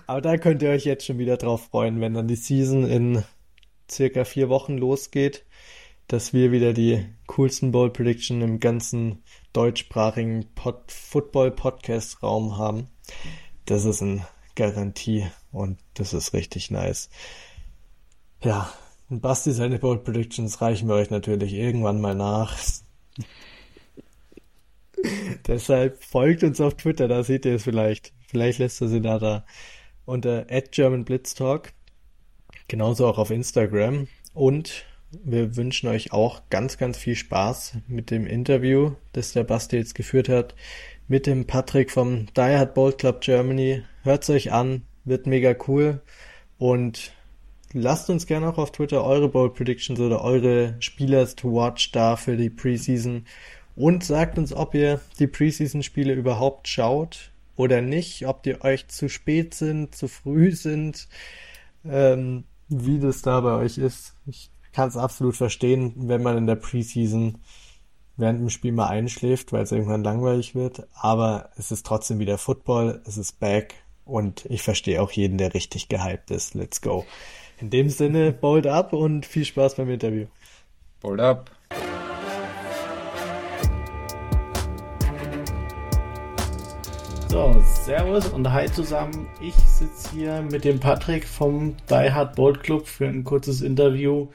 Aber 0.06 0.22
da 0.22 0.38
könnt 0.38 0.62
ihr 0.62 0.70
euch 0.70 0.84
jetzt 0.84 1.04
schon 1.04 1.18
wieder 1.18 1.36
drauf 1.36 1.66
freuen, 1.66 2.00
wenn 2.00 2.14
dann 2.14 2.28
die 2.28 2.36
Season 2.36 2.86
in 2.86 3.24
circa 3.90 4.24
vier 4.24 4.48
Wochen 4.48 4.78
losgeht, 4.78 5.44
dass 6.06 6.32
wir 6.32 6.52
wieder 6.52 6.72
die 6.72 7.04
coolsten 7.26 7.72
Bowl 7.72 7.90
Prediction 7.90 8.40
im 8.40 8.60
ganzen 8.60 9.22
deutschsprachigen 9.58 10.46
Pod 10.54 10.92
Football 10.92 11.50
Podcast 11.50 12.22
Raum 12.22 12.58
haben. 12.58 12.86
Das 13.64 13.84
ist 13.84 14.00
eine 14.02 14.24
Garantie 14.54 15.26
und 15.50 15.80
das 15.94 16.14
ist 16.14 16.32
richtig 16.32 16.70
nice. 16.70 17.10
Ja, 18.40 18.72
Basti 19.08 19.50
seine 19.50 19.80
Bold 19.80 20.04
Predictions 20.04 20.60
reichen 20.60 20.86
wir 20.86 20.94
euch 20.94 21.10
natürlich 21.10 21.54
irgendwann 21.54 22.00
mal 22.00 22.14
nach. 22.14 22.56
Deshalb 25.48 26.04
folgt 26.04 26.44
uns 26.44 26.60
auf 26.60 26.74
Twitter, 26.74 27.08
da 27.08 27.24
seht 27.24 27.44
ihr 27.44 27.56
es 27.56 27.64
vielleicht. 27.64 28.12
Vielleicht 28.28 28.60
lässt 28.60 28.80
er 28.80 28.86
sie 28.86 29.00
da 29.00 29.18
da 29.18 29.44
unter 30.04 30.44
@germanblitztalk. 30.44 31.72
Genauso 32.68 33.08
auch 33.08 33.18
auf 33.18 33.32
Instagram. 33.32 34.06
Und 34.34 34.84
wir 35.10 35.56
wünschen 35.56 35.88
euch 35.88 36.12
auch 36.12 36.42
ganz, 36.50 36.78
ganz 36.78 36.98
viel 36.98 37.16
Spaß 37.16 37.78
mit 37.86 38.10
dem 38.10 38.26
Interview, 38.26 38.92
das 39.12 39.32
der 39.32 39.44
Basti 39.44 39.76
jetzt 39.76 39.94
geführt 39.94 40.28
hat, 40.28 40.54
mit 41.06 41.26
dem 41.26 41.46
Patrick 41.46 41.90
vom 41.90 42.26
Die 42.36 42.40
Hard 42.40 42.74
Bold 42.74 42.98
Club 42.98 43.20
Germany. 43.22 43.82
Hört's 44.02 44.28
euch 44.28 44.52
an, 44.52 44.82
wird 45.04 45.26
mega 45.26 45.54
cool. 45.66 46.00
Und 46.58 47.12
lasst 47.72 48.10
uns 48.10 48.26
gerne 48.26 48.48
auch 48.48 48.58
auf 48.58 48.72
Twitter 48.72 49.04
eure 49.04 49.28
Bold 49.28 49.54
Predictions 49.54 49.98
oder 50.00 50.22
eure 50.22 50.76
Spielers 50.80 51.34
to 51.34 51.52
watch 51.52 51.90
da 51.92 52.16
für 52.16 52.36
die 52.36 52.50
Preseason 52.50 53.24
und 53.76 54.04
sagt 54.04 54.38
uns, 54.38 54.52
ob 54.52 54.74
ihr 54.74 55.00
die 55.18 55.28
Preseason-Spiele 55.28 56.12
überhaupt 56.12 56.68
schaut 56.68 57.30
oder 57.56 57.80
nicht, 57.80 58.26
ob 58.26 58.42
die 58.42 58.60
euch 58.60 58.88
zu 58.88 59.08
spät 59.08 59.54
sind, 59.54 59.94
zu 59.94 60.08
früh 60.08 60.52
sind, 60.52 61.08
ähm, 61.84 62.44
wie 62.68 62.98
das 62.98 63.22
da 63.22 63.40
bei 63.40 63.52
euch 63.52 63.78
ist. 63.78 64.14
Ich 64.26 64.50
kann 64.72 64.88
es 64.88 64.96
absolut 64.96 65.36
verstehen, 65.36 65.94
wenn 65.96 66.22
man 66.22 66.36
in 66.36 66.46
der 66.46 66.56
Preseason 66.56 67.38
während 68.16 68.40
dem 68.40 68.50
Spiel 68.50 68.72
mal 68.72 68.88
einschläft, 68.88 69.52
weil 69.52 69.62
es 69.62 69.72
irgendwann 69.72 70.04
langweilig 70.04 70.54
wird. 70.54 70.86
Aber 70.92 71.50
es 71.56 71.70
ist 71.70 71.86
trotzdem 71.86 72.18
wieder 72.18 72.36
Football, 72.36 73.00
es 73.06 73.16
ist 73.16 73.38
back 73.40 73.74
und 74.04 74.44
ich 74.46 74.62
verstehe 74.62 75.00
auch 75.00 75.12
jeden, 75.12 75.38
der 75.38 75.54
richtig 75.54 75.88
gehypt 75.88 76.30
ist. 76.30 76.54
Let's 76.54 76.80
go. 76.82 77.04
In 77.60 77.70
dem 77.70 77.88
Sinne, 77.88 78.32
bold 78.32 78.66
up 78.66 78.92
und 78.92 79.26
viel 79.26 79.44
Spaß 79.44 79.76
beim 79.76 79.90
Interview. 79.90 80.26
Bold 81.00 81.20
up. 81.20 81.50
So, 87.28 87.62
Servus 87.84 88.28
und 88.30 88.50
Hi 88.50 88.72
zusammen. 88.72 89.28
Ich 89.40 89.54
sitze 89.54 90.10
hier 90.12 90.42
mit 90.42 90.64
dem 90.64 90.80
Patrick 90.80 91.26
vom 91.26 91.76
Die 91.88 92.10
Hard 92.10 92.34
Bold 92.34 92.62
Club 92.62 92.86
für 92.86 93.06
ein 93.06 93.22
kurzes 93.22 93.60
Interview. 93.60 94.28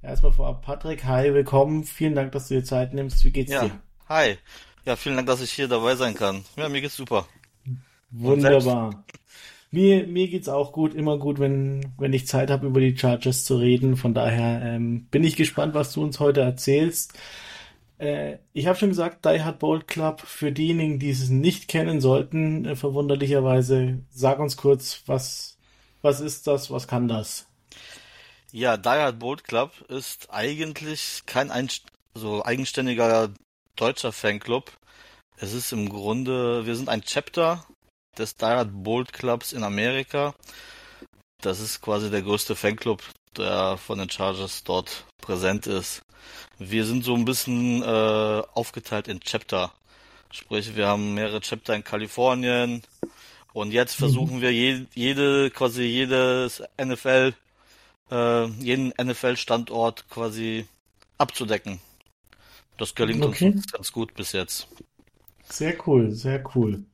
Erstmal 0.00 0.30
vorab, 0.30 0.62
Patrick, 0.62 1.04
hi, 1.04 1.34
willkommen. 1.34 1.82
Vielen 1.82 2.14
Dank, 2.14 2.30
dass 2.30 2.46
du 2.46 2.54
dir 2.54 2.64
Zeit 2.64 2.94
nimmst. 2.94 3.24
Wie 3.24 3.32
geht's 3.32 3.50
ja, 3.50 3.64
dir? 3.64 3.80
Hi. 4.08 4.38
Ja, 4.84 4.94
vielen 4.94 5.16
Dank, 5.16 5.26
dass 5.26 5.40
ich 5.40 5.50
hier 5.50 5.66
dabei 5.66 5.96
sein 5.96 6.14
kann. 6.14 6.44
Ja, 6.56 6.68
mir 6.68 6.80
geht's 6.80 6.96
super. 6.96 7.26
Wunderbar. 8.10 9.04
Mir, 9.72 10.06
mir 10.06 10.28
geht's 10.28 10.48
auch 10.48 10.72
gut, 10.72 10.94
immer 10.94 11.18
gut, 11.18 11.40
wenn, 11.40 11.92
wenn 11.98 12.12
ich 12.12 12.28
Zeit 12.28 12.48
habe, 12.48 12.68
über 12.68 12.78
die 12.78 12.96
Chargers 12.96 13.44
zu 13.44 13.56
reden. 13.56 13.96
Von 13.96 14.14
daher 14.14 14.62
ähm, 14.62 15.08
bin 15.10 15.24
ich 15.24 15.34
gespannt, 15.34 15.74
was 15.74 15.92
du 15.92 16.04
uns 16.04 16.20
heute 16.20 16.42
erzählst. 16.42 17.18
Äh, 17.98 18.36
ich 18.52 18.68
habe 18.68 18.78
schon 18.78 18.90
gesagt, 18.90 19.24
Die 19.24 19.42
Hard 19.42 19.58
Bold 19.58 19.88
Club, 19.88 20.20
für 20.20 20.52
diejenigen, 20.52 21.00
die 21.00 21.10
es 21.10 21.28
nicht 21.28 21.66
kennen 21.66 22.00
sollten, 22.00 22.64
äh, 22.66 22.76
verwunderlicherweise, 22.76 23.98
sag 24.10 24.38
uns 24.38 24.56
kurz, 24.56 25.02
was, 25.06 25.58
was 26.02 26.20
ist 26.20 26.46
das, 26.46 26.70
was 26.70 26.86
kann 26.86 27.08
das? 27.08 27.48
Ja, 28.52 28.78
Die 28.78 28.88
Hard 28.88 29.18
Bold 29.18 29.44
Club 29.44 29.72
ist 29.88 30.30
eigentlich 30.30 31.22
kein 31.26 31.50
Einst 31.50 31.82
so 32.14 32.42
eigenständiger 32.42 33.30
deutscher 33.76 34.10
Fanclub. 34.10 34.72
Es 35.36 35.52
ist 35.52 35.72
im 35.72 35.90
Grunde, 35.90 36.64
wir 36.64 36.74
sind 36.74 36.88
ein 36.88 37.02
Chapter 37.02 37.66
des 38.16 38.36
Die 38.36 38.46
Hard 38.46 38.70
Bold 38.72 39.12
Clubs 39.12 39.52
in 39.52 39.64
Amerika. 39.64 40.34
Das 41.42 41.60
ist 41.60 41.82
quasi 41.82 42.10
der 42.10 42.22
größte 42.22 42.56
Fanclub, 42.56 43.02
der 43.36 43.76
von 43.76 43.98
den 43.98 44.08
Chargers 44.08 44.64
dort 44.64 45.04
präsent 45.20 45.66
ist. 45.66 46.00
Wir 46.58 46.86
sind 46.86 47.04
so 47.04 47.14
ein 47.14 47.26
bisschen 47.26 47.82
äh, 47.82 48.42
aufgeteilt 48.54 49.08
in 49.08 49.20
Chapter. 49.20 49.74
Sprich, 50.30 50.74
wir 50.74 50.86
haben 50.86 51.12
mehrere 51.12 51.42
Chapter 51.42 51.74
in 51.74 51.84
Kalifornien 51.84 52.82
und 53.52 53.72
jetzt 53.72 53.94
versuchen 53.94 54.40
wir 54.40 54.54
je, 54.54 54.86
jede, 54.94 55.50
quasi 55.50 55.82
jedes 55.82 56.62
NFL, 56.80 57.34
äh, 58.10 58.46
jeden 58.46 58.92
NFL-Standort 59.00 60.08
quasi 60.08 60.66
abzudecken. 61.18 61.80
Das 62.78 62.94
gelingt 62.94 63.24
Okay. 63.24 63.52
uns 63.52 63.70
ganz 63.72 63.92
gut 63.92 64.14
bis 64.14 64.32
jetzt. 64.32 64.68
Sehr 65.48 65.74
cool, 65.86 66.12
sehr 66.12 66.42
cool. 66.54 66.84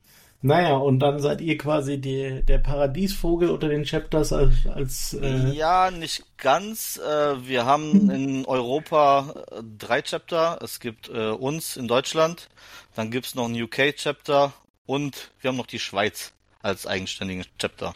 Naja, 0.41 0.75
und 0.77 0.99
dann 0.99 1.19
seid 1.19 1.41
ihr 1.41 1.57
quasi 1.57 1.99
die, 1.99 2.43
der 2.43 2.59
Paradiesvogel 2.59 3.49
unter 3.49 3.67
den 3.67 3.83
Chapters 3.83 4.31
als, 4.31 4.53
als 4.67 5.13
äh, 5.19 5.49
Ja, 5.49 5.89
nicht 5.89 6.23
ganz. 6.37 6.97
Äh, 6.97 7.47
wir 7.47 7.65
haben 7.65 8.11
in 8.11 8.45
Europa 8.45 9.33
äh, 9.51 9.63
drei 9.77 10.03
Chapter. 10.03 10.59
Es 10.61 10.79
gibt 10.79 11.09
äh, 11.09 11.29
uns 11.31 11.77
in 11.77 11.87
Deutschland, 11.87 12.49
dann 12.95 13.09
gibt's 13.09 13.33
noch 13.33 13.47
ein 13.47 13.59
UK-Chapter 13.59 14.53
und 14.85 15.31
wir 15.41 15.47
haben 15.49 15.57
noch 15.57 15.65
die 15.65 15.79
Schweiz 15.79 16.31
als 16.65 16.87
eigenständigen 16.87 17.45
Chapter. 17.59 17.93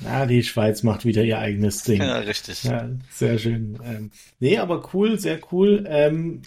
na, 0.00 0.26
die 0.26 0.42
Schweiz 0.42 0.82
macht 0.82 1.04
wieder 1.04 1.22
ihr 1.22 1.38
eigenes 1.38 1.84
Ding. 1.84 2.02
Ja, 2.02 2.18
richtig. 2.18 2.64
Ja, 2.64 2.88
sehr 3.10 3.38
schön. 3.38 3.78
Ähm, 3.84 4.10
nee, 4.40 4.58
aber 4.58 4.90
cool, 4.92 5.18
sehr 5.18 5.40
cool. 5.52 5.84
Ähm, 5.88 6.42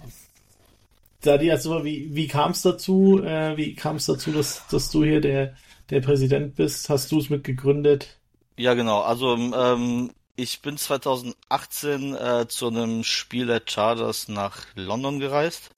Sadi, 1.22 1.50
also 1.50 1.84
wie, 1.84 2.14
wie 2.14 2.28
kam 2.28 2.50
es 2.50 2.60
dazu? 2.60 3.22
Äh, 3.24 3.56
wie 3.56 3.74
kam 3.74 3.96
es 3.96 4.04
dazu, 4.04 4.30
dass, 4.30 4.66
dass 4.68 4.90
du 4.90 5.04
hier 5.04 5.22
der, 5.22 5.56
der 5.88 6.02
Präsident 6.02 6.54
bist? 6.54 6.90
Hast 6.90 7.10
du 7.10 7.18
es 7.18 7.30
mitgegründet? 7.30 8.18
Ja, 8.58 8.74
genau. 8.74 9.00
Also 9.00 9.34
ähm, 9.34 10.10
ich 10.36 10.60
bin 10.60 10.76
2018 10.76 12.14
äh, 12.14 12.46
zu 12.46 12.68
einem 12.68 13.04
Spiel 13.04 13.46
der 13.46 13.62
Chargers 13.64 14.28
nach 14.28 14.66
London 14.74 15.18
gereist. 15.18 15.70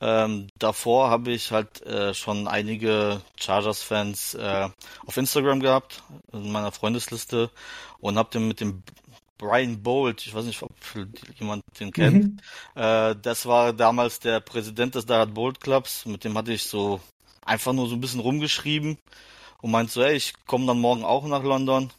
Ähm, 0.00 0.48
davor 0.58 1.10
habe 1.10 1.30
ich 1.32 1.52
halt 1.52 1.82
äh, 1.82 2.14
schon 2.14 2.48
einige 2.48 3.20
Chargers-Fans 3.36 4.34
äh, 4.34 4.68
auf 5.06 5.16
Instagram 5.16 5.60
gehabt, 5.60 6.02
in 6.32 6.50
meiner 6.50 6.72
Freundesliste, 6.72 7.50
und 8.00 8.16
habe 8.16 8.30
den 8.30 8.48
mit 8.48 8.60
dem 8.60 8.82
Brian 9.36 9.82
Bolt, 9.82 10.26
ich 10.26 10.34
weiß 10.34 10.44
nicht, 10.44 10.62
ob 10.62 10.72
jemand 11.38 11.64
den 11.78 11.92
kennt, 11.92 12.42
äh, 12.74 13.14
das 13.20 13.46
war 13.46 13.72
damals 13.72 14.20
der 14.20 14.40
Präsident 14.40 14.94
des 14.94 15.06
Dallas 15.06 15.32
Bolt 15.32 15.60
Clubs, 15.60 16.06
mit 16.06 16.24
dem 16.24 16.36
hatte 16.36 16.52
ich 16.52 16.64
so 16.64 17.00
einfach 17.44 17.72
nur 17.72 17.88
so 17.88 17.94
ein 17.94 18.00
bisschen 18.00 18.20
rumgeschrieben 18.20 18.98
und 19.60 19.70
meint 19.70 19.90
so, 19.90 20.02
hey, 20.02 20.14
ich 20.16 20.34
komme 20.46 20.66
dann 20.66 20.80
morgen 20.80 21.04
auch 21.04 21.26
nach 21.26 21.42
London. 21.42 21.90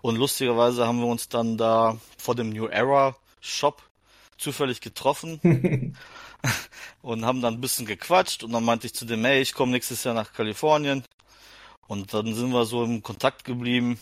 Und 0.00 0.16
lustigerweise 0.16 0.86
haben 0.86 1.00
wir 1.00 1.06
uns 1.06 1.28
dann 1.28 1.56
da 1.56 1.96
vor 2.18 2.34
dem 2.34 2.50
New 2.50 2.66
Era 2.66 3.14
Shop 3.40 3.82
zufällig 4.36 4.80
getroffen 4.80 5.94
und 7.02 7.24
haben 7.24 7.40
dann 7.40 7.54
ein 7.54 7.60
bisschen 7.60 7.86
gequatscht 7.86 8.42
und 8.44 8.52
dann 8.52 8.64
meinte 8.64 8.86
ich 8.86 8.94
zu 8.94 9.04
dem, 9.04 9.24
hey, 9.24 9.40
ich 9.40 9.54
komme 9.54 9.72
nächstes 9.72 10.04
Jahr 10.04 10.14
nach 10.14 10.32
Kalifornien. 10.32 11.04
Und 11.88 12.14
dann 12.14 12.34
sind 12.34 12.52
wir 12.52 12.64
so 12.64 12.84
im 12.84 13.02
Kontakt 13.02 13.44
geblieben, 13.44 14.00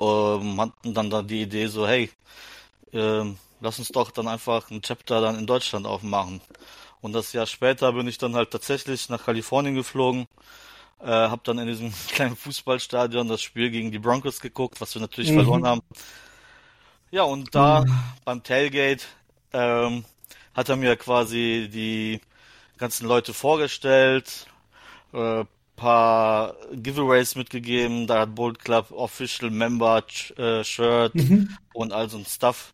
ähm, 0.00 0.60
hatten 0.60 0.94
dann 0.94 1.10
da 1.10 1.22
die 1.22 1.42
Idee 1.42 1.66
so, 1.68 1.86
hey, 1.86 2.10
ähm, 2.92 3.38
lass 3.60 3.78
uns 3.78 3.88
doch 3.88 4.10
dann 4.10 4.28
einfach 4.28 4.70
ein 4.70 4.82
Chapter 4.82 5.20
dann 5.20 5.38
in 5.38 5.46
Deutschland 5.46 5.86
aufmachen. 5.86 6.40
Und 7.00 7.12
das 7.12 7.32
Jahr 7.32 7.46
später 7.46 7.92
bin 7.92 8.08
ich 8.08 8.18
dann 8.18 8.34
halt 8.34 8.50
tatsächlich 8.50 9.08
nach 9.08 9.24
Kalifornien 9.24 9.74
geflogen, 9.74 10.26
äh, 11.00 11.06
habe 11.06 11.42
dann 11.44 11.58
in 11.58 11.66
diesem 11.66 11.92
kleinen 12.08 12.36
Fußballstadion 12.36 13.28
das 13.28 13.42
Spiel 13.42 13.70
gegen 13.70 13.90
die 13.92 13.98
Broncos 13.98 14.40
geguckt, 14.40 14.80
was 14.80 14.94
wir 14.94 15.02
natürlich 15.02 15.30
Mhm. 15.30 15.34
verloren 15.34 15.66
haben. 15.66 15.82
Ja, 17.10 17.22
und 17.22 17.54
da 17.54 17.84
beim 18.24 18.42
Tailgate 18.42 19.04
ähm, 19.52 20.04
hat 20.56 20.68
er 20.70 20.76
mir 20.76 20.96
quasi 20.96 21.68
die 21.72 22.20
ganzen 22.78 23.06
Leute 23.06 23.34
vorgestellt, 23.34 24.46
äh, 25.12 25.44
paar 25.76 26.54
Giveaways 26.72 27.36
mitgegeben, 27.36 28.06
da 28.06 28.20
hat 28.20 28.34
Bold 28.34 28.58
Club 28.58 28.90
Official 28.90 29.50
Member 29.50 30.02
äh, 30.38 30.64
Shirt 30.64 31.12
und 31.74 31.92
all 31.92 32.08
so 32.08 32.16
ein 32.16 32.24
Stuff. 32.24 32.72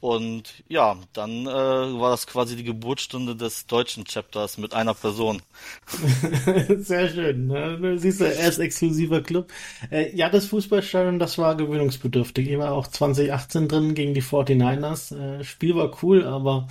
Und 0.00 0.64
ja, 0.66 0.96
dann 1.12 1.46
äh, 1.46 1.50
war 1.50 2.10
das 2.10 2.26
quasi 2.26 2.56
die 2.56 2.64
Geburtsstunde 2.64 3.36
des 3.36 3.66
deutschen 3.66 4.04
Chapters 4.04 4.56
mit 4.56 4.72
einer 4.72 4.94
Person. 4.94 5.42
Sehr 6.78 7.08
schön. 7.08 7.48
Ne? 7.48 7.98
Siehst 7.98 8.20
du, 8.20 8.24
er 8.24 8.48
ist 8.48 8.58
exklusiver 8.58 9.20
Club. 9.20 9.52
Äh, 9.90 10.16
ja, 10.16 10.30
das 10.30 10.46
Fußballstadion, 10.46 11.18
das 11.18 11.36
war 11.36 11.54
gewöhnungsbedürftig. 11.54 12.48
Ich 12.48 12.58
war 12.58 12.72
auch 12.72 12.86
2018 12.86 13.68
drin 13.68 13.94
gegen 13.94 14.14
die 14.14 14.22
49ers. 14.22 15.14
Äh, 15.14 15.44
Spiel 15.44 15.76
war 15.76 15.90
cool, 16.02 16.24
aber 16.24 16.68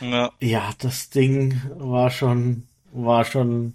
ja. 0.00 0.30
ja, 0.40 0.70
das 0.78 1.10
Ding 1.10 1.60
war 1.76 2.10
schon, 2.10 2.66
war 2.92 3.26
schon 3.26 3.74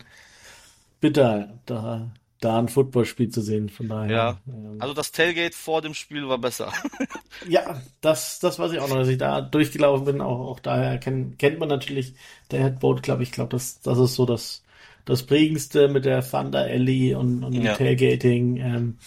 bitter. 0.99 1.59
Da 1.67 2.09
da 2.45 2.59
ein 2.59 2.67
Footballspiel 2.67 3.29
zu 3.29 3.41
sehen. 3.41 3.69
Von 3.69 3.87
daher. 3.87 4.11
Ja. 4.11 4.39
Ähm, 4.47 4.77
also 4.79 4.93
das 4.93 5.11
Tailgate 5.11 5.55
vor 5.55 5.81
dem 5.81 5.93
Spiel 5.93 6.27
war 6.27 6.37
besser. 6.37 6.71
ja, 7.49 7.81
das, 8.01 8.39
das 8.39 8.59
weiß 8.59 8.71
ich 8.71 8.79
auch 8.79 8.87
noch, 8.87 8.97
dass 8.97 9.07
ich 9.07 9.17
da 9.17 9.41
durchgelaufen 9.41 10.05
bin. 10.05 10.21
Auch, 10.21 10.51
auch 10.51 10.59
daher 10.59 10.97
kennt, 10.97 11.39
kennt 11.39 11.59
man 11.59 11.69
natürlich 11.69 12.13
der 12.51 12.63
Headboat 12.63 13.03
Club. 13.03 13.21
Ich 13.21 13.31
glaube, 13.31 13.49
das, 13.49 13.81
das 13.81 13.97
ist 13.97 14.15
so 14.15 14.25
das, 14.25 14.63
das 15.05 15.23
prägendste 15.23 15.87
mit 15.87 16.05
der 16.05 16.21
Thunder 16.21 16.61
Alley 16.61 17.15
und, 17.15 17.43
und 17.43 17.53
ja. 17.53 17.73
Tailgating. 17.73 18.57
Ähm, 18.57 18.97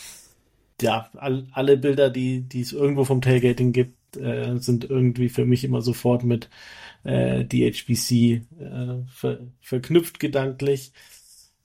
ja, 0.80 1.08
all, 1.16 1.46
alle 1.52 1.76
Bilder, 1.76 2.10
die, 2.10 2.42
die 2.42 2.60
es 2.60 2.72
irgendwo 2.72 3.04
vom 3.04 3.20
Tailgating 3.20 3.72
gibt, 3.72 4.16
äh, 4.16 4.56
sind 4.58 4.88
irgendwie 4.88 5.28
für 5.28 5.44
mich 5.44 5.64
immer 5.64 5.82
sofort 5.82 6.24
mit 6.24 6.48
äh, 7.04 7.44
DHBC 7.44 8.12
äh, 8.12 8.42
ver, 9.08 9.38
verknüpft 9.60 10.20
gedanklich. 10.20 10.92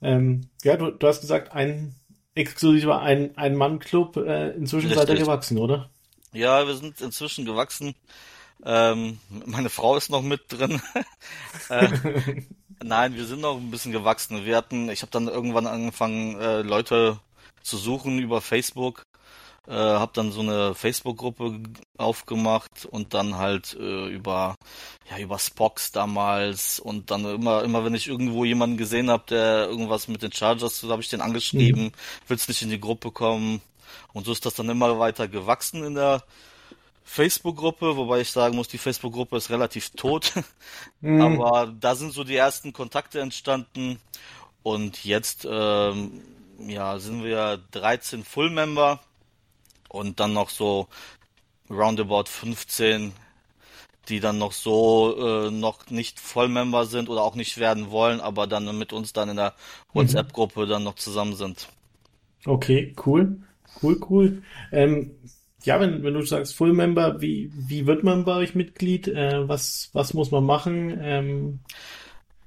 Ähm, 0.02 0.48
ja, 0.62 0.76
du, 0.76 0.90
du 0.90 1.06
hast 1.06 1.20
gesagt, 1.20 1.52
ein 1.52 1.94
exklusiver 2.34 3.00
ein, 3.00 3.36
ein 3.36 3.56
Mann-Club. 3.56 4.16
Äh, 4.16 4.50
inzwischen 4.50 4.88
Richtig. 4.88 5.08
seid 5.08 5.08
ihr 5.08 5.24
gewachsen, 5.24 5.58
oder? 5.58 5.90
Ja, 6.32 6.66
wir 6.66 6.74
sind 6.74 7.00
inzwischen 7.00 7.44
gewachsen. 7.44 7.94
Ähm, 8.64 9.18
meine 9.46 9.70
Frau 9.70 9.96
ist 9.96 10.10
noch 10.10 10.22
mit 10.22 10.42
drin. 10.48 10.80
äh, 11.68 11.88
nein, 12.82 13.14
wir 13.14 13.24
sind 13.24 13.40
noch 13.40 13.56
ein 13.56 13.70
bisschen 13.70 13.92
gewachsen. 13.92 14.44
Wir 14.44 14.56
hatten, 14.56 14.88
ich 14.88 15.02
habe 15.02 15.12
dann 15.12 15.28
irgendwann 15.28 15.66
angefangen, 15.66 16.40
äh, 16.40 16.62
Leute 16.62 17.18
zu 17.62 17.76
suchen 17.76 18.18
über 18.18 18.40
Facebook 18.40 19.02
äh, 19.66 19.72
habe 19.72 20.12
dann 20.14 20.32
so 20.32 20.40
eine 20.40 20.74
Facebook-Gruppe 20.74 21.60
aufgemacht 21.96 22.86
und 22.86 23.14
dann 23.14 23.36
halt 23.36 23.76
äh, 23.78 24.08
über 24.08 24.56
ja 25.10 25.18
über 25.18 25.38
Spox 25.38 25.92
damals 25.92 26.80
und 26.80 27.10
dann 27.10 27.24
immer 27.24 27.62
immer 27.62 27.84
wenn 27.84 27.94
ich 27.94 28.08
irgendwo 28.08 28.44
jemanden 28.44 28.76
gesehen 28.76 29.10
habe, 29.10 29.24
der 29.28 29.68
irgendwas 29.68 30.08
mit 30.08 30.22
den 30.22 30.32
Chargers, 30.32 30.80
so 30.80 30.90
habe 30.90 31.02
ich 31.02 31.08
den 31.08 31.20
angeschrieben, 31.20 31.84
mhm. 31.84 31.92
willst 32.28 32.48
nicht 32.48 32.62
in 32.62 32.70
die 32.70 32.80
Gruppe 32.80 33.10
kommen 33.10 33.62
und 34.12 34.26
so 34.26 34.32
ist 34.32 34.44
das 34.46 34.54
dann 34.54 34.68
immer 34.68 34.98
weiter 34.98 35.28
gewachsen 35.28 35.84
in 35.84 35.94
der 35.94 36.22
Facebook-Gruppe, 37.04 37.96
wobei 37.96 38.20
ich 38.20 38.30
sagen 38.30 38.56
muss, 38.56 38.68
die 38.68 38.78
Facebook-Gruppe 38.78 39.36
ist 39.36 39.50
relativ 39.50 39.90
tot. 39.90 40.32
Mhm. 41.00 41.20
Aber 41.40 41.72
da 41.78 41.94
sind 41.94 42.12
so 42.12 42.24
die 42.24 42.36
ersten 42.36 42.72
Kontakte 42.72 43.20
entstanden. 43.20 44.00
Und 44.62 45.04
jetzt 45.04 45.46
ähm, 45.48 46.22
ja, 46.58 46.98
sind 46.98 47.22
wir 47.22 47.60
13 47.72 48.24
Full-Member 48.24 49.00
und 49.94 50.20
dann 50.20 50.32
noch 50.32 50.50
so 50.50 50.88
roundabout 51.70 52.24
15, 52.26 53.12
die 54.08 54.20
dann 54.20 54.38
noch 54.38 54.52
so 54.52 55.46
äh, 55.46 55.50
noch 55.50 55.88
nicht 55.90 56.20
Vollmember 56.20 56.84
sind 56.84 57.08
oder 57.08 57.22
auch 57.22 57.36
nicht 57.36 57.58
werden 57.58 57.90
wollen, 57.90 58.20
aber 58.20 58.46
dann 58.46 58.76
mit 58.76 58.92
uns 58.92 59.12
dann 59.12 59.30
in 59.30 59.36
der 59.36 59.54
WhatsApp-Gruppe 59.92 60.66
dann 60.66 60.84
noch 60.84 60.96
zusammen 60.96 61.34
sind. 61.34 61.68
Okay, 62.44 62.94
cool, 63.06 63.38
cool, 63.82 63.98
cool. 64.10 64.42
Ähm, 64.72 65.12
ja, 65.62 65.80
wenn, 65.80 66.02
wenn 66.02 66.12
du 66.12 66.22
sagst 66.22 66.54
Full 66.54 66.74
Member, 66.74 67.22
wie, 67.22 67.50
wie 67.54 67.86
wird 67.86 68.04
man 68.04 68.24
bei 68.24 68.36
euch 68.36 68.54
Mitglied? 68.54 69.08
Äh, 69.08 69.48
was, 69.48 69.88
was 69.94 70.12
muss 70.12 70.30
man 70.30 70.44
machen? 70.44 70.98
Ähm, 71.00 71.60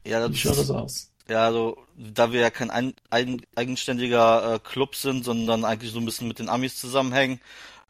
ja, 0.06 0.20
das, 0.20 0.32
wie 0.32 0.36
schaut 0.36 0.58
das 0.60 0.70
aus? 0.70 1.12
Ja, 1.30 1.46
also 1.46 1.78
da 1.96 2.32
wir 2.32 2.42
ja 2.42 2.50
kein 2.50 2.70
ein, 2.70 2.94
ein, 3.10 3.42
eigenständiger 3.56 4.56
äh, 4.56 4.60
Club 4.60 4.96
sind, 4.96 5.26
sondern 5.26 5.66
eigentlich 5.66 5.92
so 5.92 6.00
ein 6.00 6.06
bisschen 6.06 6.28
mit 6.28 6.40
den 6.40 6.50
Amis 6.50 6.78
zusammenhängen, 6.78 7.42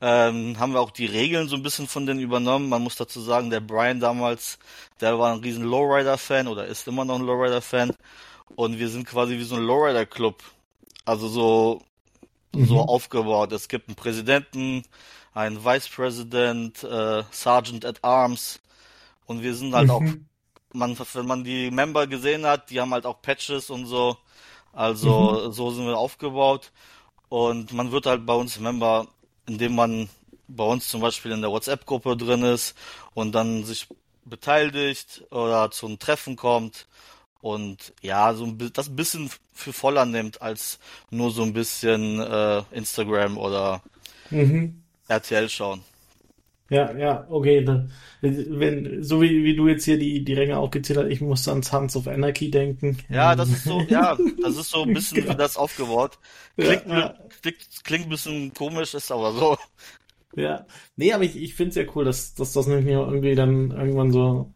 ähm, 0.02 0.60
haben 0.60 0.74
wir 0.74 0.82
auch 0.82 0.92
die 0.92 1.06
Regeln 1.06 1.48
so 1.48 1.56
ein 1.56 1.64
bisschen 1.64 1.88
von 1.88 2.06
denen 2.06 2.20
übernommen. 2.20 2.70
Man 2.70 2.84
muss 2.84 2.96
dazu 2.96 3.20
sagen, 3.20 3.50
der 3.50 3.60
Brian 3.60 4.00
damals, 4.00 4.60
der 5.02 5.18
war 5.18 5.34
ein 5.34 5.40
riesen 5.40 5.64
Lowrider-Fan 5.64 6.48
oder 6.48 6.68
ist 6.68 6.88
immer 6.88 7.06
noch 7.06 7.16
ein 7.16 7.26
Lowrider-Fan. 7.26 7.94
Und 8.56 8.80
wir 8.80 8.90
sind 8.90 9.06
quasi 9.08 9.38
wie 9.38 9.44
so 9.44 9.56
ein 9.56 9.64
Lowrider-Club. 9.64 10.44
Also 11.06 11.28
so, 11.28 11.82
mhm. 12.54 12.66
so 12.66 12.80
aufgebaut. 12.82 13.52
Es 13.52 13.68
gibt 13.68 13.90
einen 13.90 13.96
Präsidenten, 13.96 14.84
einen 15.34 15.64
Vice 15.64 15.90
President, 15.90 16.84
äh, 16.84 17.24
Sergeant 17.32 17.86
at 17.86 18.04
Arms. 18.04 18.60
Und 19.26 19.42
wir 19.42 19.56
sind 19.56 19.74
halt 19.74 19.88
mhm. 19.88 19.92
auch 19.92 20.04
man, 20.78 20.98
wenn 20.98 21.26
man 21.26 21.44
die 21.44 21.72
Member 21.72 22.08
gesehen 22.08 22.46
hat, 22.46 22.70
die 22.70 22.80
haben 22.80 22.94
halt 22.94 23.06
auch 23.06 23.22
Patches 23.22 23.70
und 23.70 23.86
so. 23.86 24.18
Also 24.74 25.46
mhm. 25.48 25.52
so 25.52 25.72
sind 25.72 25.86
wir 25.86 25.98
aufgebaut. 25.98 26.72
Und 27.30 27.74
man 27.74 27.92
wird 27.92 28.06
halt 28.06 28.26
bei 28.26 28.34
uns 28.34 28.60
Member, 28.60 29.08
indem 29.48 29.76
man 29.76 30.10
bei 30.48 30.64
uns 30.64 30.88
zum 30.88 31.02
Beispiel 31.02 31.32
in 31.32 31.42
der 31.42 31.52
WhatsApp-Gruppe 31.52 32.16
drin 32.16 32.44
ist 32.44 32.76
und 33.14 33.34
dann 33.34 33.66
sich 33.66 33.88
beteiligt 34.24 35.24
oder 35.32 35.72
zu 35.72 35.88
einem 35.88 36.00
Treffen 36.00 36.36
kommt 36.36 36.88
und 37.42 37.94
ja, 38.02 38.34
so 38.34 38.46
ein, 38.46 38.72
das 38.74 38.90
ein 38.90 38.96
bisschen 38.96 39.30
für 39.54 39.74
voller 39.74 40.06
nimmt 40.06 40.42
als 40.42 40.80
nur 41.10 41.32
so 41.32 41.44
ein 41.44 41.54
bisschen 41.54 42.20
äh, 42.20 42.64
Instagram 42.72 43.38
oder 43.38 43.82
mhm. 44.30 44.82
RTL 45.08 45.50
schauen. 45.50 45.84
Ja, 46.70 46.96
ja, 46.98 47.26
okay. 47.30 47.64
Dann, 47.64 47.92
wenn, 48.22 49.04
so 49.04 49.22
wie, 49.22 49.44
wie 49.44 49.56
du 49.56 49.68
jetzt 49.68 49.86
hier 49.86 49.98
die, 49.98 50.24
die 50.24 50.34
Ränge 50.34 50.58
aufgezählt 50.58 51.00
hast, 51.00 51.08
ich 51.08 51.22
muss 51.22 51.48
an 51.48 51.64
Sons 51.64 51.96
of 51.96 52.08
Anarchy 52.08 52.52
denken. 52.52 52.98
Ja, 53.10 53.36
das 53.36 53.50
ist 53.50 53.64
so, 53.64 53.82
ja, 53.90 54.18
das 54.42 54.58
ist 54.58 54.70
so 54.72 54.84
ein 54.84 54.94
bisschen 54.94 55.28
wie 55.28 55.36
das 55.38 55.56
aufgebaut. 55.56 56.20
Klingt, 56.58 56.88
ja, 56.88 57.00
ja. 57.00 57.16
Klingt, 57.42 57.58
klingt 57.84 58.06
ein 58.08 58.10
bisschen 58.10 58.54
komisch, 58.54 58.94
ist 58.94 59.12
aber 59.12 59.32
so. 59.34 59.58
Ja. 60.36 60.68
Nee, 60.96 61.14
aber 61.14 61.24
ich, 61.24 61.36
ich 61.38 61.56
finde 61.56 61.70
es 61.70 61.76
ja 61.76 61.84
cool, 61.96 62.06
dass, 62.06 62.34
dass 62.36 62.54
das 62.54 62.68
nicht 62.68 62.84
mehr 62.86 63.00
irgendwie 63.00 63.36
dann 63.36 63.72
irgendwann 63.72 64.12
so, 64.12 64.54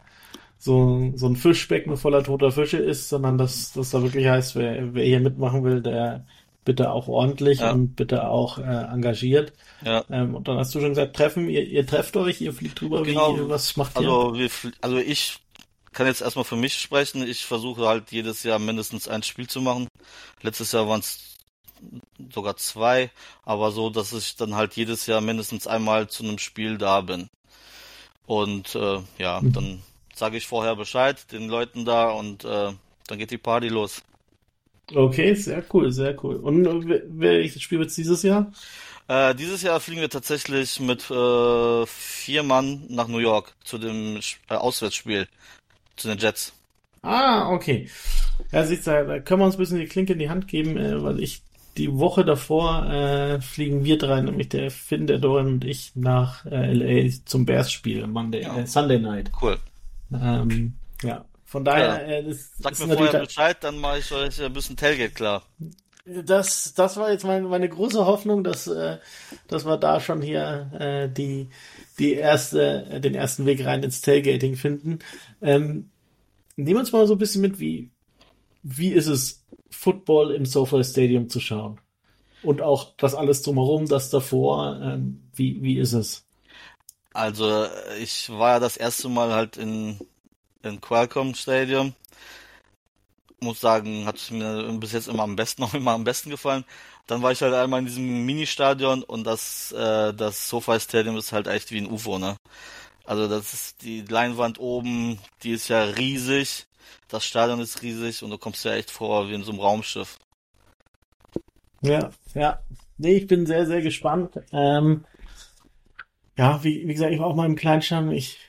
so, 0.57 1.11
so 1.15 1.27
ein 1.27 1.35
Fischbecken 1.35 1.97
voller 1.97 2.23
toter 2.23 2.51
Fische 2.51 2.77
ist, 2.77 3.09
sondern 3.09 3.37
dass, 3.37 3.73
dass 3.73 3.91
da 3.91 4.03
wirklich 4.03 4.27
heißt, 4.27 4.55
wer, 4.55 4.93
wer 4.93 5.05
hier 5.05 5.19
mitmachen 5.21 5.63
will, 5.63 5.81
der, 5.81 6.25
bitte 6.63 6.91
auch 6.91 7.07
ordentlich 7.07 7.59
ja. 7.59 7.71
und 7.71 7.95
bitte 7.95 8.27
auch 8.27 8.57
äh, 8.57 8.61
engagiert. 8.61 9.53
Ja. 9.83 10.03
Ähm, 10.09 10.35
und 10.35 10.47
dann 10.47 10.57
hast 10.57 10.73
du 10.75 10.79
schon 10.79 10.89
gesagt, 10.89 11.15
treffen, 11.15 11.49
ihr, 11.49 11.65
ihr 11.65 11.85
trefft 11.85 12.15
euch, 12.17 12.41
ihr 12.41 12.53
fliegt 12.53 12.81
drüber, 12.81 13.03
genau. 13.03 13.37
wie, 13.37 13.49
was 13.49 13.77
macht 13.77 13.97
also, 13.97 14.33
ihr? 14.35 14.41
Wir, 14.41 14.71
also 14.81 14.97
ich 14.97 15.39
kann 15.91 16.07
jetzt 16.07 16.21
erstmal 16.21 16.45
für 16.45 16.55
mich 16.55 16.75
sprechen. 16.75 17.27
Ich 17.27 17.45
versuche 17.45 17.87
halt 17.87 18.11
jedes 18.11 18.43
Jahr 18.43 18.59
mindestens 18.59 19.07
ein 19.07 19.23
Spiel 19.23 19.47
zu 19.47 19.61
machen. 19.61 19.87
Letztes 20.41 20.71
Jahr 20.71 20.87
waren 20.87 21.01
es 21.01 21.37
sogar 22.31 22.57
zwei, 22.57 23.09
aber 23.43 23.71
so, 23.71 23.89
dass 23.89 24.13
ich 24.13 24.35
dann 24.35 24.55
halt 24.55 24.75
jedes 24.75 25.07
Jahr 25.07 25.21
mindestens 25.21 25.67
einmal 25.67 26.07
zu 26.07 26.23
einem 26.23 26.37
Spiel 26.37 26.77
da 26.77 27.01
bin. 27.01 27.27
Und 28.25 28.75
äh, 28.75 28.99
ja, 29.17 29.41
mhm. 29.41 29.53
dann 29.53 29.81
sage 30.13 30.37
ich 30.37 30.47
vorher 30.47 30.75
Bescheid 30.75 31.31
den 31.31 31.49
Leuten 31.49 31.83
da 31.83 32.11
und 32.11 32.45
äh, 32.45 32.71
dann 33.07 33.17
geht 33.17 33.31
die 33.31 33.37
Party 33.37 33.67
los. 33.67 34.03
Okay, 34.93 35.33
sehr 35.33 35.63
cool, 35.73 35.91
sehr 35.91 36.21
cool. 36.23 36.35
Und 36.35 36.65
welches 37.09 37.61
Spiel 37.61 37.79
wird 37.79 37.89
es 37.89 37.95
dieses 37.95 38.23
Jahr? 38.23 38.51
Äh, 39.07 39.35
dieses 39.35 39.61
Jahr 39.61 39.79
fliegen 39.79 40.01
wir 40.01 40.09
tatsächlich 40.09 40.79
mit 40.79 41.09
äh, 41.09 41.85
vier 41.85 42.43
Mann 42.43 42.83
nach 42.89 43.07
New 43.07 43.19
York 43.19 43.53
zu 43.63 43.77
dem 43.77 44.19
äh, 44.49 44.53
Auswärtsspiel, 44.55 45.27
zu 45.95 46.07
den 46.07 46.17
Jets. 46.17 46.53
Ah, 47.01 47.49
okay. 47.49 47.89
Ja, 48.51 48.63
siehst 48.63 48.87
du, 48.87 48.91
da 48.91 49.19
können 49.19 49.41
wir 49.41 49.45
uns 49.45 49.55
ein 49.55 49.59
bisschen 49.59 49.79
die 49.79 49.87
Klinke 49.87 50.13
in 50.13 50.19
die 50.19 50.29
Hand 50.29 50.47
geben, 50.47 50.77
äh, 50.77 51.01
weil 51.03 51.19
ich 51.19 51.41
die 51.77 51.97
Woche 51.97 52.25
davor 52.25 52.85
äh, 52.91 53.41
fliegen 53.41 53.83
wir 53.83 53.97
drei, 53.97 54.21
nämlich 54.21 54.49
der 54.49 54.71
Finn, 54.71 55.07
der 55.07 55.19
Doran 55.19 55.47
und 55.47 55.65
ich, 55.65 55.93
nach 55.95 56.45
äh, 56.45 56.73
LA 56.73 57.11
zum 57.25 57.45
Bears-Spiel, 57.45 58.07
Monday, 58.07 58.43
ja. 58.43 58.57
äh, 58.57 58.67
Sunday 58.67 58.99
Night. 58.99 59.31
Cool. 59.41 59.57
Ähm, 60.13 60.73
ja, 61.01 61.25
von 61.51 61.65
daher, 61.65 62.07
ja. 62.07 62.19
äh, 62.19 62.23
das 62.23 62.49
Sag 62.59 62.71
ist 62.71 62.87
mir 62.87 62.95
vorher 62.95 63.19
Bescheid, 63.19 63.57
dann 63.59 63.77
mache 63.77 63.99
ich 63.99 64.09
euch 64.13 64.41
ein 64.41 64.53
bisschen 64.53 64.77
Tailgate 64.77 65.13
klar. 65.13 65.43
Das, 66.05 66.73
das 66.75 66.95
war 66.95 67.11
jetzt 67.11 67.25
meine, 67.25 67.45
meine 67.45 67.67
große 67.67 68.05
Hoffnung, 68.05 68.45
dass, 68.45 68.67
äh, 68.67 68.99
dass 69.49 69.65
wir 69.65 69.75
da 69.75 69.99
schon 69.99 70.21
hier 70.21 70.71
äh, 70.79 71.09
die, 71.09 71.49
die 71.99 72.13
erste, 72.13 72.85
äh, 72.85 73.01
den 73.01 73.15
ersten 73.15 73.45
Weg 73.45 73.65
rein 73.65 73.83
ins 73.83 73.99
Tailgating 73.99 74.55
finden. 74.55 74.99
Ähm, 75.41 75.89
nehmen 76.55 76.75
wir 76.75 76.79
uns 76.79 76.93
mal 76.93 77.05
so 77.05 77.15
ein 77.15 77.19
bisschen 77.19 77.41
mit, 77.41 77.59
wie, 77.59 77.91
wie 78.63 78.93
ist 78.93 79.07
es, 79.07 79.43
Football 79.69 80.31
im 80.31 80.45
SoFi 80.45 80.85
Stadium 80.85 81.27
zu 81.27 81.41
schauen? 81.41 81.81
Und 82.43 82.61
auch 82.61 82.95
das 82.95 83.13
alles 83.13 83.41
drumherum, 83.41 83.89
das 83.89 84.09
davor, 84.09 84.79
ähm, 84.81 85.29
wie, 85.35 85.61
wie 85.61 85.77
ist 85.79 85.91
es? 85.91 86.25
Also, 87.13 87.65
ich 88.01 88.29
war 88.29 88.53
ja 88.53 88.59
das 88.61 88.77
erste 88.77 89.09
Mal 89.09 89.33
halt 89.33 89.57
in 89.57 89.99
im 90.63 90.81
Qualcomm 90.81 91.33
Stadium. 91.35 91.93
Muss 93.39 93.59
sagen, 93.59 94.05
hat 94.05 94.19
mir 94.31 94.71
bis 94.73 94.91
jetzt 94.91 95.07
immer 95.07 95.23
am 95.23 95.35
besten, 95.35 95.61
noch 95.63 95.73
immer 95.73 95.91
am 95.91 96.03
besten 96.03 96.29
gefallen. 96.29 96.65
Dann 97.07 97.21
war 97.21 97.31
ich 97.31 97.41
halt 97.41 97.53
einmal 97.53 97.79
in 97.79 97.87
diesem 97.87 98.25
Mini-Stadion 98.25 99.03
und 99.03 99.25
das, 99.25 99.71
äh, 99.71 100.13
das 100.13 100.47
SoFi 100.47 100.79
Stadium 100.79 101.17
ist 101.17 101.31
halt 101.31 101.47
echt 101.47 101.71
wie 101.71 101.79
ein 101.79 101.91
UFO, 101.91 102.19
ne? 102.19 102.37
Also 103.05 103.27
das 103.27 103.53
ist 103.53 103.81
die 103.81 104.01
Leinwand 104.01 104.59
oben, 104.59 105.19
die 105.43 105.51
ist 105.51 105.67
ja 105.67 105.83
riesig. 105.83 106.67
Das 107.07 107.25
Stadion 107.25 107.59
ist 107.59 107.81
riesig 107.81 108.23
und 108.23 108.29
du 108.29 108.37
kommst 108.37 108.63
ja 108.63 108.73
echt 108.73 108.91
vor 108.91 109.27
wie 109.27 109.33
in 109.33 109.43
so 109.43 109.51
einem 109.51 109.59
Raumschiff. 109.59 110.17
Ja, 111.81 112.11
ja. 112.35 112.59
Nee, 112.97 113.15
ich 113.15 113.27
bin 113.27 113.45
sehr, 113.47 113.65
sehr 113.65 113.81
gespannt. 113.81 114.39
Ähm, 114.51 115.03
ja, 116.37 116.63
wie, 116.63 116.87
wie 116.87 116.93
gesagt, 116.93 117.11
ich 117.11 117.19
war 117.19 117.27
auch 117.27 117.35
mal 117.35 117.47
im 117.47 117.55
Kleinstadion. 117.55 118.11
Ich 118.11 118.39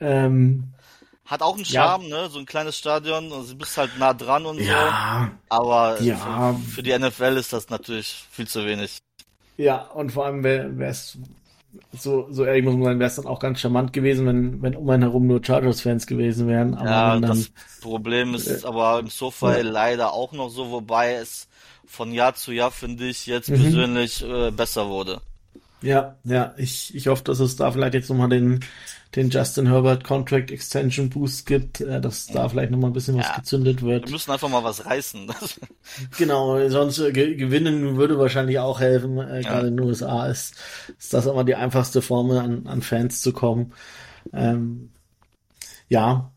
ähm, 0.00 0.72
hat 1.28 1.42
auch 1.42 1.54
einen 1.54 1.64
Charme, 1.66 2.04
ja. 2.04 2.22
ne? 2.22 2.30
So 2.30 2.38
ein 2.38 2.46
kleines 2.46 2.76
Stadion, 2.76 3.30
also 3.32 3.52
du 3.52 3.58
bist 3.58 3.76
halt 3.76 3.98
nah 3.98 4.14
dran 4.14 4.46
und 4.46 4.58
ja, 4.58 5.30
so. 5.30 5.54
Aber 5.54 6.00
ja. 6.00 6.54
für, 6.54 6.70
für, 6.70 6.82
die 6.82 6.98
NFL 6.98 7.36
ist 7.36 7.52
das 7.52 7.68
natürlich 7.68 8.24
viel 8.30 8.48
zu 8.48 8.64
wenig. 8.64 8.98
Ja, 9.58 9.82
und 9.94 10.10
vor 10.10 10.24
allem 10.24 10.42
wäre 10.42 10.72
es 10.84 11.18
so, 11.92 12.28
so 12.30 12.44
ehrlich 12.44 12.64
muss 12.64 12.74
man 12.74 12.84
sagen, 12.84 12.98
wäre 12.98 13.08
es 13.08 13.16
dann 13.16 13.26
auch 13.26 13.40
ganz 13.40 13.60
charmant 13.60 13.92
gewesen, 13.92 14.26
wenn, 14.26 14.62
wenn 14.62 14.74
um 14.74 14.88
einen 14.88 15.02
herum 15.02 15.26
nur 15.26 15.44
Chargers-Fans 15.44 16.06
gewesen 16.06 16.48
wären. 16.48 16.74
Aber 16.74 16.88
ja, 16.88 17.20
dann, 17.20 17.22
das 17.22 17.50
Problem 17.82 18.34
ist 18.34 18.64
äh, 18.64 18.66
aber 18.66 18.98
im 18.98 19.08
Sofa 19.08 19.58
ja. 19.58 19.62
leider 19.62 20.14
auch 20.14 20.32
noch 20.32 20.48
so, 20.48 20.70
wobei 20.70 21.14
es 21.14 21.46
von 21.86 22.12
Jahr 22.12 22.34
zu 22.34 22.52
Jahr, 22.52 22.70
finde 22.70 23.06
ich, 23.06 23.26
jetzt 23.26 23.50
mhm. 23.50 23.60
persönlich 23.60 24.24
äh, 24.24 24.50
besser 24.50 24.88
wurde. 24.88 25.20
Ja, 25.80 26.16
ja, 26.24 26.54
ich, 26.56 26.94
ich 26.94 27.06
hoffe, 27.06 27.22
dass 27.24 27.38
es 27.38 27.56
da 27.56 27.70
vielleicht 27.70 27.94
jetzt 27.94 28.10
nochmal 28.10 28.28
den, 28.28 28.60
den 29.14 29.30
Justin 29.30 29.68
Herbert 29.68 30.02
Contract 30.02 30.50
Extension 30.50 31.08
Boost 31.08 31.46
gibt, 31.46 31.80
äh, 31.80 32.00
dass 32.00 32.26
da 32.26 32.48
vielleicht 32.48 32.72
nochmal 32.72 32.90
ein 32.90 32.94
bisschen 32.94 33.16
was 33.16 33.26
ja, 33.26 33.36
gezündet 33.36 33.82
wird. 33.82 34.06
Wir 34.06 34.12
müssen 34.12 34.30
einfach 34.32 34.48
mal 34.48 34.64
was 34.64 34.84
reißen. 34.84 35.32
genau, 36.18 36.68
sonst 36.68 36.98
äh, 36.98 37.12
gewinnen 37.12 37.96
würde 37.96 38.18
wahrscheinlich 38.18 38.58
auch 38.58 38.80
helfen. 38.80 39.18
Äh, 39.18 39.42
ja. 39.42 39.50
Gerade 39.50 39.68
in 39.68 39.76
den 39.76 39.86
USA 39.86 40.26
ist, 40.26 40.56
ist 40.98 41.14
das 41.14 41.26
immer 41.26 41.44
die 41.44 41.54
einfachste 41.54 42.02
Form, 42.02 42.30
an, 42.32 42.66
an 42.66 42.82
Fans 42.82 43.20
zu 43.20 43.32
kommen. 43.32 43.72
Ähm, 44.32 44.90
ja, 45.88 46.30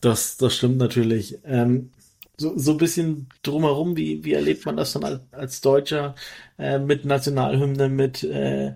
das, 0.00 0.38
das 0.38 0.54
stimmt 0.56 0.78
natürlich. 0.78 1.38
Ähm, 1.44 1.90
so, 2.38 2.56
so 2.58 2.72
ein 2.72 2.76
bisschen 2.76 3.28
drumherum, 3.42 3.96
wie, 3.96 4.24
wie 4.24 4.34
erlebt 4.34 4.66
man 4.66 4.76
das 4.76 4.92
dann 4.92 5.04
als, 5.04 5.20
als 5.32 5.60
Deutscher 5.60 6.14
äh, 6.58 6.78
mit 6.78 7.04
Nationalhymne, 7.04 7.88
mit 7.88 8.22
äh, 8.24 8.74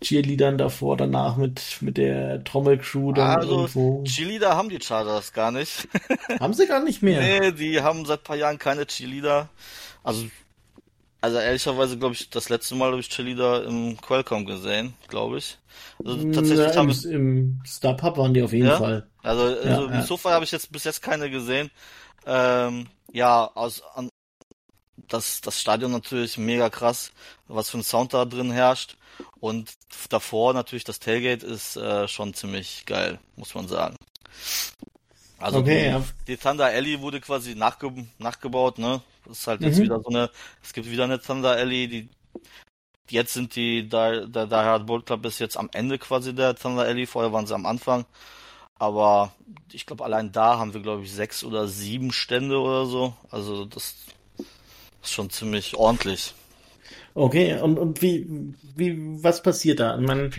Cheerleadern 0.00 0.58
davor, 0.58 0.96
danach 0.96 1.36
mit, 1.36 1.78
mit 1.80 1.96
der 1.96 2.44
Trommelcrew 2.44 3.12
dann 3.12 3.38
also, 3.38 3.50
irgendwo. 3.50 4.04
Cheerleader 4.04 4.56
haben 4.56 4.68
die 4.68 4.80
Chargers 4.80 5.32
gar 5.32 5.50
nicht. 5.50 5.88
haben 6.40 6.54
sie 6.54 6.66
gar 6.66 6.84
nicht 6.84 7.02
mehr? 7.02 7.20
Nee, 7.20 7.52
die 7.52 7.80
haben 7.80 8.04
seit 8.04 8.24
paar 8.24 8.36
Jahren 8.36 8.58
keine 8.58 8.86
Cheerleader. 8.86 9.48
Also, 10.04 10.26
also 11.20 11.38
ehrlicherweise 11.38 11.98
glaube 11.98 12.14
ich, 12.14 12.30
das 12.30 12.48
letzte 12.48 12.74
Mal 12.74 12.90
habe 12.90 13.00
ich 13.00 13.08
Cheerleader 13.08 13.64
im 13.64 13.98
Qualcomm 14.00 14.44
gesehen, 14.44 14.94
glaube 15.08 15.38
ich. 15.38 15.58
Also 16.04 16.30
tatsächlich 16.30 16.58
Na, 16.74 16.82
im, 16.82 16.90
haben 16.90 17.10
im 17.10 17.60
Star 17.66 17.96
Pub 17.96 18.18
waren 18.18 18.34
die 18.34 18.42
auf 18.42 18.52
jeden 18.52 18.68
ja? 18.68 18.76
Fall. 18.76 19.06
Also, 19.22 19.42
also 19.42 19.66
ja, 19.66 19.84
im 19.86 19.92
ja. 19.94 20.02
Sofa 20.02 20.30
habe 20.30 20.44
ich 20.44 20.52
jetzt 20.52 20.70
bis 20.70 20.84
jetzt 20.84 21.02
keine 21.02 21.30
gesehen. 21.30 21.70
Ähm, 22.26 22.86
ja, 23.12 23.50
aus 23.54 23.82
an, 23.94 24.08
das, 25.08 25.40
das 25.40 25.60
Stadion 25.60 25.92
natürlich 25.92 26.38
mega 26.38 26.70
krass, 26.70 27.12
was 27.46 27.70
für 27.70 27.78
ein 27.78 27.82
Sound 27.82 28.14
da 28.14 28.24
drin 28.24 28.50
herrscht. 28.50 28.96
Und 29.40 29.72
davor 30.10 30.54
natürlich 30.54 30.84
das 30.84 31.00
Tailgate 31.00 31.44
ist 31.44 31.76
äh, 31.76 32.06
schon 32.06 32.34
ziemlich 32.34 32.84
geil, 32.86 33.18
muss 33.36 33.54
man 33.54 33.68
sagen. 33.68 33.96
Also 35.38 35.58
okay, 35.58 35.80
die, 35.80 35.86
ja. 35.86 36.04
die 36.26 36.36
Thunder 36.36 36.66
Alley 36.66 37.00
wurde 37.00 37.20
quasi 37.20 37.54
nachge 37.54 37.92
nachgebaut, 38.18 38.78
ne? 38.78 39.02
Das 39.24 39.40
ist 39.40 39.46
halt 39.46 39.60
jetzt 39.60 39.78
mhm. 39.78 39.82
wieder 39.82 40.00
so 40.00 40.08
eine, 40.08 40.30
es 40.62 40.72
gibt 40.72 40.90
wieder 40.90 41.04
eine 41.04 41.20
Thunder 41.20 41.50
Alley, 41.50 41.88
die 41.88 42.08
jetzt 43.10 43.32
sind 43.32 43.54
die, 43.56 43.88
der, 43.88 44.26
der 44.26 44.46
Die 44.46 44.54
Hard 44.54 44.86
Bolt 44.86 45.06
Club 45.06 45.24
ist 45.26 45.38
jetzt 45.38 45.56
am 45.56 45.70
Ende 45.72 45.98
quasi 45.98 46.34
der 46.34 46.54
Thunder 46.56 46.82
Alley, 46.82 47.06
vorher 47.06 47.32
waren 47.32 47.46
sie 47.46 47.54
am 47.54 47.66
Anfang. 47.66 48.04
Aber 48.78 49.32
ich 49.72 49.86
glaube, 49.86 50.04
allein 50.04 50.32
da 50.32 50.58
haben 50.58 50.74
wir, 50.74 50.80
glaube 50.80 51.02
ich, 51.02 51.12
sechs 51.12 51.42
oder 51.42 51.66
sieben 51.66 52.12
Stände 52.12 52.58
oder 52.58 52.86
so. 52.86 53.14
Also 53.30 53.64
das 53.64 53.94
ist 55.02 55.12
schon 55.12 55.30
ziemlich 55.30 55.76
ordentlich. 55.76 56.34
Okay, 57.14 57.58
und, 57.60 57.78
und 57.78 58.00
wie, 58.02 58.54
wie, 58.76 59.22
was 59.22 59.42
passiert 59.42 59.80
da? 59.80 59.96
Man, 59.96 60.32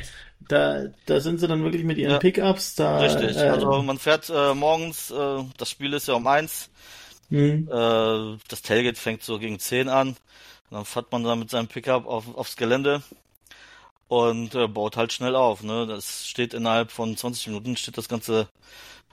da, 0.48 0.86
da 1.06 1.20
sind 1.20 1.40
sie 1.40 1.48
dann 1.48 1.64
wirklich 1.64 1.84
mit 1.84 1.98
ihren 1.98 2.14
ja, 2.14 2.20
Pickups 2.20 2.76
da. 2.76 3.00
Richtig, 3.00 3.36
äh, 3.36 3.50
also 3.50 3.82
man 3.82 4.00
fährt 4.00 4.32
äh, 4.34 4.54
morgens, 4.54 5.12
äh, 5.12 5.44
das 5.58 5.70
Spiel 5.70 5.94
ist 5.94 6.08
ja 6.08 6.14
um 6.14 6.26
eins. 6.26 6.70
Mhm. 7.30 7.68
Äh, 7.70 8.38
das 8.48 8.62
Tailgate 8.62 8.98
fängt 8.98 9.24
so 9.24 9.38
gegen 9.40 9.60
zehn 9.60 9.90
an. 9.90 10.16
Dann 10.72 10.86
fährt 10.86 11.12
man 11.12 11.24
dann 11.24 11.40
mit 11.40 11.50
seinem 11.50 11.68
Pickup 11.68 12.08
auf, 12.08 12.36
aufs 12.38 12.56
Gelände 12.56 13.02
und 14.10 14.56
äh, 14.56 14.68
baut 14.68 14.98
halt 14.98 15.14
schnell 15.14 15.36
auf. 15.36 15.64
Ne? 15.64 15.88
Das 15.88 16.28
steht 16.28 16.54
innerhalb 16.54 16.92
von 16.92 17.16
20 17.16 17.48
Minuten 17.48 17.78
steht 17.78 17.98
das 17.98 18.10
ganze. 18.10 18.50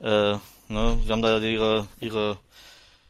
Äh, 0.00 0.32
ne? 0.32 0.40
Wir 0.68 1.12
haben 1.12 1.22
da 1.22 1.38
ihre 1.38 1.86
ihre 2.00 2.38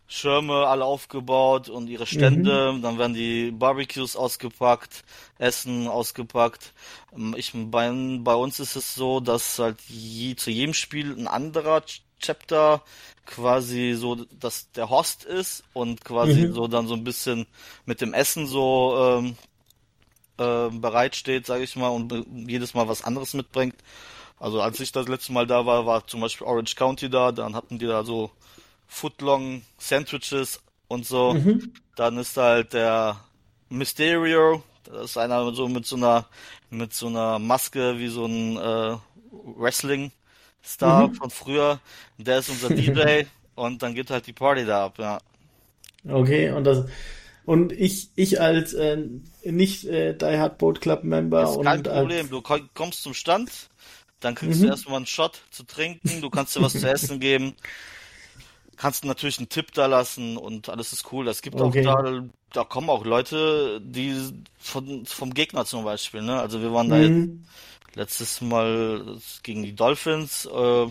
Schirme 0.09 0.66
alle 0.66 0.84
aufgebaut 0.84 1.68
und 1.68 1.89
ihre 1.89 2.07
Stände. 2.07 2.72
Mhm. 2.72 2.82
Dann 2.82 2.99
werden 2.99 3.14
die 3.14 3.51
Barbecues 3.53 4.16
ausgepackt, 4.16 5.05
Essen 5.39 5.89
ausgepackt. 5.89 6.72
Ähm, 7.16 7.34
ich 7.39 7.53
bei, 7.55 7.91
bei 8.18 8.34
uns 8.34 8.61
ist 8.61 8.76
es 8.76 8.95
so, 8.95 9.20
dass 9.20 9.59
halt 9.59 9.80
je, 9.89 10.34
zu 10.37 10.51
jedem 10.51 10.74
Spiel 10.74 11.16
ein 11.16 11.28
anderer 11.28 11.82
Chapter 12.20 12.82
quasi 13.26 13.95
so, 13.97 14.16
dass 14.41 14.72
der 14.72 14.91
Host 14.91 15.24
ist 15.24 15.64
und 15.72 16.05
quasi 16.05 16.49
mhm. 16.49 16.53
so 16.53 16.66
dann 16.66 16.89
so 16.89 16.95
ein 16.95 17.05
bisschen 17.05 17.47
mit 17.84 18.01
dem 18.01 18.12
Essen 18.12 18.47
so 18.47 19.18
ähm, 19.18 19.37
äh, 20.39 20.68
bereitsteht, 20.70 21.47
sage 21.47 21.64
ich 21.64 21.76
mal, 21.76 21.89
und 21.89 22.12
jedes 22.49 22.74
Mal 22.74 22.89
was 22.89 23.05
anderes 23.05 23.34
mitbringt. 23.34 23.76
Also 24.39 24.61
als 24.61 24.80
ich 24.80 24.93
das 24.93 25.09
letzte 25.09 25.32
Mal 25.32 25.47
da 25.47 25.64
war, 25.64 25.87
war 25.87 26.07
zum 26.07 26.20
Beispiel 26.20 26.47
Orange 26.47 26.76
County 26.76 27.09
da, 27.09 27.32
dann 27.32 27.55
hatten 27.55 27.78
die 27.78 27.87
da 27.87 28.05
so 28.05 28.30
Footlong 28.87 29.62
Sandwiches 29.78 30.61
und 30.89 31.07
so. 31.07 31.34
Mhm. 31.34 31.72
Dann 31.97 32.18
ist 32.18 32.37
halt 32.37 32.74
der 32.74 33.18
Mysterio, 33.70 34.62
das 34.84 35.11
ist 35.11 35.16
einer 35.16 35.53
so 35.55 35.68
mit 35.68 35.87
so 35.87 35.97
einer 35.97 36.26
mit 36.70 36.93
so 36.93 37.07
einer 37.07 37.39
Maske 37.39 37.99
wie 37.99 38.09
so 38.09 38.26
ein 38.26 38.57
äh, 38.57 38.97
Wrestling 39.57 40.12
Star 40.62 41.09
mhm. 41.09 41.14
von 41.14 41.30
früher. 41.30 41.80
Der 42.18 42.39
ist 42.39 42.51
unser 42.51 42.68
DJ 42.68 43.24
und 43.55 43.82
dann 43.82 43.95
geht 43.95 44.11
halt 44.11 44.26
die 44.26 44.32
Party 44.32 44.64
da 44.64 44.87
ab, 44.87 44.99
ja. 44.99 45.18
Okay, 46.09 46.51
und 46.51 46.64
das 46.64 46.84
und 47.47 47.72
ich, 47.72 48.11
ich 48.16 48.40
als 48.40 48.74
äh, 48.74 48.99
nicht 49.44 49.84
äh, 49.84 50.14
Die 50.14 50.38
Hard 50.38 50.59
Boat 50.59 50.80
Club 50.80 51.05
Member. 51.05 51.42
Das 51.42 51.57
ist 51.57 51.62
kein 51.62 51.82
Problem. 51.82 52.20
Als... 52.20 52.28
Du 52.28 52.42
kommst 52.74 53.03
zum 53.03 53.14
Stand, 53.14 53.51
dann 54.20 54.34
kriegst 54.34 54.61
mhm. 54.61 54.64
du 54.64 54.68
erstmal 54.70 54.97
einen 54.97 55.07
Shot 55.07 55.40
zu 55.51 55.62
trinken, 55.62 56.20
du 56.20 56.28
kannst 56.28 56.57
dir 56.57 56.62
was 56.62 56.72
zu 56.72 56.88
essen 56.88 57.20
geben, 57.20 57.55
kannst 58.76 59.05
natürlich 59.05 59.38
einen 59.38 59.49
Tipp 59.49 59.72
da 59.72 59.86
lassen 59.86 60.36
und 60.36 60.68
alles 60.68 60.92
ist 60.92 61.11
cool. 61.12 61.28
Es 61.28 61.40
gibt 61.40 61.61
okay. 61.61 61.86
auch 61.86 62.03
da, 62.03 62.24
da 62.53 62.64
kommen 62.64 62.90
auch 62.90 63.05
Leute, 63.05 63.80
die 63.80 64.14
von, 64.59 65.07
vom 65.07 65.32
Gegner 65.32 65.64
zum 65.64 65.84
Beispiel, 65.84 66.22
ne? 66.22 66.40
Also 66.40 66.61
wir 66.61 66.72
waren 66.72 66.88
da 66.88 66.97
mhm. 66.97 67.44
jetzt 67.94 67.97
letztes 67.97 68.40
Mal 68.40 69.18
gegen 69.44 69.62
die 69.62 69.74
Dolphins, 69.74 70.47
äh, 70.47 70.86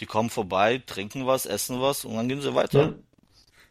die 0.00 0.06
kommen 0.06 0.28
vorbei, 0.28 0.82
trinken 0.84 1.24
was, 1.24 1.46
essen 1.46 1.80
was 1.80 2.04
und 2.04 2.16
dann 2.16 2.28
gehen 2.28 2.40
sie 2.40 2.54
weiter. 2.54 2.82
Ja. 2.82 2.94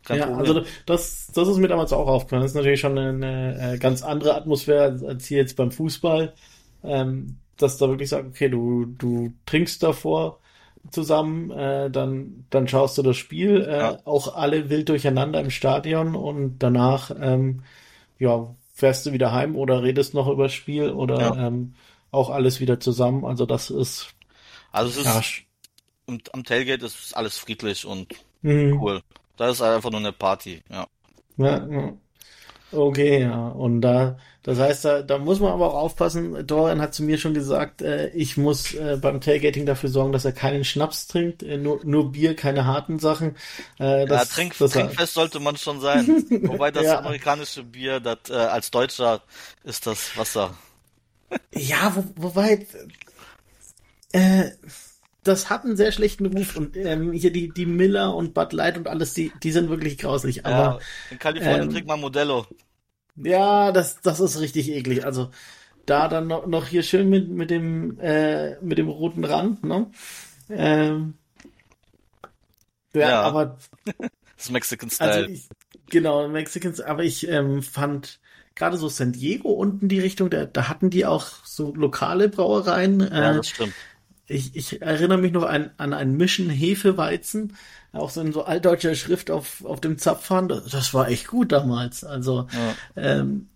Ja, 0.09 0.25
Problem. 0.25 0.39
also 0.39 0.61
das, 0.85 1.27
das 1.33 1.47
ist 1.47 1.57
mir 1.57 1.67
damals 1.67 1.93
auch 1.93 2.07
aufgefallen. 2.07 2.41
Das 2.41 2.51
ist 2.51 2.55
natürlich 2.55 2.79
schon 2.79 2.97
eine, 2.97 3.73
äh, 3.73 3.77
ganz 3.77 4.03
andere 4.03 4.35
Atmosphäre 4.35 4.99
als 5.07 5.25
hier 5.25 5.37
jetzt 5.37 5.55
beim 5.55 5.71
Fußball. 5.71 6.33
Ähm, 6.83 7.37
dass 7.57 7.77
da 7.77 7.87
wirklich 7.87 8.09
sagt, 8.09 8.27
okay, 8.27 8.49
du, 8.49 8.85
du 8.85 9.33
trinkst 9.45 9.83
davor 9.83 10.39
zusammen, 10.91 11.51
äh, 11.51 11.89
dann, 11.89 12.45
dann 12.49 12.67
schaust 12.67 12.97
du 12.97 13.03
das 13.03 13.15
Spiel, 13.15 13.61
äh, 13.61 13.77
ja. 13.77 13.99
auch 14.05 14.35
alle 14.35 14.69
wild 14.69 14.89
durcheinander 14.89 15.39
im 15.39 15.49
Stadion 15.49 16.15
und 16.15 16.59
danach 16.59 17.11
ähm, 17.19 17.63
ja, 18.19 18.53
fährst 18.73 19.05
du 19.05 19.13
wieder 19.13 19.31
heim 19.31 19.55
oder 19.55 19.83
redest 19.83 20.13
noch 20.13 20.27
über 20.27 20.43
das 20.43 20.53
Spiel 20.53 20.89
oder 20.89 21.19
ja. 21.19 21.47
ähm, 21.47 21.75
auch 22.11 22.29
alles 22.29 22.59
wieder 22.59 22.79
zusammen. 22.79 23.23
Also 23.25 23.45
das 23.45 23.69
ist. 23.69 24.13
Also 24.71 24.99
es 24.99 25.07
ist 25.07 25.43
und 26.05 26.33
am 26.33 26.43
Tailgate 26.43 26.83
ist 26.83 27.15
alles 27.15 27.37
friedlich 27.37 27.85
und 27.85 28.13
mhm. 28.41 28.81
cool. 28.81 29.01
Da 29.37 29.49
ist 29.49 29.61
einfach 29.61 29.91
nur 29.91 29.99
eine 29.99 30.11
Party, 30.11 30.63
ja. 30.69 30.87
Ja, 31.37 31.67
ja. 31.67 31.93
Okay, 32.73 33.21
ja. 33.21 33.49
Und 33.49 33.81
da, 33.81 34.17
das 34.41 34.57
heißt, 34.57 34.85
da, 34.85 35.01
da 35.03 35.19
muss 35.19 35.39
man 35.39 35.51
aber 35.51 35.67
auch 35.67 35.75
aufpassen. 35.75 36.45
Dorian 36.45 36.81
hat 36.81 36.93
zu 36.93 37.03
mir 37.03 37.17
schon 37.17 37.33
gesagt, 37.33 37.81
äh, 37.81 38.09
ich 38.09 38.35
muss 38.35 38.73
äh, 38.73 38.97
beim 38.99 39.21
Tailgating 39.21 39.65
dafür 39.65 39.89
sorgen, 39.89 40.11
dass 40.11 40.25
er 40.25 40.31
keinen 40.31 40.63
Schnaps 40.63 41.07
trinkt, 41.07 41.43
äh, 41.43 41.57
nur, 41.57 41.81
nur 41.83 42.11
Bier, 42.11 42.35
keine 42.35 42.65
harten 42.65 42.99
Sachen. 42.99 43.35
Äh, 43.77 44.05
das, 44.07 44.29
ja, 44.29 44.35
trink, 44.35 44.57
das 44.57 44.71
trinkfest 44.71 45.13
sollte 45.13 45.39
man 45.39 45.55
schon 45.57 45.81
sein. 45.81 46.07
Wobei 46.43 46.71
das 46.71 46.85
ja. 46.85 46.99
amerikanische 46.99 47.63
Bier, 47.63 47.99
das 47.99 48.29
äh, 48.29 48.33
als 48.33 48.71
Deutscher 48.71 49.21
ist 49.63 49.85
das 49.85 50.17
Wasser. 50.17 50.55
ja, 51.51 51.95
wo, 51.95 52.03
wobei 52.27 52.65
äh, 54.13 54.51
das 55.23 55.49
hat 55.49 55.65
einen 55.65 55.77
sehr 55.77 55.91
schlechten 55.91 56.25
Ruf 56.25 56.55
und 56.55 56.77
ähm, 56.77 57.11
hier 57.13 57.31
die, 57.31 57.49
die 57.53 57.65
Miller 57.65 58.15
und 58.15 58.33
Bud 58.33 58.53
Light 58.53 58.77
und 58.77 58.87
alles, 58.87 59.13
die, 59.13 59.31
die 59.43 59.51
sind 59.51 59.69
wirklich 59.69 59.97
grauslich. 59.97 60.45
Aber 60.45 60.75
ja, 60.75 60.79
in 61.09 61.19
Kalifornien 61.19 61.69
ähm, 61.69 61.69
trinkt 61.69 61.87
man 61.87 61.99
Modello. 62.01 62.47
Ja, 63.15 63.71
das, 63.71 64.01
das 64.01 64.19
ist 64.19 64.39
richtig 64.39 64.69
eklig. 64.69 65.05
Also 65.05 65.29
da 65.85 66.07
dann 66.07 66.27
noch, 66.27 66.47
noch 66.47 66.67
hier 66.67 66.83
schön 66.83 67.09
mit, 67.09 67.29
mit 67.29 67.49
dem, 67.51 67.99
äh, 67.99 68.59
mit 68.61 68.77
dem 68.77 68.89
roten 68.89 69.25
Rand, 69.25 69.63
ne? 69.63 69.91
Ähm, 70.49 71.15
ja, 72.93 73.09
Ja. 73.09 73.21
aber 73.23 73.57
Das 74.37 74.49
Mexican 74.49 74.89
Style. 74.89 75.11
also 75.11 75.31
ich, 75.31 75.49
genau, 75.89 76.27
Mexicans, 76.27 76.81
aber 76.81 77.03
ich 77.03 77.27
ähm, 77.27 77.61
fand 77.63 78.19
gerade 78.55 78.77
so 78.77 78.89
San 78.89 79.13
Diego 79.13 79.51
unten 79.51 79.87
die 79.89 79.99
Richtung, 79.99 80.29
da, 80.29 80.45
da 80.45 80.67
hatten 80.69 80.89
die 80.89 81.05
auch 81.05 81.27
so 81.45 81.73
lokale 81.75 82.29
Brauereien. 82.29 82.99
ja, 83.01 83.33
Äh, 83.33 83.37
das 83.37 83.47
stimmt. 83.49 83.73
Ich, 84.27 84.55
ich 84.55 84.81
erinnere 84.81 85.17
mich 85.17 85.31
noch 85.33 85.43
an, 85.43 85.71
an 85.77 85.93
ein 85.93 86.15
Mischen 86.17 86.49
Hefeweizen, 86.49 87.55
auch 87.91 88.09
so 88.09 88.21
in 88.21 88.33
so 88.33 88.43
altdeutscher 88.43 88.95
Schrift 88.95 89.29
auf, 89.31 89.63
auf 89.65 89.81
dem 89.81 89.97
Zapfhahn. 89.97 90.47
Das 90.47 90.93
war 90.93 91.09
echt 91.09 91.27
gut 91.27 91.51
damals. 91.51 92.03
Also 92.03 92.47
Ja. 92.51 92.75
ähm, 92.95 93.49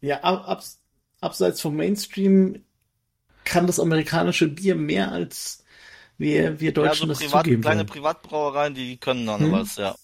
ja, 0.00 0.20
ab, 0.22 0.48
abs, 0.48 0.80
abseits 1.20 1.60
vom 1.60 1.76
Mainstream 1.76 2.64
kann 3.44 3.66
das 3.66 3.80
amerikanische 3.80 4.48
Bier 4.48 4.74
mehr 4.76 5.12
als 5.12 5.64
wir, 6.18 6.60
wir 6.60 6.72
Ja, 6.72 6.74
Deutschen 6.74 7.08
so 7.08 7.14
das 7.14 7.18
privat, 7.18 7.44
zugeben 7.44 7.62
kleine. 7.62 7.84
Privatbrauereien, 7.84 8.74
die 8.74 8.96
können 8.98 9.26
dann 9.26 9.40
Hm. 9.40 9.52
was, 9.52 9.76
ja. 9.76 9.94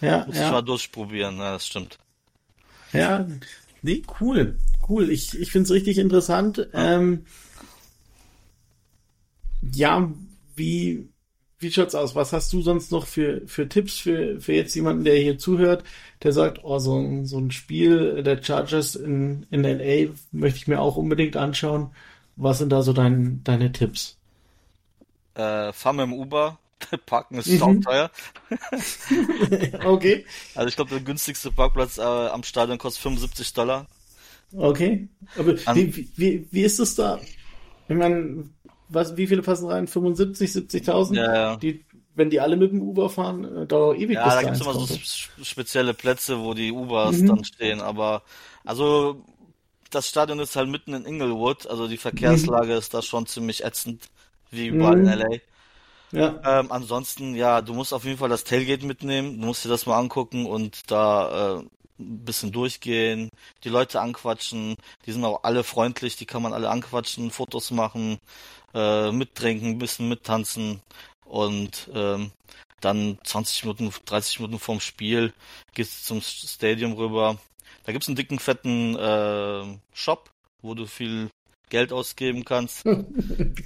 Ja, 0.00 0.26
Muss 0.26 0.36
ich 0.36 0.40
ja. 0.40 0.50
mal 0.50 0.62
durchprobieren, 0.62 1.36
ja, 1.38 1.52
das 1.52 1.66
stimmt. 1.66 1.98
Ja, 2.92 3.26
nee, 3.82 4.02
cool. 4.20 4.56
Cool. 4.88 5.10
Ich, 5.10 5.38
ich 5.38 5.52
finde 5.52 5.64
es 5.66 5.70
richtig 5.70 5.98
interessant. 5.98 6.68
Ähm, 6.72 7.26
ja, 9.74 10.12
wie, 10.56 11.08
wie 11.58 11.70
schaut's 11.72 11.94
aus? 11.94 12.14
Was 12.14 12.32
hast 12.32 12.52
du 12.52 12.62
sonst 12.62 12.90
noch 12.92 13.06
für, 13.06 13.46
für 13.46 13.68
Tipps 13.68 13.98
für, 13.98 14.40
für 14.40 14.52
jetzt 14.54 14.74
jemanden, 14.74 15.04
der 15.04 15.16
hier 15.16 15.38
zuhört, 15.38 15.84
der 16.22 16.32
sagt, 16.32 16.60
oh, 16.64 16.78
so, 16.78 16.98
ein- 16.98 17.26
so 17.26 17.38
ein 17.38 17.50
Spiel 17.50 18.22
der 18.22 18.42
Chargers 18.42 18.94
in, 18.96 19.46
in 19.50 19.64
LA 19.64 20.12
möchte 20.32 20.58
ich 20.58 20.68
mir 20.68 20.80
auch 20.80 20.96
unbedingt 20.96 21.36
anschauen. 21.36 21.94
Was 22.36 22.58
sind 22.58 22.70
da 22.70 22.82
so 22.82 22.92
dein, 22.92 23.42
deine 23.44 23.72
Tipps? 23.72 24.18
Äh, 25.34 25.72
fahr 25.72 25.92
mit 25.92 26.02
dem 26.04 26.12
Uber, 26.12 26.58
parken 27.06 27.38
ist 27.38 27.46
Mhm. 27.46 27.58
sauteuer. 27.58 28.10
okay, 29.84 30.24
Also 30.54 30.68
ich 30.68 30.76
glaube, 30.76 30.90
der 30.90 31.00
günstigste 31.00 31.50
Parkplatz 31.50 31.98
äh, 31.98 32.02
am 32.02 32.44
Stadion 32.44 32.78
kostet 32.78 33.02
75 33.02 33.52
Dollar. 33.52 33.88
okay. 34.52 35.08
Aber 35.34 35.54
An- 35.64 35.76
wie, 35.76 36.10
wie, 36.16 36.48
wie 36.50 36.62
ist 36.62 36.78
es 36.80 36.94
da? 36.94 37.18
Ich 37.88 37.96
meine, 37.96 38.50
was, 38.92 39.16
wie 39.16 39.26
viele 39.26 39.42
passen 39.42 39.66
rein? 39.68 39.86
75, 39.86 40.52
70.000? 40.52 41.22
Ja, 41.22 41.34
ja. 41.34 41.62
Die, 41.62 41.86
wenn 42.14 42.30
die 42.30 42.40
alle 42.40 42.56
mit 42.56 42.72
dem 42.72 42.82
Uber 42.82 43.10
fahren, 43.10 43.44
äh, 43.44 43.66
dauert 43.66 43.98
ewig, 43.98 44.22
Ja, 44.22 44.22
bis 44.22 44.36
da 44.36 44.42
gibt's 44.42 44.60
eins 44.60 44.60
immer 44.60 44.74
so 44.74 44.86
spezielle 45.42 45.94
Plätze, 45.94 46.40
wo 46.40 46.52
die 46.54 46.72
Ubers 46.72 47.22
Mhm. 47.22 47.24
dann 47.24 47.44
stehen. 47.44 47.80
Aber 47.80 48.24
also 48.64 49.24
das 49.90 50.08
Stadion 50.08 50.40
ist 50.40 50.56
halt 50.56 50.68
mitten 50.68 50.94
in 50.94 51.06
Inglewood, 51.06 51.66
also 51.68 51.88
die 51.88 51.98
Verkehrslage 51.98 52.74
ist 52.74 52.94
da 52.94 53.02
schon 53.02 53.26
ziemlich 53.26 53.64
ätzend, 53.64 54.08
wie 54.50 54.68
überall 54.68 54.98
Mhm. 54.98 55.00
in 55.00 55.06
LA. 55.06 55.40
Ja, 56.12 56.44
Ähm, 56.44 56.72
ansonsten, 56.72 57.34
ja, 57.36 57.62
du 57.62 57.74
musst 57.74 57.92
auf 57.94 58.04
jeden 58.04 58.18
Fall 58.18 58.28
das 58.30 58.44
Tailgate 58.44 58.86
mitnehmen, 58.86 59.40
du 59.40 59.46
musst 59.48 59.64
dir 59.64 59.68
das 59.70 59.86
mal 59.86 59.98
angucken 59.98 60.46
und 60.46 60.90
da 60.90 61.58
äh, 61.60 61.64
ein 62.00 62.24
bisschen 62.24 62.52
durchgehen, 62.52 63.30
die 63.64 63.68
Leute 63.70 64.00
anquatschen, 64.00 64.76
die 65.06 65.12
sind 65.12 65.24
auch 65.24 65.44
alle 65.44 65.64
freundlich, 65.64 66.16
die 66.16 66.26
kann 66.26 66.42
man 66.42 66.52
alle 66.54 66.70
anquatschen, 66.70 67.30
Fotos 67.30 67.70
machen, 67.72 68.18
äh, 68.74 69.12
mittrinken, 69.12 69.70
ein 69.70 69.78
bisschen 69.78 70.08
mittanzen 70.08 70.80
und 71.24 71.90
ähm, 71.94 72.32
dann 72.80 73.18
20 73.24 73.64
Minuten, 73.64 73.92
30 74.06 74.40
Minuten 74.40 74.58
vorm 74.58 74.80
Spiel 74.80 75.32
gehst 75.74 76.02
du 76.02 76.14
zum 76.14 76.20
Stadium 76.22 76.92
rüber. 76.94 77.38
Da 77.84 77.92
gibt's 77.92 78.08
einen 78.08 78.16
dicken, 78.16 78.38
fetten 78.38 78.96
äh, 78.96 79.78
Shop, 79.92 80.30
wo 80.62 80.74
du 80.74 80.86
viel 80.86 81.28
Geld 81.68 81.92
ausgeben 81.92 82.44
kannst. 82.44 82.84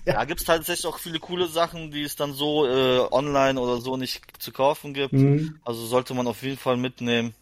Ja, 0.06 0.24
gibt's 0.24 0.44
tatsächlich 0.44 0.86
auch 0.86 0.98
viele 0.98 1.18
coole 1.18 1.46
Sachen, 1.46 1.90
die 1.90 2.02
es 2.02 2.14
dann 2.14 2.34
so 2.34 2.66
äh, 2.66 3.08
online 3.10 3.58
oder 3.58 3.80
so 3.80 3.96
nicht 3.96 4.22
zu 4.38 4.52
kaufen 4.52 4.92
gibt. 4.92 5.14
Mhm. 5.14 5.58
Also 5.64 5.86
sollte 5.86 6.12
man 6.12 6.26
auf 6.26 6.42
jeden 6.42 6.58
Fall 6.58 6.76
mitnehmen. 6.76 7.34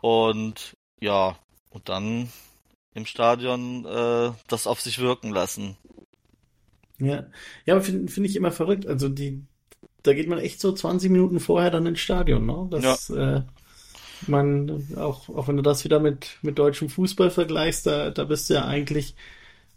Und 0.00 0.74
ja, 1.00 1.36
und 1.70 1.88
dann 1.88 2.30
im 2.94 3.04
Stadion 3.04 3.84
äh, 3.84 4.32
das 4.46 4.68
auf 4.68 4.80
sich 4.80 5.00
wirken 5.00 5.30
lassen. 5.30 5.76
Ja. 6.98 7.26
Ja, 7.66 7.74
aber 7.74 7.82
finde 7.82 8.10
find 8.12 8.26
ich 8.26 8.36
immer 8.36 8.52
verrückt. 8.52 8.86
Also 8.86 9.08
die, 9.08 9.42
da 10.02 10.14
geht 10.14 10.28
man 10.28 10.38
echt 10.38 10.60
so 10.60 10.72
20 10.72 11.10
Minuten 11.10 11.40
vorher 11.40 11.70
dann 11.70 11.86
ins 11.86 12.00
Stadion, 12.00 12.46
ne? 12.46 12.68
Das, 12.70 13.10
äh, 13.10 13.42
man, 14.26 14.88
auch, 14.96 15.28
auch 15.28 15.48
wenn 15.48 15.56
du 15.56 15.62
das 15.62 15.84
wieder 15.84 16.00
mit, 16.00 16.38
mit 16.42 16.58
deutschem 16.58 16.88
Fußball 16.88 17.30
vergleichst, 17.30 17.86
da, 17.86 18.10
da 18.10 18.24
bist 18.24 18.48
du 18.50 18.54
ja 18.54 18.64
eigentlich, 18.66 19.14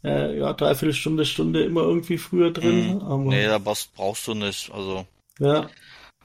äh, 0.03 0.38
ja, 0.39 0.53
dreiviertel 0.53 0.93
Stunde, 0.93 1.26
Stunde 1.26 1.63
immer 1.63 1.82
irgendwie 1.84 2.17
früher 2.17 2.51
drin. 2.51 2.95
Mhm. 2.95 3.01
Aber, 3.01 3.24
Nee, 3.26 3.45
da 3.47 3.57
brauchst, 3.59 3.93
brauchst 3.95 4.28
du 4.28 4.34
nicht. 4.36 4.72
Also, 4.72 5.05
Ja, 5.39 5.70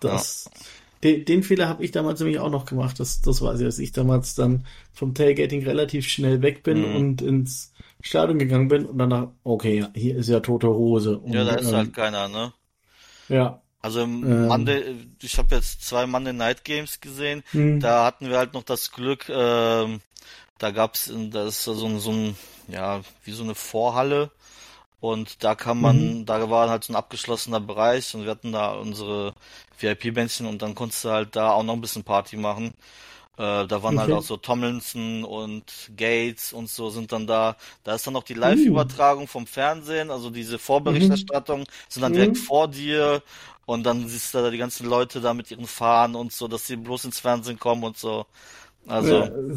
das, 0.01 0.51
Den, 1.03 1.24
den 1.24 1.42
Fehler 1.42 1.68
habe 1.68 1.84
ich 1.84 1.90
damals 1.92 2.20
nämlich 2.20 2.38
auch 2.38 2.51
noch 2.51 2.64
gemacht. 2.66 2.99
Das, 3.01 3.20
das 3.20 3.42
weiß 3.42 3.61
ich, 3.61 3.66
dass 3.66 3.78
ich 3.78 3.92
damals 3.92 4.34
dann 4.34 4.66
vom 4.92 5.14
Tailgating 5.14 5.64
relativ 5.64 6.09
schnell 6.09 6.40
weg 6.42 6.62
bin 6.62 6.84
Mhm. 6.90 6.97
und 6.97 7.22
ins 7.22 7.72
Stadion 8.05 8.38
gegangen 8.38 8.68
bin 8.68 8.84
und 8.84 8.98
danach, 8.98 9.28
okay, 9.44 9.86
hier 9.94 10.16
ist 10.16 10.28
ja 10.28 10.40
tote 10.40 10.68
Hose. 10.68 11.18
Und, 11.18 11.32
ja, 11.32 11.44
da 11.44 11.55
ist 11.55 11.70
ähm, 11.70 11.76
halt 11.76 11.94
keiner, 11.94 12.28
ne? 12.28 12.52
ja. 13.28 13.61
Also 13.80 14.00
im 14.02 14.24
Ähm. 14.24 14.46
Monday, 14.46 14.94
ich 15.20 15.36
habe 15.36 15.55
jetzt 15.55 15.84
zwei 15.86 16.07
Monday 16.07 16.32
Night 16.32 16.64
Games 16.64 17.00
gesehen. 17.00 17.42
Hm. 17.50 17.80
Da 17.80 18.05
hatten 18.07 18.30
wir 18.30 18.38
halt 18.38 18.55
noch 18.55 18.62
das 18.62 18.92
Glück, 18.92 19.28
ähm, 19.28 20.00
da 20.59 20.70
gab's, 20.70 21.11
das 21.30 21.48
ist 21.48 21.64
so 21.64 21.86
ein, 21.86 21.98
so 21.98 22.11
ein, 22.12 22.36
ja, 22.68 23.00
wie 23.24 23.32
so 23.32 23.42
eine 23.42 23.55
Vorhalle. 23.55 24.30
Und 25.00 25.44
da 25.44 25.55
kann 25.55 25.78
man, 25.80 26.20
Mhm. 26.20 26.26
da 26.26 26.48
war 26.48 26.70
halt 26.70 26.84
so 26.84 26.92
ein 26.94 26.96
abgeschlossener 26.96 27.61
Bereich 27.61 28.14
und 28.14 28.24
wir 28.24 28.30
hatten 28.30 28.52
da 28.52 28.72
unsere 28.72 29.34
VIP-Bändchen 29.78 30.46
und 30.46 30.62
dann 30.62 30.74
konntest 30.74 31.05
du 31.05 31.11
halt 31.11 31.36
da 31.36 31.50
auch 31.52 31.62
noch 31.62 31.74
ein 31.74 31.82
bisschen 31.82 32.05
Party 32.05 32.36
machen. 32.38 32.72
Äh, 33.37 33.66
da 33.66 33.82
waren 33.82 33.99
halt 33.99 34.11
Okay. 34.11 34.12
auch 34.12 34.22
so 34.22 34.37
Tomlinson 34.37 35.24
und 35.24 35.91
Gates 35.97 36.53
und 36.53 36.68
so 36.70 36.91
sind 36.91 37.12
dann 37.12 37.26
da. 37.26 37.57
Da 37.85 37.95
ist 37.95 38.07
dann 38.07 38.14
noch 38.14 38.22
die 38.24 38.35
Live-Übertragung 38.35 39.26
vom 39.28 39.47
Fernsehen, 39.47 40.11
also 40.11 40.30
diese 40.30 40.59
Vorberichterstattung 40.59 41.64
sind 41.89 42.03
dann 42.03 42.12
direkt 42.12 42.37
Mhm. 42.37 42.39
vor 42.39 42.68
dir 42.68 43.22
und 43.66 43.85
dann 43.85 44.07
siehst 44.09 44.35
du 44.35 44.39
da 44.43 44.51
die 44.51 44.59
ganzen 44.59 44.87
Leute 44.87 45.20
da 45.20 45.35
mit 45.35 45.51
ihren 45.51 45.66
Fahnen 45.66 46.14
und 46.16 46.32
so, 46.32 46.49
dass 46.49 46.66
sie 46.66 46.76
bloß 46.76 47.07
ins 47.07 47.20
Fernsehen 47.20 47.59
kommen 47.59 47.85
und 47.85 47.97
so. 47.99 48.26
Also 48.87 49.28
Ja, 49.28 49.55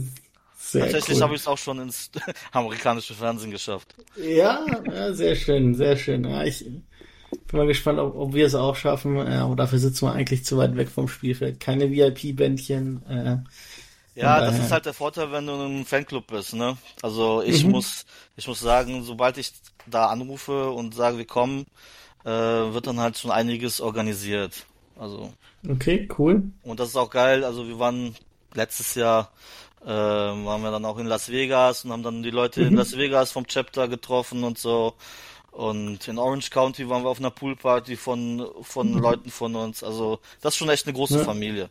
sehr 0.53 0.95
tatsächlich 0.95 1.09
cool. 1.09 1.21
habe 1.21 1.35
ich 1.35 1.41
es 1.41 1.47
auch 1.47 1.57
schon 1.57 1.79
ins 1.79 2.09
amerikanische 2.51 3.13
Fernsehen 3.13 3.51
geschafft. 3.51 3.95
Ja, 4.15 4.83
ja, 4.91 5.13
sehr 5.13 5.35
schön, 5.35 5.73
sehr 5.75 5.95
schön. 5.95 6.23
Ja, 6.25 6.43
ich 6.43 6.65
bin 7.47 7.59
mal 7.59 7.67
gespannt, 7.67 7.99
ob, 7.99 8.15
ob 8.15 8.33
wir 8.33 8.45
es 8.45 8.55
auch 8.55 8.75
schaffen. 8.75 9.17
Äh, 9.17 9.35
aber 9.37 9.55
dafür 9.55 9.79
sitzen 9.79 10.05
wir 10.07 10.13
eigentlich 10.13 10.45
zu 10.45 10.57
weit 10.57 10.75
weg 10.75 10.89
vom 10.89 11.07
Spielfeld. 11.07 11.59
Keine 11.59 11.91
VIP-Bändchen. 11.91 13.05
Äh, 13.07 13.37
Ja, 14.15 14.41
das 14.41 14.57
ist 14.57 14.71
halt 14.71 14.85
der 14.85 14.93
Vorteil, 14.95 15.31
wenn 15.31 15.45
du 15.45 15.53
in 15.53 15.61
einem 15.61 15.85
Fanclub 15.85 16.27
bist, 16.27 16.53
ne? 16.55 16.77
Also 17.01 17.41
ich 17.43 17.63
Mhm. 17.63 17.67
muss, 17.67 18.05
ich 18.35 18.47
muss 18.47 18.59
sagen, 18.59 19.03
sobald 19.03 19.37
ich 19.37 19.53
da 19.85 20.07
anrufe 20.07 20.71
und 20.71 20.95
sage, 20.95 21.17
wir 21.19 21.27
kommen, 21.27 21.67
äh, 22.25 22.29
wird 22.29 22.87
dann 22.87 22.99
halt 22.99 23.17
schon 23.17 23.31
einiges 23.31 23.81
organisiert. 23.81 24.65
Also 24.95 25.33
okay, 25.69 26.07
cool. 26.17 26.51
und 26.63 26.79
das 26.79 26.89
ist 26.89 26.95
auch 26.95 27.09
geil. 27.09 27.43
Also 27.43 27.67
wir 27.67 27.79
waren 27.79 28.15
letztes 28.53 28.95
Jahr 28.95 29.31
äh, 29.85 29.87
waren 29.89 30.61
wir 30.63 30.71
dann 30.71 30.85
auch 30.85 30.97
in 30.97 31.05
Las 31.07 31.29
Vegas 31.29 31.85
und 31.85 31.91
haben 31.91 32.03
dann 32.03 32.23
die 32.23 32.31
Leute 32.31 32.63
in 32.63 32.73
Mhm. 32.73 32.75
Las 32.75 32.97
Vegas 32.97 33.31
vom 33.31 33.47
Chapter 33.47 33.87
getroffen 33.87 34.43
und 34.43 34.57
so. 34.57 34.95
Und 35.57 36.07
in 36.07 36.19
Orange 36.19 36.51
County 36.51 36.87
waren 36.87 37.01
wir 37.03 37.09
auf 37.09 37.17
einer 37.17 37.31
Poolparty 37.31 37.95
von 37.95 38.47
von 38.61 38.93
Leuten 38.93 39.31
von 39.31 39.55
uns. 39.55 39.83
Also 39.83 40.19
das 40.39 40.53
ist 40.53 40.57
schon 40.59 40.69
echt 40.69 40.85
eine 40.85 40.93
große 40.93 41.15
Mhm. 41.15 41.19
Ja. 41.19 41.25
Familie. 41.25 41.69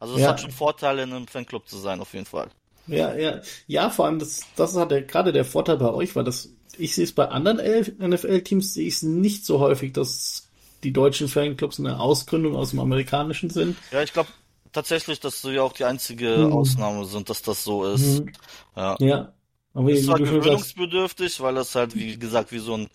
Also 0.00 0.14
es 0.14 0.22
Ja. 0.22 0.28
hat 0.28 0.40
schon 0.40 0.50
Vorteile, 0.52 1.02
in 1.02 1.12
einem 1.12 1.26
Fanclub 1.26 1.68
zu 1.68 1.76
sein, 1.76 2.00
auf 2.00 2.14
jeden 2.14 2.24
Fall. 2.24 2.48
Ja, 2.86 3.14
ja, 3.14 3.40
ja, 3.66 3.90
vor 3.90 4.06
allem 4.06 4.18
das, 4.18 4.40
das 4.56 4.74
hat 4.76 4.90
ja 4.90 5.00
gerade 5.00 5.34
der 5.34 5.44
Vorteil 5.44 5.76
bei 5.76 5.92
euch, 5.92 6.16
weil 6.16 6.24
das, 6.24 6.48
ich 6.78 6.94
sehe 6.94 7.04
es 7.04 7.12
bei 7.12 7.28
anderen 7.28 7.58
NFL-Teams, 7.58 8.72
sehe 8.72 8.86
ich 8.88 8.94
es 8.94 9.02
nicht 9.02 9.44
so 9.44 9.58
häufig, 9.60 9.92
dass 9.92 10.48
die 10.82 10.92
deutschen 10.94 11.28
Fanclubs 11.28 11.78
eine 11.78 12.00
Ausgründung 12.00 12.56
aus 12.56 12.70
dem 12.70 12.80
Amerikanischen 12.80 13.50
sind. 13.50 13.76
Ja, 13.90 14.02
ich 14.02 14.14
glaube 14.14 14.30
tatsächlich, 14.72 15.20
dass 15.20 15.44
wir 15.44 15.62
auch 15.62 15.72
die 15.74 15.84
einzige 15.84 16.38
Mhm. 16.46 16.52
Ausnahme 16.54 17.04
sind, 17.04 17.28
dass 17.28 17.42
das 17.42 17.64
so 17.64 17.84
ist. 17.84 18.20
Mhm. 18.24 18.32
Ja. 18.76 18.96
Ja, 19.00 19.32
aber 19.76 19.90
Ist 19.90 20.04
zwar 20.06 20.18
gewöhnungsbedürftig, 20.18 21.40
weil 21.40 21.54
das 21.54 21.74
halt, 21.74 21.94
wie 21.96 22.18
gesagt, 22.18 22.52
wie 22.52 22.58
so 22.58 22.74
ein, 22.76 22.88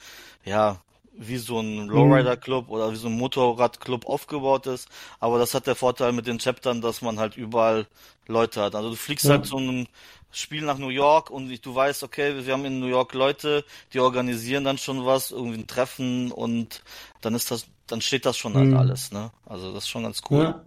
ja, 0.45 0.81
wie 1.13 1.37
so 1.37 1.59
ein 1.59 1.87
Lowrider-Club 1.87 2.69
oder 2.69 2.91
wie 2.91 2.95
so 2.95 3.07
ein 3.07 3.17
Motorrad-Club 3.17 4.07
aufgebaut 4.07 4.67
ist. 4.67 4.87
Aber 5.19 5.39
das 5.39 5.53
hat 5.53 5.67
der 5.67 5.75
Vorteil 5.75 6.11
mit 6.13 6.27
den 6.27 6.39
Chaptern, 6.39 6.81
dass 6.81 7.01
man 7.01 7.19
halt 7.19 7.37
überall 7.37 7.87
Leute 8.27 8.61
hat. 8.61 8.75
Also 8.75 8.89
du 8.91 8.95
fliegst 8.95 9.25
Ja. 9.25 9.31
halt 9.31 9.45
zu 9.45 9.57
einem 9.57 9.87
Spiel 10.31 10.63
nach 10.63 10.77
New 10.77 10.89
York 10.89 11.29
und 11.29 11.49
du 11.65 11.75
weißt, 11.75 12.03
okay, 12.03 12.45
wir 12.45 12.53
haben 12.53 12.65
in 12.65 12.79
New 12.79 12.87
York 12.87 13.13
Leute, 13.13 13.65
die 13.93 13.99
organisieren 13.99 14.63
dann 14.63 14.77
schon 14.77 15.05
was, 15.05 15.31
irgendwie 15.31 15.59
ein 15.59 15.67
Treffen 15.67 16.31
und 16.31 16.81
dann 17.21 17.35
ist 17.35 17.51
das, 17.51 17.67
dann 17.87 18.01
steht 18.01 18.25
das 18.25 18.37
schon 18.37 18.55
halt 18.55 18.71
Mhm. 18.71 18.77
alles, 18.77 19.11
ne? 19.11 19.31
Also 19.45 19.73
das 19.73 19.83
ist 19.83 19.89
schon 19.89 20.03
ganz 20.03 20.21
cool. 20.31 20.43
Ja. 20.43 20.65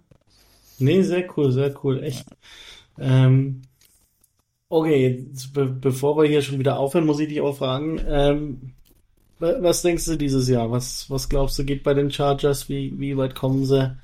Nee, 0.77 1.01
sehr 1.03 1.27
cool, 1.37 1.51
sehr 1.51 1.73
cool, 1.83 2.03
echt. 2.03 2.27
Ähm, 2.99 3.61
Okay, 4.75 5.25
be 5.53 5.67
bevor 5.67 6.17
wir 6.17 6.27
hier 6.27 6.41
schon 6.41 6.59
wieder 6.59 6.77
aufhören, 6.77 7.05
muss 7.05 7.21
ich 7.21 7.29
dich 7.29 7.39
auch 7.39 7.55
fragen, 7.55 7.97
ähm, 8.09 8.73
was 9.39 9.81
denkst 9.83 10.03
du 10.03 10.17
dieses 10.17 10.49
Jahr? 10.49 10.69
Was, 10.69 11.09
was 11.09 11.29
glaubst 11.29 11.57
du 11.57 11.63
geht 11.63 11.81
bei 11.81 11.93
den 11.93 12.11
Chargers? 12.11 12.67
Wie, 12.67 12.93
wie 12.99 13.15
weit 13.15 13.35
kommen 13.35 13.65
sie? 13.65 13.95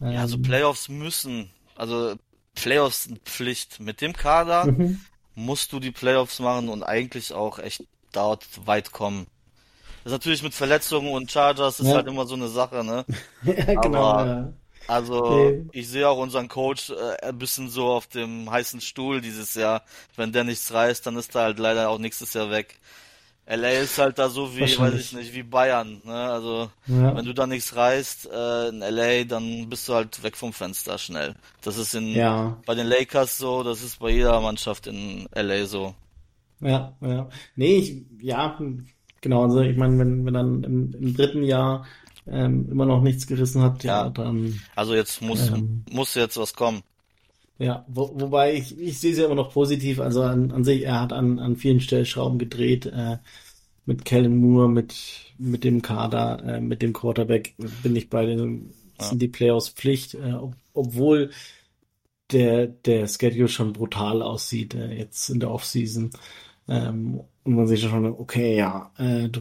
Ähm, 0.00 0.10
ja, 0.10 0.20
also 0.22 0.34
ähm, 0.34 0.42
Playoffs 0.42 0.88
müssen, 0.88 1.50
also 1.76 2.16
Playoffs 2.56 3.04
sind 3.04 3.20
Pflicht. 3.20 3.78
Mit 3.78 4.00
dem 4.00 4.12
Kader 4.12 4.64
mhm. 4.66 4.98
musst 5.36 5.72
du 5.72 5.78
die 5.78 5.92
Playoffs 5.92 6.40
machen 6.40 6.70
und 6.70 6.82
eigentlich 6.82 7.32
auch 7.32 7.60
echt 7.60 7.84
dort 8.10 8.44
weit 8.66 8.90
kommen. 8.90 9.28
Das 10.02 10.12
ist 10.12 10.18
natürlich 10.18 10.42
mit 10.42 10.54
Verletzungen 10.54 11.12
und 11.12 11.30
Chargers 11.30 11.78
ist 11.78 11.86
ja. 11.86 11.94
halt 11.94 12.08
immer 12.08 12.26
so 12.26 12.34
eine 12.34 12.48
Sache, 12.48 12.82
ne? 12.82 13.04
ja, 13.44 13.80
genau. 13.80 14.04
Aber, 14.06 14.26
ja. 14.26 14.52
Also 14.90 15.50
nee. 15.50 15.66
ich 15.70 15.88
sehe 15.88 16.08
auch 16.08 16.18
unseren 16.18 16.48
Coach 16.48 16.90
äh, 16.90 17.28
ein 17.28 17.38
bisschen 17.38 17.68
so 17.68 17.86
auf 17.86 18.08
dem 18.08 18.50
heißen 18.50 18.80
Stuhl 18.80 19.20
dieses 19.20 19.54
Jahr. 19.54 19.84
Wenn 20.16 20.32
der 20.32 20.42
nichts 20.42 20.72
reißt, 20.72 21.06
dann 21.06 21.16
ist 21.16 21.32
er 21.36 21.42
halt 21.42 21.60
leider 21.60 21.90
auch 21.90 21.98
nächstes 21.98 22.34
Jahr 22.34 22.50
weg. 22.50 22.80
LA 23.46 23.70
ist 23.70 23.98
halt 23.98 24.18
da 24.18 24.28
so 24.28 24.56
wie, 24.56 24.62
weiß 24.78 24.94
ich 24.94 25.12
nicht, 25.12 25.32
wie 25.32 25.44
Bayern. 25.44 26.02
Ne? 26.04 26.12
Also 26.12 26.70
ja. 26.86 27.16
wenn 27.16 27.24
du 27.24 27.32
da 27.32 27.46
nichts 27.46 27.76
reißt 27.76 28.30
äh, 28.32 28.68
in 28.68 28.80
LA, 28.80 29.24
dann 29.24 29.68
bist 29.68 29.88
du 29.88 29.94
halt 29.94 30.24
weg 30.24 30.36
vom 30.36 30.52
Fenster 30.52 30.98
schnell. 30.98 31.36
Das 31.62 31.78
ist 31.78 31.94
in 31.94 32.08
ja. 32.08 32.58
bei 32.66 32.74
den 32.74 32.88
Lakers 32.88 33.38
so, 33.38 33.62
das 33.62 33.84
ist 33.84 34.00
bei 34.00 34.10
jeder 34.10 34.40
Mannschaft 34.40 34.88
in 34.88 35.28
LA 35.32 35.66
so. 35.66 35.94
Ja, 36.60 36.96
ja. 37.00 37.28
Nee, 37.54 37.76
ich, 37.76 38.02
ja, 38.20 38.58
genau. 39.20 39.44
Also 39.44 39.60
ich 39.60 39.76
meine, 39.76 39.98
wenn, 40.00 40.26
wenn 40.26 40.34
dann 40.34 40.64
im, 40.64 40.94
im 40.94 41.14
dritten 41.14 41.44
Jahr 41.44 41.86
ähm, 42.26 42.68
immer 42.70 42.86
noch 42.86 43.02
nichts 43.02 43.26
gerissen 43.26 43.62
hat, 43.62 43.84
ja, 43.84 44.04
ja 44.04 44.10
dann. 44.10 44.60
Also 44.74 44.94
jetzt 44.94 45.22
muss 45.22 45.48
ähm, 45.48 45.84
muss 45.90 46.14
jetzt 46.14 46.36
was 46.36 46.54
kommen. 46.54 46.82
Ja, 47.58 47.84
wo, 47.88 48.10
wobei 48.14 48.54
ich, 48.54 48.78
ich 48.78 48.98
sehe 48.98 49.12
es 49.12 49.18
ja 49.18 49.26
immer 49.26 49.34
noch 49.34 49.52
positiv. 49.52 50.00
Also 50.00 50.22
an, 50.22 50.50
an 50.50 50.64
sich, 50.64 50.84
er 50.84 51.00
hat 51.00 51.12
an, 51.12 51.38
an 51.38 51.56
vielen 51.56 51.80
Stellschrauben 51.80 52.38
gedreht. 52.38 52.86
Äh, 52.86 53.18
mit 53.86 54.04
Kellen 54.04 54.36
Moore, 54.38 54.68
mit, 54.68 54.94
mit 55.38 55.64
dem 55.64 55.82
Kader, 55.82 56.42
äh, 56.44 56.60
mit 56.60 56.80
dem 56.80 56.92
Quarterback 56.92 57.54
bin 57.82 57.96
ich 57.96 58.08
bei 58.08 58.24
den, 58.24 58.72
ja. 58.98 59.06
sind 59.06 59.20
die 59.20 59.28
Playoffs 59.28 59.70
Pflicht, 59.70 60.14
äh, 60.14 60.32
ob, 60.32 60.54
obwohl 60.74 61.30
der, 62.30 62.68
der 62.68 63.08
Schedule 63.08 63.48
schon 63.48 63.72
brutal 63.72 64.22
aussieht, 64.22 64.74
äh, 64.74 64.94
jetzt 64.94 65.28
in 65.28 65.40
der 65.40 65.50
Offseason. 65.50 66.10
Ähm, 66.68 67.20
und 67.42 67.54
man 67.54 67.66
sieht 67.66 67.80
schon, 67.80 68.06
okay, 68.06 68.56
ja, 68.56 68.92
äh, 68.96 69.28
du, 69.28 69.40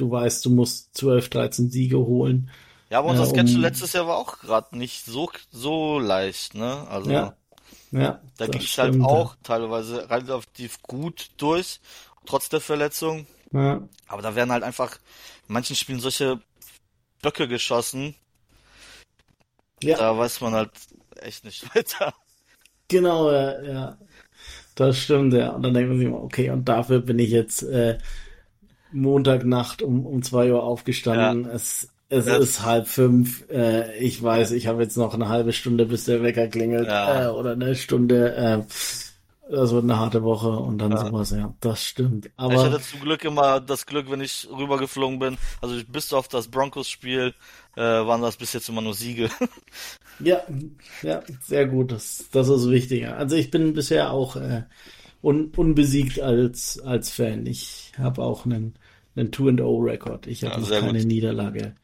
du 0.00 0.10
weißt, 0.10 0.44
du 0.44 0.50
musst 0.50 0.96
12, 0.96 1.28
13 1.28 1.70
Siege 1.70 1.98
holen. 1.98 2.50
Ja, 2.90 3.00
aber 3.00 3.10
unser 3.10 3.24
äh, 3.24 3.26
Schedule 3.26 3.56
um, 3.56 3.60
letztes 3.62 3.92
Jahr 3.92 4.06
war 4.06 4.16
auch 4.16 4.38
gerade 4.40 4.76
nicht 4.76 5.04
so, 5.04 5.30
so 5.50 5.98
leicht, 5.98 6.54
ne? 6.54 6.86
Also. 6.88 7.10
Ja. 7.10 7.34
Ja, 7.90 8.20
da 8.36 8.46
ging 8.46 8.60
es 8.60 8.76
halt 8.76 9.00
auch 9.00 9.36
teilweise 9.42 10.10
relativ 10.10 10.82
gut 10.82 11.30
durch, 11.38 11.80
trotz 12.26 12.50
der 12.50 12.60
Verletzung. 12.60 13.26
Ja. 13.50 13.80
Aber 14.08 14.20
da 14.20 14.34
werden 14.34 14.52
halt 14.52 14.62
einfach 14.62 14.96
in 15.48 15.54
manchen 15.54 15.74
Spielen 15.74 16.00
solche 16.00 16.38
Böcke 17.22 17.48
geschossen. 17.48 18.14
Ja. 19.82 19.96
Da 19.96 20.18
weiß 20.18 20.42
man 20.42 20.52
halt 20.52 20.70
echt 21.16 21.44
nicht 21.44 21.64
weiter. 21.74 22.12
Genau, 22.88 23.30
ja, 23.30 23.62
ja. 23.62 23.98
Das 24.74 24.98
stimmt, 24.98 25.34
ja. 25.34 25.50
Und 25.50 25.62
dann 25.62 25.74
denkt 25.74 25.88
man 25.88 25.98
sich 25.98 26.08
immer, 26.08 26.22
okay, 26.22 26.50
und 26.50 26.68
dafür 26.68 27.00
bin 27.00 27.18
ich 27.18 27.30
jetzt 27.30 27.62
äh, 27.62 27.98
Montagnacht 28.92 29.82
um, 29.82 30.06
um 30.06 30.22
zwei 30.22 30.52
Uhr 30.52 30.62
aufgestanden. 30.62 31.44
Ja. 31.44 31.50
Es, 31.52 31.88
es 32.08 32.26
ja. 32.26 32.36
ist 32.36 32.64
halb 32.64 32.88
fünf. 32.88 33.48
Äh, 33.50 33.98
ich 33.98 34.22
weiß, 34.22 34.52
ich 34.52 34.66
habe 34.66 34.82
jetzt 34.82 34.96
noch 34.96 35.14
eine 35.14 35.28
halbe 35.28 35.52
Stunde, 35.52 35.86
bis 35.86 36.04
der 36.04 36.22
Wecker 36.22 36.48
klingelt. 36.48 36.86
Ja. 36.86 37.26
Äh, 37.26 37.28
oder 37.30 37.52
eine 37.52 37.74
Stunde. 37.74 38.34
Äh, 38.34 38.62
das 39.50 39.72
wird 39.72 39.84
eine 39.84 39.98
harte 39.98 40.22
Woche 40.22 40.50
und 40.50 40.78
dann 40.78 40.90
ja. 40.92 40.98
sowas, 40.98 41.30
ja, 41.30 41.54
das 41.60 41.82
stimmt. 41.82 42.30
Aber 42.36 42.52
ich 42.52 42.60
hatte 42.60 42.82
zum 42.82 43.00
Glück 43.00 43.24
immer 43.24 43.60
das 43.60 43.86
Glück, 43.86 44.10
wenn 44.10 44.20
ich 44.20 44.46
rübergeflogen 44.50 45.18
bin. 45.18 45.38
Also 45.62 45.76
bis 45.88 46.12
auf 46.12 46.28
das 46.28 46.48
Broncos-Spiel 46.48 47.34
äh, 47.76 47.80
waren 47.80 48.20
das 48.20 48.36
bis 48.36 48.52
jetzt 48.52 48.68
immer 48.68 48.82
nur 48.82 48.92
Siege. 48.92 49.30
ja, 50.20 50.42
ja, 51.02 51.22
sehr 51.40 51.66
gut. 51.66 51.92
Das, 51.92 52.26
das 52.30 52.48
ist 52.48 52.68
wichtiger. 52.68 53.16
Also 53.16 53.36
ich 53.36 53.50
bin 53.50 53.72
bisher 53.72 54.12
auch 54.12 54.36
äh, 54.36 54.64
un, 55.22 55.52
unbesiegt 55.56 56.20
als 56.20 56.80
als 56.80 57.10
Fan. 57.10 57.46
Ich 57.46 57.92
habe 57.98 58.22
auch 58.22 58.44
einen 58.44 58.74
einen 59.16 59.30
2-0-Rekord. 59.30 60.26
Ich 60.26 60.44
habe 60.44 60.62
ja, 60.62 60.80
keine 60.80 61.00
gut. 61.00 61.08
Niederlage. 61.08 61.74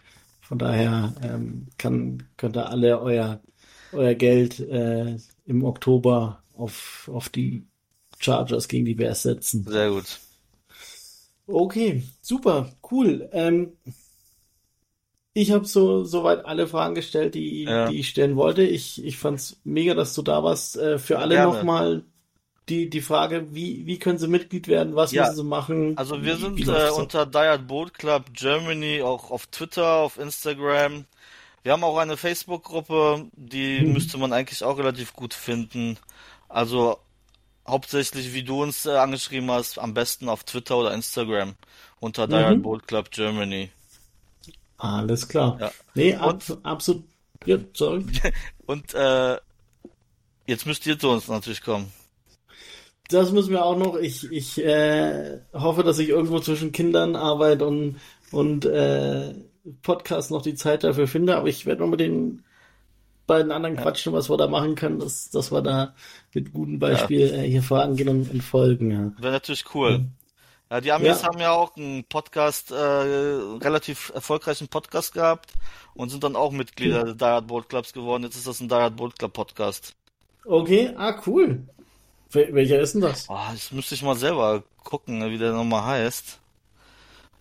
Von 0.40 0.58
daher 0.58 1.14
ähm, 1.22 1.66
kann 1.78 2.22
könnt 2.36 2.56
ihr 2.56 2.68
alle 2.68 3.00
euer 3.00 3.40
euer 3.92 4.14
Geld 4.14 4.60
äh, 4.60 5.16
im 5.46 5.64
Oktober 5.64 6.42
auf, 6.56 7.10
auf 7.12 7.28
die 7.28 7.66
Chargers 8.18 8.68
gegen 8.68 8.84
die 8.84 8.94
Bears 8.94 9.22
setzen. 9.22 9.64
Sehr 9.68 9.90
gut. 9.90 10.18
Okay, 11.46 12.02
super, 12.20 12.72
cool. 12.90 13.28
Ähm, 13.32 13.72
ich 15.34 15.50
habe 15.50 15.66
so 15.66 16.04
soweit 16.04 16.44
alle 16.46 16.66
Fragen 16.66 16.94
gestellt, 16.94 17.34
die, 17.34 17.64
ja. 17.64 17.88
die 17.88 18.00
ich 18.00 18.08
stellen 18.08 18.36
wollte. 18.36 18.62
Ich, 18.62 19.04
ich 19.04 19.18
fand's 19.18 19.60
mega, 19.64 19.94
dass 19.94 20.14
du 20.14 20.22
da 20.22 20.42
warst. 20.42 20.76
Äh, 20.76 20.98
für 20.98 21.18
alle 21.18 21.42
nochmal 21.42 22.04
die, 22.68 22.88
die 22.88 23.00
Frage, 23.00 23.54
wie, 23.54 23.86
wie 23.86 23.98
können 23.98 24.18
sie 24.18 24.28
Mitglied 24.28 24.68
werden? 24.68 24.96
Was 24.96 25.12
ja. 25.12 25.24
müssen 25.24 25.36
sie 25.36 25.44
machen? 25.44 25.98
Also 25.98 26.22
wir 26.22 26.36
sind 26.36 26.66
äh, 26.66 26.90
unter 26.90 27.26
Diet 27.26 27.66
Boat 27.66 27.94
Club 27.94 28.24
Germany 28.32 29.02
auch 29.02 29.30
auf 29.30 29.46
Twitter, 29.46 29.96
auf 29.96 30.18
Instagram. 30.18 31.04
Wir 31.62 31.72
haben 31.72 31.84
auch 31.84 31.98
eine 31.98 32.16
Facebook-Gruppe, 32.16 33.26
die 33.32 33.80
hm. 33.80 33.92
müsste 33.92 34.18
man 34.18 34.32
eigentlich 34.32 34.64
auch 34.64 34.78
relativ 34.78 35.12
gut 35.12 35.34
finden. 35.34 35.98
Also 36.48 36.98
hauptsächlich, 37.66 38.32
wie 38.32 38.42
du 38.42 38.62
uns 38.62 38.86
äh, 38.86 38.96
angeschrieben 38.96 39.50
hast, 39.50 39.78
am 39.78 39.94
besten 39.94 40.28
auf 40.28 40.44
Twitter 40.44 40.76
oder 40.76 40.94
Instagram 40.94 41.54
unter 42.00 42.26
mhm. 42.26 42.30
Dial 42.30 42.56
Boat 42.58 42.86
Club 42.86 43.10
Germany. 43.10 43.70
Alles 44.76 45.28
klar. 45.28 45.56
Ja. 45.60 45.72
Nee, 45.94 46.14
ab, 46.14 46.42
und, 46.48 46.64
absolut. 46.64 47.04
Ja, 47.46 47.58
sorry. 47.72 48.04
und 48.66 48.94
äh, 48.94 49.38
jetzt 50.46 50.66
müsst 50.66 50.86
ihr 50.86 50.98
zu 50.98 51.08
uns 51.10 51.28
natürlich 51.28 51.62
kommen. 51.62 51.90
Das 53.08 53.32
müssen 53.32 53.50
wir 53.50 53.64
auch 53.64 53.76
noch. 53.76 53.96
Ich, 53.96 54.30
ich 54.32 54.64
äh, 54.64 55.40
hoffe, 55.52 55.82
dass 55.82 55.98
ich 55.98 56.08
irgendwo 56.08 56.40
zwischen 56.40 56.72
Kindern, 56.72 57.16
Arbeit 57.16 57.62
und, 57.62 57.96
und 58.32 58.64
äh, 58.64 59.34
Podcast 59.82 60.30
noch 60.30 60.42
die 60.42 60.54
Zeit 60.54 60.84
dafür 60.84 61.06
finde, 61.06 61.36
aber 61.36 61.48
ich 61.48 61.66
werde 61.66 61.82
noch 61.82 61.88
mit 61.88 62.00
den 62.00 62.44
beiden 63.26 63.52
anderen 63.52 63.76
ja. 63.76 63.82
quatschen, 63.82 64.12
was 64.12 64.28
wir 64.28 64.36
da 64.36 64.46
machen 64.46 64.74
können, 64.74 64.98
dass, 64.98 65.30
dass 65.30 65.52
wir 65.52 65.62
da 65.62 65.94
mit 66.32 66.52
gutem 66.52 66.78
Beispiel 66.78 67.28
ja. 67.28 67.42
äh, 67.42 67.48
hier 67.48 67.62
vorangehen 67.62 68.08
und, 68.08 68.30
und 68.30 68.42
folgen. 68.42 68.90
Ja. 68.90 69.12
Wäre 69.22 69.32
natürlich 69.32 69.64
cool. 69.74 69.98
Mhm. 69.98 70.12
Ja, 70.70 70.80
die 70.80 70.92
Amis 70.92 71.22
ja. 71.22 71.28
haben 71.28 71.38
ja 71.38 71.52
auch 71.52 71.76
einen 71.76 72.04
Podcast, 72.04 72.70
äh, 72.70 72.74
relativ 72.74 74.10
erfolgreichen 74.14 74.68
Podcast 74.68 75.14
gehabt 75.14 75.52
und 75.94 76.08
sind 76.10 76.24
dann 76.24 76.36
auch 76.36 76.52
Mitglieder 76.52 77.02
mhm. 77.02 77.06
der 77.06 77.14
Diehard 77.14 77.46
Boat 77.46 77.68
Clubs 77.68 77.92
geworden. 77.92 78.24
Jetzt 78.24 78.36
ist 78.36 78.46
das 78.46 78.60
ein 78.60 78.68
Diehard 78.68 78.96
Boat 78.96 79.18
Club 79.18 79.32
Podcast. 79.32 79.94
Okay, 80.44 80.92
ah, 80.96 81.20
cool. 81.26 81.62
Welcher 82.30 82.80
ist 82.80 82.94
denn 82.94 83.00
das? 83.00 83.26
Oh, 83.28 83.38
das 83.52 83.70
müsste 83.72 83.94
ich 83.94 84.02
mal 84.02 84.16
selber 84.16 84.64
gucken, 84.82 85.30
wie 85.30 85.38
der 85.38 85.52
nochmal 85.52 85.84
heißt. 85.84 86.38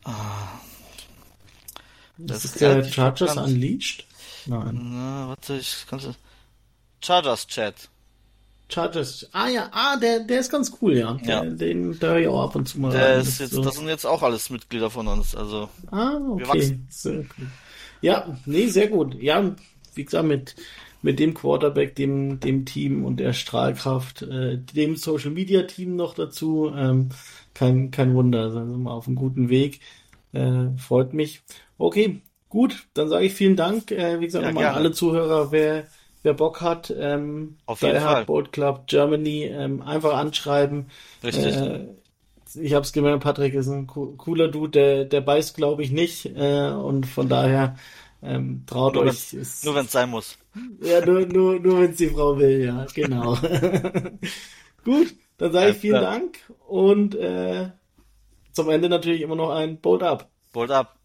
Ah. 0.03 0.11
Das, 2.17 2.43
das 2.43 2.45
ist 2.45 2.61
der 2.61 2.83
Chargers 2.83 3.37
Unleashed? 3.37 4.05
Nein. 4.45 4.79
Na, 4.93 5.29
warte, 5.29 5.55
ich 5.57 5.85
kann's. 5.89 6.07
Chargers 7.01 7.47
Chat. 7.47 7.89
Chargers. 8.69 9.27
Ah 9.31 9.47
ja, 9.47 9.69
ah, 9.71 9.97
der, 9.97 10.21
der 10.21 10.39
ist 10.39 10.51
ganz 10.51 10.71
cool, 10.81 10.97
ja. 10.97 11.17
ja. 11.23 11.43
Den, 11.43 11.99
der 11.99 12.11
höre 12.11 12.19
ich 12.19 12.27
auch 12.27 12.43
ab 12.43 12.55
und 12.55 12.67
zu 12.67 12.79
mal. 12.79 12.91
Der 12.91 13.17
ist 13.17 13.39
jetzt, 13.39 13.51
so. 13.51 13.61
Das 13.61 13.75
sind 13.75 13.87
jetzt 13.87 14.05
auch 14.05 14.23
alles 14.23 14.49
Mitglieder 14.49 14.89
von 14.89 15.07
uns, 15.07 15.35
also. 15.35 15.69
Ah, 15.91 16.17
okay. 16.29 16.79
Sehr 16.89 17.19
cool. 17.19 17.47
Ja, 18.01 18.37
nee, 18.45 18.67
sehr 18.67 18.87
gut. 18.87 19.15
Ja, 19.21 19.55
wie 19.95 20.05
gesagt, 20.05 20.27
mit, 20.27 20.55
mit 21.03 21.19
dem 21.19 21.35
Quarterback, 21.35 21.95
dem, 21.95 22.39
dem 22.39 22.65
Team 22.65 23.05
und 23.05 23.19
der 23.19 23.33
Strahlkraft, 23.33 24.23
äh, 24.23 24.57
dem 24.57 24.95
Social 24.95 25.31
Media 25.31 25.61
Team 25.63 25.95
noch 25.95 26.15
dazu, 26.15 26.71
ähm, 26.75 27.09
kein, 27.53 27.91
kein 27.91 28.15
Wunder, 28.15 28.51
sind 28.51 28.71
wir 28.71 28.77
mal 28.77 28.93
auf 28.93 29.05
einem 29.05 29.15
guten 29.15 29.49
Weg. 29.49 29.81
Äh, 30.31 30.75
freut 30.77 31.13
mich. 31.13 31.43
Okay, 31.77 32.21
Gut, 32.53 32.85
dann 32.93 33.09
sage 33.09 33.25
ich 33.25 33.33
vielen 33.33 33.55
Dank. 33.55 33.89
Äh, 33.89 34.19
wie 34.19 34.25
gesagt, 34.25 34.45
ja, 34.45 34.51
nochmal 34.51 34.67
an 34.67 34.75
alle 34.75 34.91
Zuhörer, 34.91 35.51
wer, 35.51 35.85
wer 36.21 36.35
Bock 36.35 36.61
hat, 36.61 36.93
ähm, 36.95 37.57
Auf 37.65 37.81
jeden 37.81 37.99
Fall. 37.99 38.25
Boat 38.25 38.51
Club 38.51 38.85
Germany, 38.85 39.45
ähm, 39.45 39.81
einfach 39.81 40.13
anschreiben. 40.15 40.85
Richtig. 41.23 41.55
Äh, 41.55 41.87
ich 42.53 42.75
habe 42.75 42.83
es 42.83 42.93
gemerkt, 42.93 43.23
Patrick 43.23 43.55
ist 43.55 43.69
ein 43.69 43.87
cooler 43.87 44.49
Dude, 44.49 44.69
der, 44.69 45.05
der 45.05 45.21
beißt, 45.21 45.57
glaube 45.57 45.81
ich, 45.81 45.89
nicht. 45.89 46.27
Äh, 46.27 46.69
und 46.69 47.07
von 47.07 47.27
daher 47.27 47.75
ähm, 48.23 48.63
traut 48.65 48.95
nur 48.95 49.03
euch. 49.03 49.33
Ist, 49.33 49.65
nur 49.65 49.75
wenn 49.75 49.85
es 49.85 49.91
sein 49.91 50.09
muss. 50.09 50.37
Ja, 50.81 51.05
nur, 51.05 51.25
nur, 51.25 51.59
nur 51.59 51.81
wenn 51.81 51.91
es 51.91 51.97
die 51.97 52.09
Frau 52.09 52.37
will, 52.37 52.63
ja, 52.63 52.85
genau. 52.93 53.37
Gut, 54.83 55.15
dann 55.37 55.51
sage 55.51 55.71
ich 55.71 55.77
vielen 55.77 56.01
Dank 56.01 56.37
und 56.67 57.15
äh, 57.15 57.71
zum 58.51 58.69
Ende 58.69 58.89
natürlich 58.89 59.21
immer 59.21 59.35
noch 59.35 59.49
ein 59.49 59.79
Boat 59.79 60.03
Up. 60.03 60.29
Boat 60.51 60.71
Up. 60.71 60.95